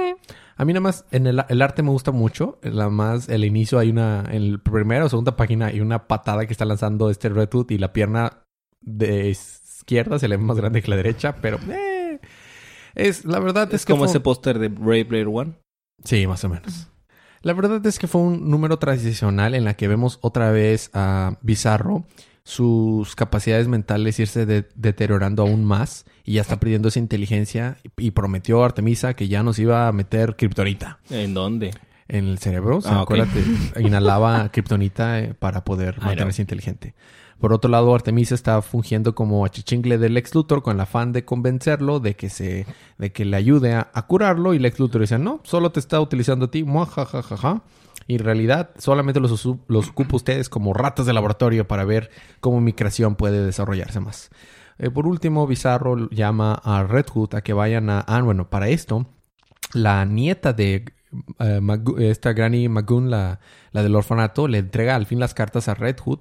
A 0.55 0.65
mí 0.65 0.73
nada 0.73 0.81
más, 0.81 1.05
en 1.11 1.25
el, 1.27 1.43
el 1.49 1.61
arte 1.61 1.81
me 1.81 1.89
gusta 1.89 2.11
mucho. 2.11 2.59
La 2.61 2.89
más, 2.89 3.27
el 3.27 3.43
inicio 3.43 3.79
hay 3.79 3.89
una, 3.89 4.23
en 4.29 4.51
la 4.53 4.57
primera 4.59 5.05
o 5.05 5.09
segunda 5.09 5.35
página 5.35 5.67
hay 5.67 5.81
una 5.81 6.07
patada 6.07 6.45
que 6.45 6.53
está 6.53 6.65
lanzando 6.65 7.09
este 7.09 7.29
Red 7.29 7.49
Hood 7.51 7.71
y 7.71 7.77
la 7.79 7.91
pierna 7.91 8.43
de 8.81 9.29
izquierda 9.29 10.19
se 10.19 10.27
le 10.27 10.37
ve 10.37 10.43
más 10.43 10.57
grande 10.57 10.81
que 10.81 10.89
la 10.91 10.95
derecha, 10.97 11.37
pero 11.41 11.57
eh, 11.71 12.19
es, 12.93 13.25
la 13.25 13.39
verdad 13.39 13.67
es, 13.69 13.81
Es 13.81 13.85
que 13.85 13.93
como 13.93 14.03
fue- 14.03 14.09
ese 14.11 14.19
póster 14.19 14.59
de 14.59 14.67
Brave 14.67 15.05
Player 15.05 15.27
One. 15.27 15.53
Sí, 16.03 16.27
más 16.27 16.43
o 16.43 16.49
menos. 16.49 16.87
La 17.43 17.53
verdad 17.53 17.85
es 17.85 17.99
que 17.99 18.07
fue 18.07 18.21
un 18.21 18.49
número 18.49 18.79
transicional 18.79 19.53
en 19.53 19.63
la 19.65 19.75
que 19.75 19.87
vemos 19.87 20.17
otra 20.21 20.49
vez 20.51 20.89
a 20.93 21.37
Bizarro 21.41 22.05
sus 22.45 23.15
capacidades 23.15 23.67
mentales 23.67 24.19
irse 24.19 24.45
de- 24.45 24.67
deteriorando 24.75 25.43
aún 25.43 25.63
más 25.63 26.05
y 26.25 26.33
ya 26.33 26.41
está 26.41 26.59
perdiendo 26.59 26.87
esa 26.89 26.99
inteligencia 26.99 27.77
y, 27.97 28.11
prometió 28.11 28.61
a 28.63 28.65
Artemisa 28.65 29.13
que 29.13 29.27
ya 29.29 29.43
nos 29.43 29.59
iba 29.59 29.87
a 29.87 29.91
meter 29.93 30.35
kriptonita 30.35 30.99
¿En 31.09 31.33
dónde? 31.33 31.71
en 32.09 32.25
el 32.27 32.39
cerebro. 32.39 32.77
O 32.77 32.81
sea, 32.81 32.99
Ah, 32.99 33.01
acuérdate, 33.01 33.41
inhalaba 33.79 34.49
kriptonita 34.51 35.19
eh, 35.21 35.33
para 35.33 35.63
poder 35.63 36.01
mantenerse 36.01 36.41
inteligente. 36.41 36.95
Por 37.39 37.53
otro 37.53 37.69
lado, 37.69 37.93
Artemisa 37.93 38.35
está 38.35 38.61
fungiendo 38.61 39.15
como 39.15 39.45
achichingle 39.45 39.97
del 39.97 40.13
Lex 40.13 40.33
Luthor 40.33 40.63
con 40.63 40.75
el 40.75 40.81
afán 40.81 41.11
de 41.11 41.25
convencerlo 41.25 41.99
de 41.99 42.15
que 42.15 42.29
se, 42.29 42.65
de 42.97 43.11
que 43.11 43.25
le 43.25 43.35
ayude 43.35 43.73
a, 43.73 44.05
curarlo. 44.07 44.53
Y 44.53 44.59
Lex 44.59 44.79
Luthor 44.79 45.01
dice, 45.01 45.19
no, 45.19 45.41
solo 45.43 45.71
te 45.71 45.79
está 45.79 45.99
utilizando 45.99 46.45
a 46.45 46.51
ti. 46.51 46.63
Muajajajaja. 46.63 47.63
Y 48.07 48.15
en 48.15 48.23
realidad 48.23 48.71
solamente 48.77 49.19
los, 49.19 49.47
los 49.67 49.89
ocupa 49.89 50.15
ustedes 50.15 50.49
como 50.49 50.73
ratas 50.73 51.05
de 51.05 51.13
laboratorio 51.13 51.67
para 51.67 51.85
ver 51.85 52.09
cómo 52.39 52.61
mi 52.61 52.73
creación 52.73 53.15
puede 53.15 53.43
desarrollarse 53.43 53.99
más. 53.99 54.29
Eh, 54.77 54.89
por 54.89 55.07
último, 55.07 55.47
Bizarro 55.47 56.09
llama 56.09 56.53
a 56.63 56.83
Red 56.83 57.07
Hood 57.13 57.35
a 57.35 57.41
que 57.41 57.53
vayan 57.53 57.89
a... 57.89 57.99
Ah, 57.99 58.21
bueno, 58.21 58.49
para 58.49 58.69
esto, 58.69 59.05
la 59.73 60.03
nieta 60.05 60.53
de 60.53 60.85
eh, 61.39 61.61
esta 61.99 62.33
Granny 62.33 62.67
Magoon, 62.69 63.09
la, 63.09 63.39
la 63.71 63.83
del 63.83 63.95
orfanato, 63.95 64.47
le 64.47 64.57
entrega 64.57 64.95
al 64.95 65.05
fin 65.05 65.19
las 65.19 65.33
cartas 65.33 65.67
a 65.67 65.75
Red 65.75 65.97
Hood 66.03 66.19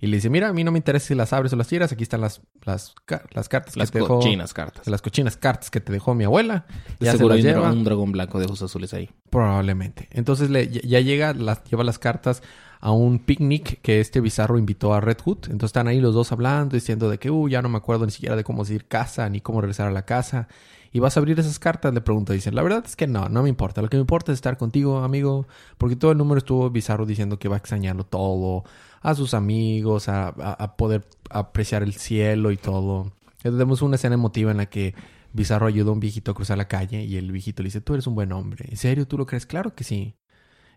y 0.00 0.06
le 0.06 0.16
dice, 0.16 0.30
mira, 0.30 0.48
a 0.48 0.52
mí 0.52 0.64
no 0.64 0.72
me 0.72 0.78
interesa 0.78 1.08
si 1.08 1.14
las 1.14 1.32
abres 1.32 1.52
o 1.52 1.56
las 1.56 1.68
tiras, 1.68 1.92
aquí 1.92 2.02
están 2.02 2.20
las, 2.22 2.40
las, 2.64 2.94
las 3.32 3.48
cartas 3.48 3.76
Las 3.76 3.90
que 3.90 3.98
te 3.98 4.02
dejó... 4.04 4.16
cochinas 4.18 4.54
cartas. 4.54 4.86
Las 4.86 5.02
cochinas 5.02 5.36
cartas 5.36 5.70
que 5.70 5.80
te 5.80 5.92
dejó 5.92 6.14
mi 6.14 6.24
abuela. 6.24 6.64
De 6.98 7.06
Ya 7.06 7.12
se 7.16 7.24
las 7.24 7.36
hay 7.36 7.42
lleva. 7.42 7.70
un 7.70 7.84
dragón 7.84 8.12
blanco 8.12 8.38
de 8.38 8.46
ojos 8.46 8.62
azules 8.62 8.94
ahí. 8.94 9.10
Probablemente. 9.30 10.08
Entonces 10.12 10.48
le, 10.50 10.68
ya- 10.68 10.80
ya 10.82 11.00
llega, 11.00 11.34
las, 11.34 11.62
lleva 11.64 11.84
las 11.84 11.98
cartas 11.98 12.42
a 12.80 12.92
un 12.92 13.18
picnic 13.18 13.82
que 13.82 14.00
este 14.00 14.20
bizarro 14.20 14.58
invitó 14.58 14.94
a 14.94 15.00
Red 15.00 15.18
Hood. 15.24 15.38
Entonces 15.50 15.66
están 15.68 15.86
ahí 15.86 16.00
los 16.00 16.14
dos 16.14 16.32
hablando, 16.32 16.74
diciendo 16.76 17.10
de 17.10 17.18
que, 17.18 17.30
uh, 17.30 17.48
ya 17.48 17.60
no 17.60 17.68
me 17.68 17.76
acuerdo 17.76 18.06
ni 18.06 18.12
siquiera 18.12 18.36
de 18.36 18.44
cómo 18.44 18.64
decir 18.64 18.88
casa, 18.88 19.28
ni 19.28 19.40
cómo 19.42 19.60
regresar 19.60 19.86
a 19.88 19.90
la 19.92 20.06
casa. 20.06 20.48
Y 20.92 20.98
vas 21.00 21.16
a 21.16 21.20
abrir 21.20 21.38
esas 21.38 21.58
cartas, 21.58 21.94
le 21.94 22.00
pregunta. 22.00 22.32
Dice, 22.32 22.50
la 22.52 22.62
verdad 22.62 22.82
es 22.84 22.96
que 22.96 23.06
no, 23.06 23.28
no 23.28 23.42
me 23.42 23.48
importa. 23.48 23.80
Lo 23.82 23.88
que 23.88 23.96
me 23.96 24.00
importa 24.02 24.32
es 24.32 24.36
estar 24.38 24.56
contigo, 24.56 24.98
amigo. 24.98 25.46
Porque 25.78 25.96
todo 25.96 26.12
el 26.12 26.18
número 26.18 26.38
estuvo 26.38 26.68
bizarro 26.70 27.06
diciendo 27.06 27.38
que 27.38 27.48
va 27.48 27.56
a 27.56 27.58
extrañarlo 27.58 28.04
todo. 28.04 28.64
A 29.02 29.14
sus 29.14 29.34
amigos, 29.34 30.08
a, 30.08 30.28
a- 30.28 30.76
poder 30.76 31.06
apreciar 31.30 31.82
el 31.82 31.94
cielo 31.94 32.50
y 32.50 32.56
todo. 32.56 33.12
Tenemos 33.42 33.82
una 33.82 33.96
escena 33.96 34.14
emotiva 34.14 34.50
en 34.50 34.58
la 34.58 34.66
que 34.66 34.94
Bizarro 35.32 35.66
ayuda 35.68 35.90
a 35.90 35.92
un 35.92 36.00
viejito 36.00 36.32
a 36.32 36.34
cruzar 36.34 36.58
la 36.58 36.66
calle 36.66 37.04
y 37.04 37.16
el 37.16 37.30
viejito 37.30 37.62
le 37.62 37.68
dice, 37.68 37.80
tú 37.80 37.94
eres 37.94 38.06
un 38.08 38.16
buen 38.16 38.32
hombre. 38.32 38.66
¿En 38.68 38.76
serio 38.76 39.06
tú 39.06 39.16
lo 39.16 39.26
crees? 39.26 39.46
Claro 39.46 39.74
que 39.76 39.84
sí. 39.84 40.16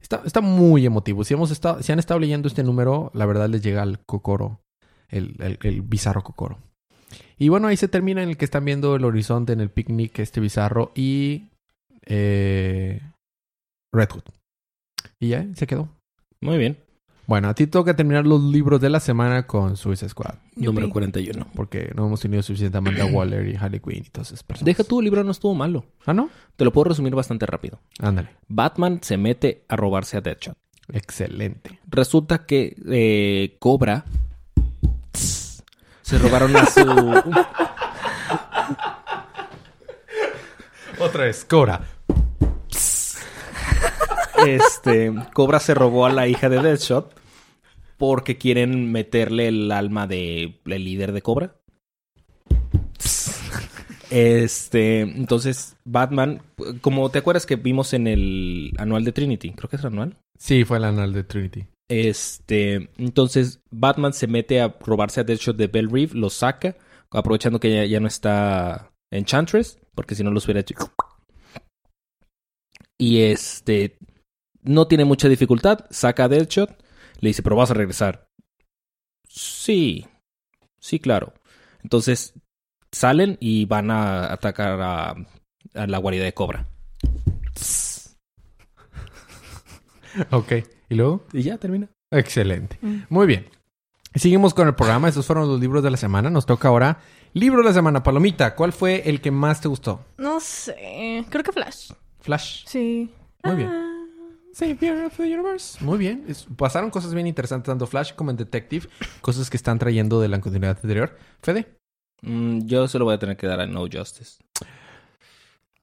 Está, 0.02 0.22
está 0.26 0.42
muy 0.42 0.86
emotivo. 0.86 1.24
Si, 1.24 1.34
hemos 1.34 1.50
estado, 1.52 1.82
si 1.82 1.92
han 1.92 2.00
estado 2.00 2.20
leyendo 2.20 2.48
este 2.48 2.64
número, 2.64 3.10
la 3.16 3.26
verdad 3.26 3.50
les 3.50 3.62
llega 3.64 3.82
al 3.82 4.00
cocoro, 4.06 4.62
el, 5.10 5.36
el, 5.40 5.60
el 5.64 5.82
bizarro 5.82 6.24
cocoro. 6.24 6.60
Y 7.38 7.50
bueno, 7.50 7.68
ahí 7.68 7.78
se 7.78 7.88
termina 7.88 8.24
en 8.24 8.30
el 8.30 8.38
que 8.38 8.46
están 8.46 8.66
viendo 8.66 8.96
el 8.96 9.06
horizonte 9.06 9.54
en 9.54 9.62
el 9.62 9.70
picnic, 9.70 10.20
este 10.20 10.40
bizarro 10.40 10.92
y 10.96 11.50
eh, 12.06 13.02
Red 13.92 14.10
Hood. 14.10 14.24
Y 15.20 15.30
ya, 15.30 15.46
se 15.56 15.68
quedó. 15.68 15.90
Muy 16.42 16.58
bien. 16.58 16.78
Bueno, 17.26 17.48
a 17.48 17.54
ti 17.54 17.68
toca 17.68 17.96
terminar 17.96 18.28
los 18.28 18.44
libros 18.44 18.82
de 18.82 18.90
la 18.90 19.00
semana 19.00 19.48
con 19.48 19.78
Suicide 19.78 20.10
Squad. 20.10 20.36
Número 20.56 20.88
Yupi. 20.88 20.94
41. 20.94 21.48
Porque 21.56 21.92
no 21.96 22.08
hemos 22.08 22.20
tenido 22.20 22.44
suficiente 22.44 22.78
Amanda 22.78 23.06
Waller 23.12 23.48
y 23.48 23.56
Harley 23.56 23.80
Quinn 23.80 24.04
y 24.06 24.10
todas 24.10 24.28
esas 24.28 24.44
personas. 24.44 24.66
Deja 24.66 24.84
tu 24.84 25.02
libro, 25.02 25.24
no 25.24 25.32
estuvo 25.32 25.54
malo. 25.54 25.86
Ah, 26.06 26.14
¿no? 26.14 26.30
Te 26.58 26.66
lo 26.66 26.74
puedo 26.74 26.90
resumir 26.90 27.16
bastante 27.16 27.46
rápido. 27.46 27.80
Ándale. 28.00 28.30
Batman 28.50 29.00
se 29.02 29.18
mete 29.18 29.64
a 29.70 29.78
robarse 29.78 30.18
a 30.18 30.22
Deadshot. 30.22 30.58
Excelente. 30.92 31.80
Resulta 31.88 32.46
que 32.46 32.76
eh, 32.88 33.56
Cobra 33.60 34.04
se 36.04 36.20
robaron 36.20 36.56
a 36.56 36.66
su 36.66 36.82
Otra 41.00 41.26
vez, 41.26 41.44
Cora. 41.46 41.82
este 44.46 45.12
Cobra 45.34 45.60
se 45.60 45.74
robó 45.74 46.06
a 46.06 46.12
la 46.12 46.28
hija 46.28 46.50
de 46.50 46.62
Deadshot 46.62 47.20
porque 47.98 48.38
quieren 48.38 48.92
meterle 48.92 49.48
el 49.48 49.72
alma 49.72 50.06
de 50.08 50.62
el 50.66 50.84
líder 50.84 51.14
de 51.14 51.22
Cobra. 51.22 51.56
Este, 54.10 55.02
entonces 55.02 55.76
Batman, 55.86 56.44
como 56.82 57.10
te 57.10 57.20
acuerdas 57.20 57.48
que 57.48 57.56
vimos 57.56 57.94
en 57.94 58.06
el 58.08 58.74
anual 58.78 59.04
de 59.06 59.12
Trinity, 59.12 59.54
creo 59.54 59.70
que 59.70 59.78
es 59.78 59.82
el 59.82 59.88
anual. 59.88 60.18
Sí, 60.38 60.66
fue 60.66 60.78
el 60.78 60.84
anal 60.84 61.14
de 61.14 61.24
Trinity. 61.24 61.66
Este, 61.90 62.90
entonces 62.98 63.62
Batman 63.70 64.14
se 64.14 64.28
mete 64.28 64.62
a 64.62 64.76
robarse 64.80 65.22
a 65.22 65.24
Deadshot 65.24 65.58
de 65.58 65.68
Bell 65.68 65.92
Reeve, 65.92 66.18
lo 66.18 66.30
saca, 66.30 66.76
aprovechando 67.12 67.60
que 67.60 67.74
ya, 67.74 67.86
ya 67.86 68.00
no 68.00 68.08
está 68.08 68.92
Enchantress, 69.12 69.80
porque 69.94 70.16
si 70.16 70.24
no 70.24 70.32
los 70.32 70.46
hubiera 70.46 70.62
hecho. 70.62 70.76
Y 72.98 73.22
este, 73.22 73.98
no 74.62 74.88
tiene 74.88 75.06
mucha 75.06 75.28
dificultad, 75.28 75.86
saca 75.90 76.26
a 76.26 76.30
Deadshot, 76.30 76.84
le 77.20 77.30
dice, 77.30 77.44
pero 77.44 77.56
vas 77.56 77.72
a 77.72 77.76
regresar. 77.76 78.28
Sí, 79.28 80.08
sí, 80.80 81.00
claro. 81.00 81.34
Entonces 81.84 82.34
salen 82.92 83.38
y 83.40 83.66
van 83.66 83.92
a 83.92 84.32
atacar 84.32 84.82
a, 84.82 85.16
a 85.74 85.88
la 85.88 85.98
guarida 85.98 86.24
de 86.24 86.34
Cobra. 86.34 86.68
Ok. 90.32 90.54
¿Y 90.94 90.98
luego? 90.98 91.26
Y 91.34 91.42
ya 91.44 91.58
termina. 91.58 91.90
Excelente. 92.12 92.78
Mm. 92.82 93.02
Muy 93.10 93.28
bien. 93.28 93.50
Seguimos 94.16 94.54
con 94.54 94.68
el 94.68 94.76
programa. 94.76 95.10
Estos 95.10 95.26
fueron 95.26 95.48
los 95.48 95.60
libros 95.60 95.84
de 95.84 95.90
la 95.92 95.98
semana. 95.98 96.30
Nos 96.30 96.46
toca 96.46 96.68
ahora 96.68 97.00
libro 97.34 97.60
de 97.62 97.70
la 97.70 97.74
semana. 97.74 98.04
Palomita, 98.04 98.56
¿cuál 98.56 98.72
fue 98.72 99.10
el 99.10 99.22
que 99.22 99.32
más 99.32 99.60
te 99.62 99.68
gustó? 99.68 100.06
No 100.18 100.40
sé. 100.40 101.26
Creo 101.30 101.44
que 101.44 101.52
Flash. 101.52 101.92
Flash. 102.20 102.64
Sí. 102.68 103.10
Muy 103.44 103.56
bien. 103.56 103.70
Ah. 103.70 103.90
Savior 104.54 105.06
of 105.06 105.18
the 105.18 105.24
Universe. 105.24 105.84
Muy 105.84 105.98
bien. 105.98 106.26
Es- 106.28 106.46
pasaron 106.56 106.92
cosas 106.92 107.14
bien 107.16 107.26
interesantes 107.26 107.66
tanto 107.66 107.88
Flash 107.88 108.14
como 108.14 108.30
en 108.30 108.38
Detective. 108.38 108.88
Cosas 109.22 109.50
que 109.50 109.58
están 109.58 109.80
trayendo 109.80 110.22
de 110.22 110.28
la 110.28 110.40
continuidad 110.40 110.78
anterior. 110.80 111.18
Fede. 111.42 111.76
Mm, 112.22 112.60
yo 112.68 112.88
se 112.88 113.00
lo 113.00 113.06
voy 113.06 113.16
a 113.16 113.20
tener 113.20 113.36
que 113.36 113.48
dar 113.48 113.60
a 113.62 113.66
No 113.66 113.88
Justice. 113.92 114.38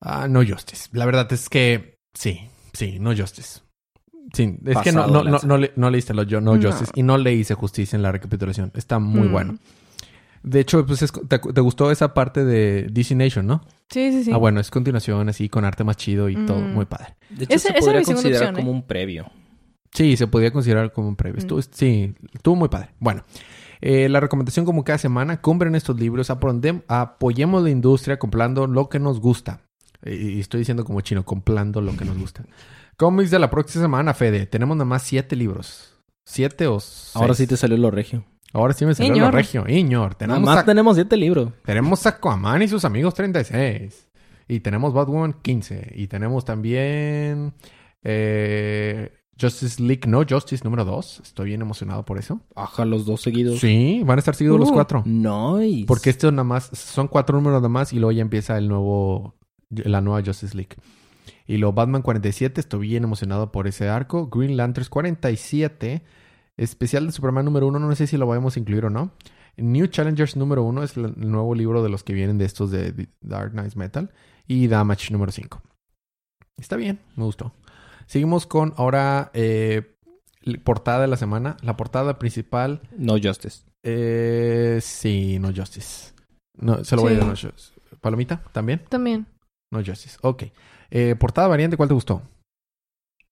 Ah, 0.01 0.29
no 0.29 0.45
Justice. 0.47 0.89
La 0.93 1.05
verdad 1.05 1.31
es 1.33 1.49
que 1.49 1.99
sí, 2.15 2.49
sí, 2.73 2.99
no 3.01 3.15
Justice. 3.15 3.61
Sí, 4.33 4.57
es 4.65 4.79
que 4.79 4.93
no, 4.93 5.07
no, 5.09 5.25
no, 5.25 5.39
no, 5.43 5.59
le- 5.59 5.73
no 5.77 5.91
leíste 5.91 6.15
lo 6.15 6.23
yo, 6.23 6.41
no, 6.41 6.57
No. 6.57 6.63
Justice 6.71 6.93
y 6.95 7.03
no 7.03 7.19
le 7.19 7.33
hice 7.35 7.55
justicia 7.55 7.97
en 7.97 8.03
la 8.03 8.13
recapitulación. 8.13 8.71
Está 8.75 8.99
muy 8.99 9.29
Mm. 9.29 9.33
bueno. 9.33 9.59
De 10.43 10.61
hecho, 10.61 10.87
pues 10.87 11.03
es- 11.03 11.13
te, 11.13 11.39
te 11.39 11.61
gustó 11.61 11.91
esa 11.91 12.15
parte 12.15 12.45
de 12.45 12.87
DC 12.91 13.15
Nation, 13.15 13.47
¿no? 13.47 13.61
Sí, 13.91 14.11
sí, 14.13 14.25
sí. 14.25 14.31
Ah, 14.33 14.37
bueno, 14.39 14.61
es 14.61 14.71
continuación 14.71 15.29
así 15.29 15.49
con 15.49 15.65
arte 15.65 15.85
más 15.85 15.97
chido 15.97 16.29
y 16.29 16.37
Mm. 16.37 16.47
todo, 16.47 16.61
muy 16.61 16.87
padre. 16.87 17.17
De 17.29 17.45
hecho, 17.45 17.55
Ese- 17.55 17.69
se 17.69 17.75
podría 17.81 18.03
considerar 18.03 18.43
opción, 18.49 18.55
como 18.55 18.71
¿eh? 18.71 18.75
un 18.75 18.83
previo. 18.87 19.31
Sí, 19.93 20.17
se 20.17 20.27
podía 20.29 20.53
considerar 20.53 20.93
como 20.93 21.09
un 21.09 21.17
previo. 21.17 21.37
Mm. 21.37 21.41
Estuvo- 21.41 21.63
sí, 21.63 22.15
estuvo 22.33 22.55
muy 22.57 22.69
padre. 22.69 22.91
Bueno, 23.01 23.25
eh, 23.81 24.09
la 24.09 24.21
recomendación 24.21 24.65
como 24.65 24.85
cada 24.85 24.99
semana, 24.99 25.41
compren 25.41 25.75
estos 25.75 25.99
libros, 25.99 26.31
apoyemos 26.31 27.63
la 27.63 27.71
industria 27.71 28.19
comprando 28.19 28.67
lo 28.67 28.89
que 28.89 28.99
nos 28.99 29.21
gusta. 29.21 29.61
Eh, 30.03 30.35
Y 30.37 30.41
estoy 30.41 30.61
diciendo 30.61 30.85
como 30.85 31.01
chino, 31.03 31.25
comprando 31.25 31.81
lo 31.81 31.95
que 31.97 32.05
nos 32.05 32.17
gusta. 32.17 32.45
Cómics 33.01 33.31
de 33.31 33.39
la 33.39 33.49
próxima 33.49 33.83
semana, 33.85 34.13
Fede. 34.13 34.45
Tenemos 34.45 34.77
nada 34.77 34.85
más 34.85 35.03
siete 35.03 35.35
libros. 35.35 35.95
¿Siete 36.23 36.67
o 36.67 36.79
seis? 36.81 37.11
Ahora 37.17 37.33
sí 37.35 37.47
te 37.47 37.57
salió 37.57 37.79
lo 37.79 37.91
regio. 37.91 38.25
Ahora 38.53 38.75
sí 38.75 38.85
me 38.85 38.95
salió 38.95 39.11
lo 39.13 39.17
Iñor. 39.17 39.33
regio. 39.35 39.65
Iñor. 39.67 40.03
Nada 40.11 40.19
Tenemos 40.19 40.41
más 40.43 40.59
a, 40.59 40.65
tenemos 40.67 40.97
siete 40.97 41.17
libros. 41.17 41.49
tenemos 41.65 42.05
a 42.05 42.11
Aquaman 42.11 42.61
y 42.61 42.69
sus 42.69 42.85
amigos 42.85 43.15
36. 43.15 44.09
Y 44.49 44.61
tenemos 44.61 44.93
Batwoman 44.93 45.33
15. 45.41 45.93
Y 45.97 46.09
tenemos 46.09 46.45
también 46.45 47.55
eh, 48.03 49.13
Justice 49.41 49.83
League 49.83 50.03
No 50.07 50.23
Justice 50.29 50.63
número 50.63 50.85
2. 50.85 51.21
Estoy 51.25 51.47
bien 51.47 51.63
emocionado 51.63 52.05
por 52.05 52.19
eso. 52.19 52.41
Ajá, 52.55 52.85
los 52.85 53.07
dos 53.07 53.23
seguidos. 53.23 53.61
Sí, 53.61 54.03
van 54.05 54.19
a 54.19 54.21
estar 54.21 54.35
seguidos 54.35 54.61
los 54.61 54.71
Uh. 54.71 54.75
cuatro. 54.75 55.03
Nice. 55.07 55.87
Porque 55.87 56.11
esto 56.11 56.31
nada 56.31 56.45
más, 56.45 56.65
son 56.75 57.09
cuatro 57.09 57.37
números 57.37 57.61
nada 57.61 57.69
más 57.71 57.93
y 57.95 57.97
luego 57.97 58.13
ya 58.13 58.21
empieza 58.23 58.59
el 58.59 58.69
nuevo, 58.69 59.37
la 59.71 60.01
nueva 60.03 60.23
Justice 60.23 60.55
League. 60.55 60.77
Y 61.51 61.59
luego 61.59 61.73
Batman 61.73 62.03
47, 62.03 62.61
estoy 62.61 62.87
bien 62.87 63.03
emocionado 63.03 63.51
por 63.51 63.67
ese 63.67 63.89
arco. 63.89 64.29
Green 64.29 64.57
Lanterns 64.57 64.89
47, 64.89 66.05
especial 66.57 67.07
de 67.07 67.13
Superman 67.13 67.45
número 67.45 67.67
1, 67.67 67.77
no 67.81 67.97
sé 67.97 68.07
si 68.07 68.17
lo 68.17 68.29
vamos 68.29 68.55
a 68.55 68.61
incluir 68.61 68.85
o 68.85 68.91
no. 68.91 69.11
New 69.57 69.89
Challengers 69.89 70.37
número 70.37 70.63
1 70.63 70.85
es 70.85 70.97
el 70.97 71.13
nuevo 71.17 71.57
libro 71.57 71.83
de 71.83 71.89
los 71.89 72.05
que 72.05 72.13
vienen 72.13 72.39
de 72.39 72.45
estos 72.45 72.71
de 72.71 73.09
Dark 73.21 73.51
Knight 73.51 73.75
Metal. 73.75 74.13
Y 74.47 74.69
Damage 74.69 75.13
número 75.13 75.33
5. 75.33 75.61
Está 76.57 76.77
bien, 76.77 77.01
me 77.17 77.25
gustó. 77.25 77.53
Seguimos 78.07 78.47
con 78.47 78.73
ahora 78.77 79.33
eh, 79.35 79.97
portada 80.63 81.01
de 81.01 81.09
la 81.09 81.17
semana. 81.17 81.57
La 81.63 81.77
portada 81.77 82.21
principal 82.21 82.81
No 82.97 83.15
Justice. 83.21 83.65
eh, 83.83 84.79
sí, 84.81 85.41
no 85.41 85.53
Justice. 85.53 86.13
No, 86.55 86.85
se 86.85 86.95
lo 86.95 87.03
voy 87.03 87.15
a 87.15 87.17
dar 87.17 87.27
no 87.27 87.31
Justice. 87.31 87.73
¿Palomita? 88.01 88.41
¿También? 88.53 88.83
También. 88.89 89.27
No 89.73 89.83
Justice. 89.85 90.19
Ok. 90.23 90.45
Eh, 90.91 91.15
portada 91.17 91.49
variante, 91.49 91.77
¿cuál 91.77 91.89
te 91.89 91.95
gustó? 91.95 92.23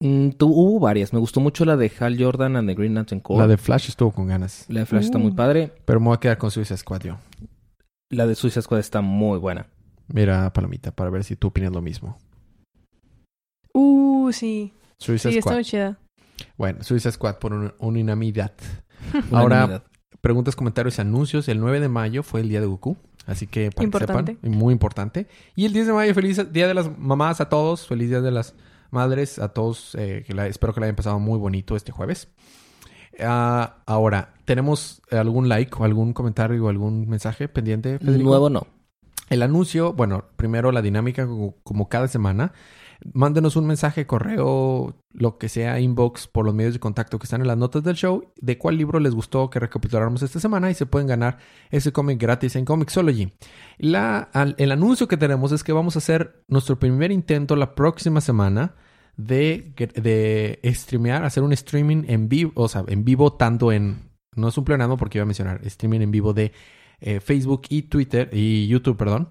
Mm, 0.01 0.31
tu- 0.31 0.47
hubo 0.53 0.79
varias. 0.79 1.13
Me 1.13 1.19
gustó 1.19 1.41
mucho 1.41 1.65
la 1.65 1.77
de 1.77 1.91
Hal 1.99 2.17
Jordan 2.23 2.55
and 2.57 2.69
the 2.69 2.75
Green 2.75 2.95
Lantern 2.95 3.21
Corps. 3.21 3.39
La 3.41 3.49
de 3.49 3.57
Flash 3.57 3.89
estuvo 3.89 4.13
con 4.13 4.29
ganas. 4.29 4.65
La 4.69 4.81
de 4.81 4.87
Flash 4.87 5.05
está 5.07 5.19
muy 5.19 5.33
padre. 5.33 5.73
Pero 5.85 5.99
me 5.99 6.07
voy 6.07 6.15
a 6.17 6.21
quedar 6.21 6.39
con 6.39 6.51
Suicide 6.53 6.77
Squad 6.79 7.01
yo. 7.03 7.17
La 8.11 8.27
de 8.27 8.35
Suicide 8.37 8.63
Squad 8.63 8.79
está 8.79 9.01
muy 9.01 9.39
buena. 9.39 9.67
Mira, 10.07 10.51
Palomita, 10.53 10.93
para 10.93 11.11
ver 11.11 11.25
si 11.25 11.35
tú 11.37 11.49
opinas 11.49 11.73
lo 11.73 11.83
mismo. 11.83 12.17
Uh, 13.75 14.31
sí. 14.33 14.73
Suicide 14.99 15.33
Sí, 15.33 15.39
está 15.39 15.51
Squad. 15.51 15.55
muy 15.57 15.65
chida. 15.65 15.99
Bueno, 16.57 16.83
Suicide 16.85 17.13
Squad 17.13 17.37
por 17.39 17.53
un- 17.53 17.75
unanimidad. 17.79 18.53
Ahora, 19.33 19.83
preguntas, 20.21 20.55
comentarios 20.57 20.99
y 20.99 21.01
anuncios. 21.01 21.49
El 21.49 21.61
9 21.61 21.81
de 21.81 21.89
mayo 21.89 22.23
fue 22.23 22.41
el 22.41 22.49
día 22.49 22.61
de 22.61 22.67
Goku. 22.67 22.97
Así 23.29 23.47
que 23.47 23.71
para 23.71 23.85
Importante. 23.85 24.35
que 24.37 24.41
sepan, 24.47 24.59
muy 24.59 24.73
importante. 24.73 25.27
Y 25.55 25.67
el 25.67 25.73
10 25.73 25.87
de 25.87 25.93
mayo, 25.93 26.13
feliz 26.15 26.53
Día 26.53 26.67
de 26.67 26.75
las 26.75 26.99
Mamás 26.99 27.41
a 27.41 27.49
todos. 27.49 27.87
Feliz 27.87 28.09
Día 28.09 28.21
de 28.23 28.31
las 28.33 28.55
Madres 28.91 29.39
a 29.39 29.49
todos. 29.51 29.95
eh, 29.97 30.25
que 30.27 30.33
la- 30.35 30.47
espero 30.49 30.73
que 30.75 30.81
la 30.81 30.87
hayan 30.87 30.97
pasado 30.97 31.19
muy 31.21 31.39
bonito 31.39 31.77
este 31.77 31.93
jueves. 31.93 32.29
Ah, 33.21 33.79
ahora, 33.87 34.35
¿tenemos 34.45 35.03
algún 35.11 35.49
like 35.49 35.73
o 35.79 35.85
algún 35.85 36.13
comentario 36.13 36.65
o 36.65 36.69
algún 36.69 37.09
mensaje 37.09 37.49
pendiente, 37.49 37.99
Federico? 37.99 38.29
Nuevo 38.31 38.49
no. 38.51 38.67
El 39.29 39.43
anuncio, 39.43 39.93
bueno, 39.93 40.25
primero 40.37 40.73
la 40.73 40.81
dinámica 40.83 41.27
como, 41.27 41.55
como 41.63 41.89
cada 41.89 42.09
semana. 42.09 42.53
Mándenos 43.13 43.57
un 43.57 43.67
mensaje, 43.67 44.07
correo, 44.07 44.97
lo 45.13 45.39
que 45.39 45.49
sea, 45.49 45.79
inbox 45.79 46.27
por 46.27 46.45
los 46.45 46.55
medios 46.55 46.75
de 46.75 46.81
contacto 46.81 47.19
que 47.19 47.25
están 47.25 47.41
en 47.41 47.47
las 47.47 47.57
notas 47.57 47.85
del 47.85 47.95
show, 47.95 48.33
de 48.41 48.59
cuál 48.59 48.77
libro 48.77 48.99
les 48.99 49.15
gustó 49.15 49.51
que 49.51 49.61
recapituláramos 49.61 50.23
esta 50.23 50.41
semana 50.41 50.71
y 50.71 50.75
se 50.75 50.87
pueden 50.87 51.07
ganar 51.07 51.39
ese 51.71 51.93
cómic 51.93 52.21
gratis 52.21 52.57
en 52.57 52.65
Comixology. 52.65 53.33
El 53.79 54.73
anuncio 54.73 55.07
que 55.07 55.17
tenemos 55.17 55.53
es 55.53 55.63
que 55.63 55.73
vamos 55.73 55.97
a 55.97 56.01
hacer 56.01 56.43
nuestro 56.49 56.79
primer 56.79 57.13
intento 57.13 57.55
la 57.55 57.75
próxima 57.75 58.21
semana 58.21 58.75
de, 59.17 59.73
de 59.95 60.61
streamear, 60.73 61.25
hacer 61.25 61.43
un 61.43 61.53
streaming 61.53 62.05
en 62.09 62.29
vivo, 62.29 62.53
o 62.55 62.69
sea, 62.69 62.85
en 62.89 63.05
vivo 63.05 63.33
tanto 63.33 63.73
en, 63.73 64.11
no 64.35 64.49
es 64.49 64.59
un 64.59 64.65
pleonasmo 64.65 64.97
porque 64.97 65.19
iba 65.19 65.23
a 65.23 65.27
mencionar, 65.27 65.61
streaming 65.65 66.01
en 66.01 66.11
vivo 66.11 66.33
de 66.33 66.53
eh, 67.01 67.21
Facebook 67.21 67.63
y 67.69 67.83
Twitter 67.83 68.31
y 68.33 68.67
YouTube, 68.67 68.97
perdón, 68.97 69.31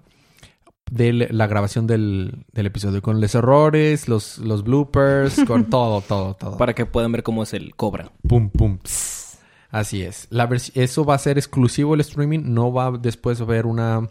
de 0.90 1.12
la 1.12 1.46
grabación 1.46 1.86
del, 1.86 2.44
del 2.52 2.66
episodio 2.66 3.02
con 3.02 3.20
los 3.20 3.34
errores, 3.34 4.08
los, 4.08 4.38
los 4.38 4.64
bloopers, 4.64 5.44
con 5.46 5.68
todo, 5.70 6.00
todo, 6.00 6.34
todo. 6.34 6.56
Para 6.58 6.74
que 6.74 6.86
puedan 6.86 7.12
ver 7.12 7.22
cómo 7.22 7.42
es 7.42 7.54
el 7.54 7.74
Cobra. 7.74 8.12
Pum, 8.26 8.50
pum. 8.50 8.78
pss. 8.82 9.38
Así 9.70 10.02
es. 10.02 10.28
La 10.30 10.48
eso 10.74 11.04
va 11.04 11.14
a 11.14 11.18
ser 11.18 11.36
exclusivo 11.38 11.94
el 11.94 12.00
streaming. 12.00 12.40
No 12.44 12.72
va 12.72 12.86
a 12.86 12.90
después 12.92 13.40
a 13.40 13.44
haber 13.44 13.66
una, 13.66 14.08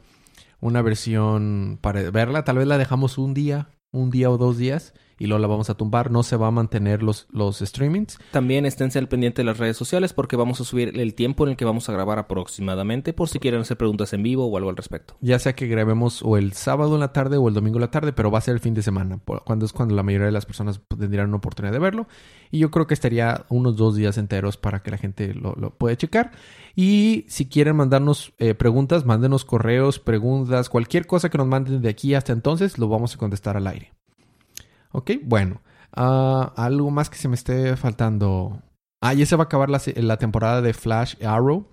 una 0.59 0.82
versión 0.82 1.80
para 1.82 2.09
verla. 2.11 2.43
Tal 2.43 2.57
vez 2.57 2.67
la 2.67 2.78
dejamos 2.78 3.17
un 3.17 3.34
día, 3.34 3.69
un 3.91 4.11
día 4.11 4.30
o 4.30 4.38
dos 4.38 4.57
días. 4.57 4.93
Y 5.20 5.28
luego 5.28 5.41
la 5.41 5.47
vamos 5.47 5.70
a 5.70 5.76
tumbar. 5.76 6.11
No 6.11 6.24
se 6.24 6.36
va 6.36 6.47
a 6.47 6.51
mantener 6.51 7.03
los, 7.03 7.28
los 7.32 7.59
streamings. 7.59 8.20
También 8.32 8.65
esténse 8.65 8.99
al 8.99 9.07
pendiente 9.07 9.41
de 9.41 9.45
las 9.45 9.57
redes 9.57 9.78
sociales 9.78 10.13
porque 10.13 10.36
vamos 10.36 10.61
a 10.61 10.63
subir 10.63 10.99
el 10.99 11.13
tiempo 11.15 11.43
en 11.43 11.51
el 11.51 11.57
que 11.57 11.65
vamos 11.65 11.89
a 11.89 11.93
grabar 11.93 12.20
aproximadamente 12.20 13.13
por 13.13 13.30
si 13.30 13.39
quieren 13.39 13.61
hacer 13.61 13.78
preguntas 13.78 14.13
en 14.13 14.24
vivo 14.24 14.45
o 14.45 14.57
algo 14.57 14.70
al 14.70 14.78
respecto. 14.78 15.15
Ya 15.22 15.39
sea 15.39 15.53
que 15.53 15.68
grabemos 15.68 16.22
o 16.24 16.38
el 16.38 16.53
sábado 16.53 16.93
en 16.95 16.99
la 16.99 17.13
tarde 17.13 17.38
o 17.38 17.47
el 17.47 17.53
domingo 17.53 17.78
en 17.78 17.82
la 17.82 17.91
tarde, 17.91 18.13
pero 18.13 18.32
va 18.32 18.39
a 18.39 18.41
ser 18.41 18.53
el 18.53 18.59
fin 18.59 18.74
de 18.74 18.82
semana, 18.82 19.20
cuando 19.45 19.65
es 19.65 19.74
cuando 19.74 19.95
la 19.95 20.03
mayoría 20.03 20.28
de 20.28 20.32
las 20.32 20.45
personas 20.45 20.82
tendrían 20.88 21.28
una 21.28 21.38
oportunidad 21.38 21.74
de 21.74 21.80
verlo. 21.80 22.07
Y 22.51 22.59
yo 22.59 22.72
creo 22.72 22.88
que 22.88 22.93
estaría 22.93 23.45
unos 23.49 23.76
dos 23.76 23.95
días 23.95 24.18
enteros 24.18 24.57
para 24.57 24.82
que 24.82 24.91
la 24.91 24.97
gente 24.97 25.34
lo, 25.34 25.53
lo 25.55 25.72
pueda 25.72 25.95
checar. 25.95 26.32
Y 26.76 27.26
si 27.28 27.47
quieren 27.47 27.76
mandarnos 27.76 28.34
eh, 28.38 28.53
preguntas, 28.53 29.05
mándenos 29.05 29.45
correos, 29.45 29.99
preguntas, 29.99 30.70
cualquier 30.70 31.07
cosa 31.07 31.30
que 31.30 31.38
nos 31.38 31.47
manden 31.47 31.82
de 31.82 31.89
aquí 31.89 32.13
hasta 32.13 32.34
entonces, 32.34 32.78
lo 32.78 32.88
vamos 32.88 33.15
a 33.15 33.18
contestar 33.18 33.57
al 33.57 33.68
aire. 33.68 33.96
Ok, 34.91 35.11
bueno. 35.23 35.61
Ah, 35.95 36.53
algo 36.57 36.91
más 36.91 37.09
que 37.09 37.17
se 37.17 37.27
me 37.27 37.35
esté 37.35 37.75
faltando. 37.77 38.61
Ah, 39.01 39.13
ya 39.13 39.25
se 39.25 39.35
va 39.35 39.43
a 39.43 39.45
acabar 39.45 39.69
la, 39.69 40.17
temporada 40.17 40.61
de 40.61 40.73
Flash 40.73 41.15
Arrow. 41.23 41.67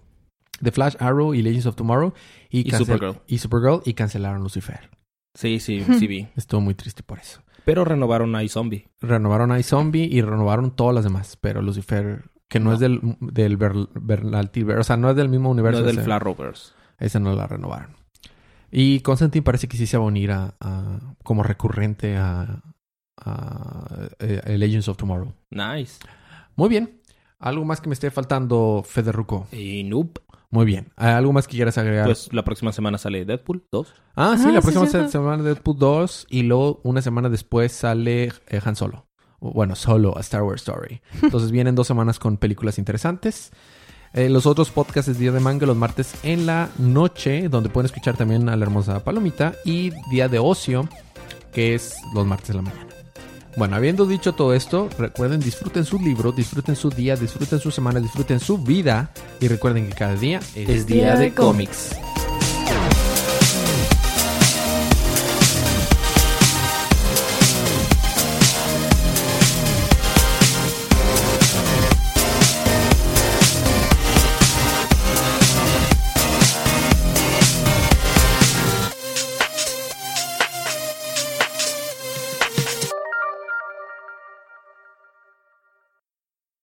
De 0.61 0.71
Flash 0.71 0.97
Arrow 1.01 1.35
y 1.35 1.43
Legends 1.43 1.67
of 1.67 1.77
Tomorrow. 1.77 2.13
Y, 2.51 2.71
Supergirl. 2.71 3.21
Y 3.27 3.39
Supergirl. 3.39 3.81
Y 3.85 3.95
cancelaron 3.95 4.43
Lucifer. 4.43 4.91
Sí, 5.35 5.59
sí, 5.59 5.85
sí 5.99 6.07
vi. 6.07 6.29
Estuvo 6.37 6.61
muy 6.61 6.75
triste 6.75 7.03
por 7.03 7.19
eso. 7.19 7.43
Pero 7.65 7.85
renovaron 7.85 8.37
a 8.37 8.43
iZombie. 8.45 8.89
Renovaron 9.01 9.51
a 9.51 9.59
iZombie 9.59 10.05
y 10.05 10.21
renovaron 10.23 10.71
todas 10.71 10.95
las 10.95 11.05
demás. 11.05 11.37
Pero 11.41 11.61
Lucifer, 11.61 12.31
que 12.49 12.61
no, 12.61 12.71
No. 12.71 12.75
es 12.75 12.81
del, 12.81 13.01
del 13.21 13.59
o 14.79 14.85
sea, 14.85 14.97
no 14.97 15.11
es 15.11 15.17
del 15.17 15.29
mismo 15.29 15.51
universo. 15.51 15.81
No 15.81 15.87
es 15.87 15.93
del 15.93 15.99
ese- 15.99 16.05
Flarrovers. 16.05 16.75
Esa 16.99 17.19
no 17.19 17.35
la 17.35 17.47
renovaron. 17.47 17.97
Y 18.71 19.01
Constantine 19.01 19.43
parece 19.43 19.67
que 19.67 19.77
sí 19.77 19.87
se 19.87 19.97
va 19.97 20.05
a 20.05 20.07
unir 20.07 20.31
a, 20.31 20.55
a- 20.61 21.01
como 21.25 21.43
recurrente 21.43 22.17
a, 22.17 22.63
a, 23.17 24.09
eh, 24.19 24.57
Legends 24.59 24.89
of 24.89 24.97
Tomorrow. 24.97 25.33
Nice. 25.51 25.99
Muy 26.57 26.69
bien. 26.69 27.01
¿Algo 27.39 27.65
más 27.65 27.81
que 27.81 27.89
me 27.89 27.95
esté 27.95 28.11
faltando, 28.11 28.83
Federuco? 28.87 29.47
Y 29.53 29.85
nope. 29.85 30.21
Muy 30.51 30.65
bien. 30.67 30.93
¿Algo 30.97 31.33
más 31.33 31.49
que 31.49 31.57
quieras 31.57 31.77
agregar? 31.79 32.07
Pues 32.07 32.33
la 32.33 32.45
próxima 32.45 32.71
semana 32.73 32.97
sale 32.97 33.25
Deadpool 33.25 33.65
2. 33.73 33.95
ah, 34.15 34.37
sí, 34.39 34.45
Ah, 34.47 34.53
la 34.53 34.61
sí, 34.61 34.63
próxima 34.63 34.87
cierto. 34.87 35.11
semana 35.11 35.43
de 35.43 35.51
Deadpool 35.55 35.79
2 35.79 36.27
y 36.31 36.43
luego 36.45 36.81
una 36.85 37.03
semana 37.03 37.29
después 37.29 37.73
sale 37.73 38.33
eh, 38.49 38.61
Han 38.65 38.77
Solo. 38.77 39.07
Bueno, 39.41 39.75
Solo, 39.75 40.17
a 40.17 40.21
Star 40.21 40.43
Wars 40.45 40.63
Story. 40.63 41.03
Entonces 41.23 41.51
vienen 41.51 41.75
dos 41.75 41.87
semanas 41.89 42.19
con 42.21 42.37
películas 42.37 42.79
interesantes. 42.79 43.51
Eh, 44.15 44.29
los 44.29 44.47
otros 44.47 44.71
podcasts 44.71 45.09
es 45.11 45.19
Día 45.19 45.33
de 45.33 45.41
Manga 45.41 45.67
los 45.67 45.77
martes 45.77 46.15
en 46.23 46.47
la 46.47 46.71
noche, 46.79 47.49
donde 47.49 47.69
pueden 47.69 47.87
escuchar 47.87 48.17
también 48.17 48.49
a 48.49 48.57
la 48.57 48.65
hermosa 48.65 49.03
Palomita. 49.03 49.55
Y 49.65 49.91
Día 50.09 50.29
de 50.29 50.39
Ocio, 50.39 50.89
que 51.53 51.75
es 51.75 51.97
los 52.15 52.25
martes 52.25 52.49
de 52.49 52.55
la 52.55 52.63
mañana. 52.63 52.94
Bueno, 53.57 53.77
habiendo 53.77 54.05
dicho 54.07 54.33
todo 54.33 54.53
esto, 54.53 54.89
recuerden, 54.99 55.41
disfruten 55.41 55.85
su 55.85 55.99
libro, 55.99 56.33
disfruten 56.33 56.75
su 56.75 56.91
día, 56.91 57.15
disfruten 57.15 57.61
su 57.61 57.71
semana, 57.71 58.01
disfruten 58.01 58.41
su 58.41 58.59
vida. 58.59 59.11
Y 59.41 59.49
recuerden 59.49 59.89
que 59.89 59.95
cada 59.95 60.17
día 60.17 60.41
Es 60.55 60.87
día 60.87 61.15
de 61.15 61.27
de 61.27 61.35
cómics. 61.35 61.91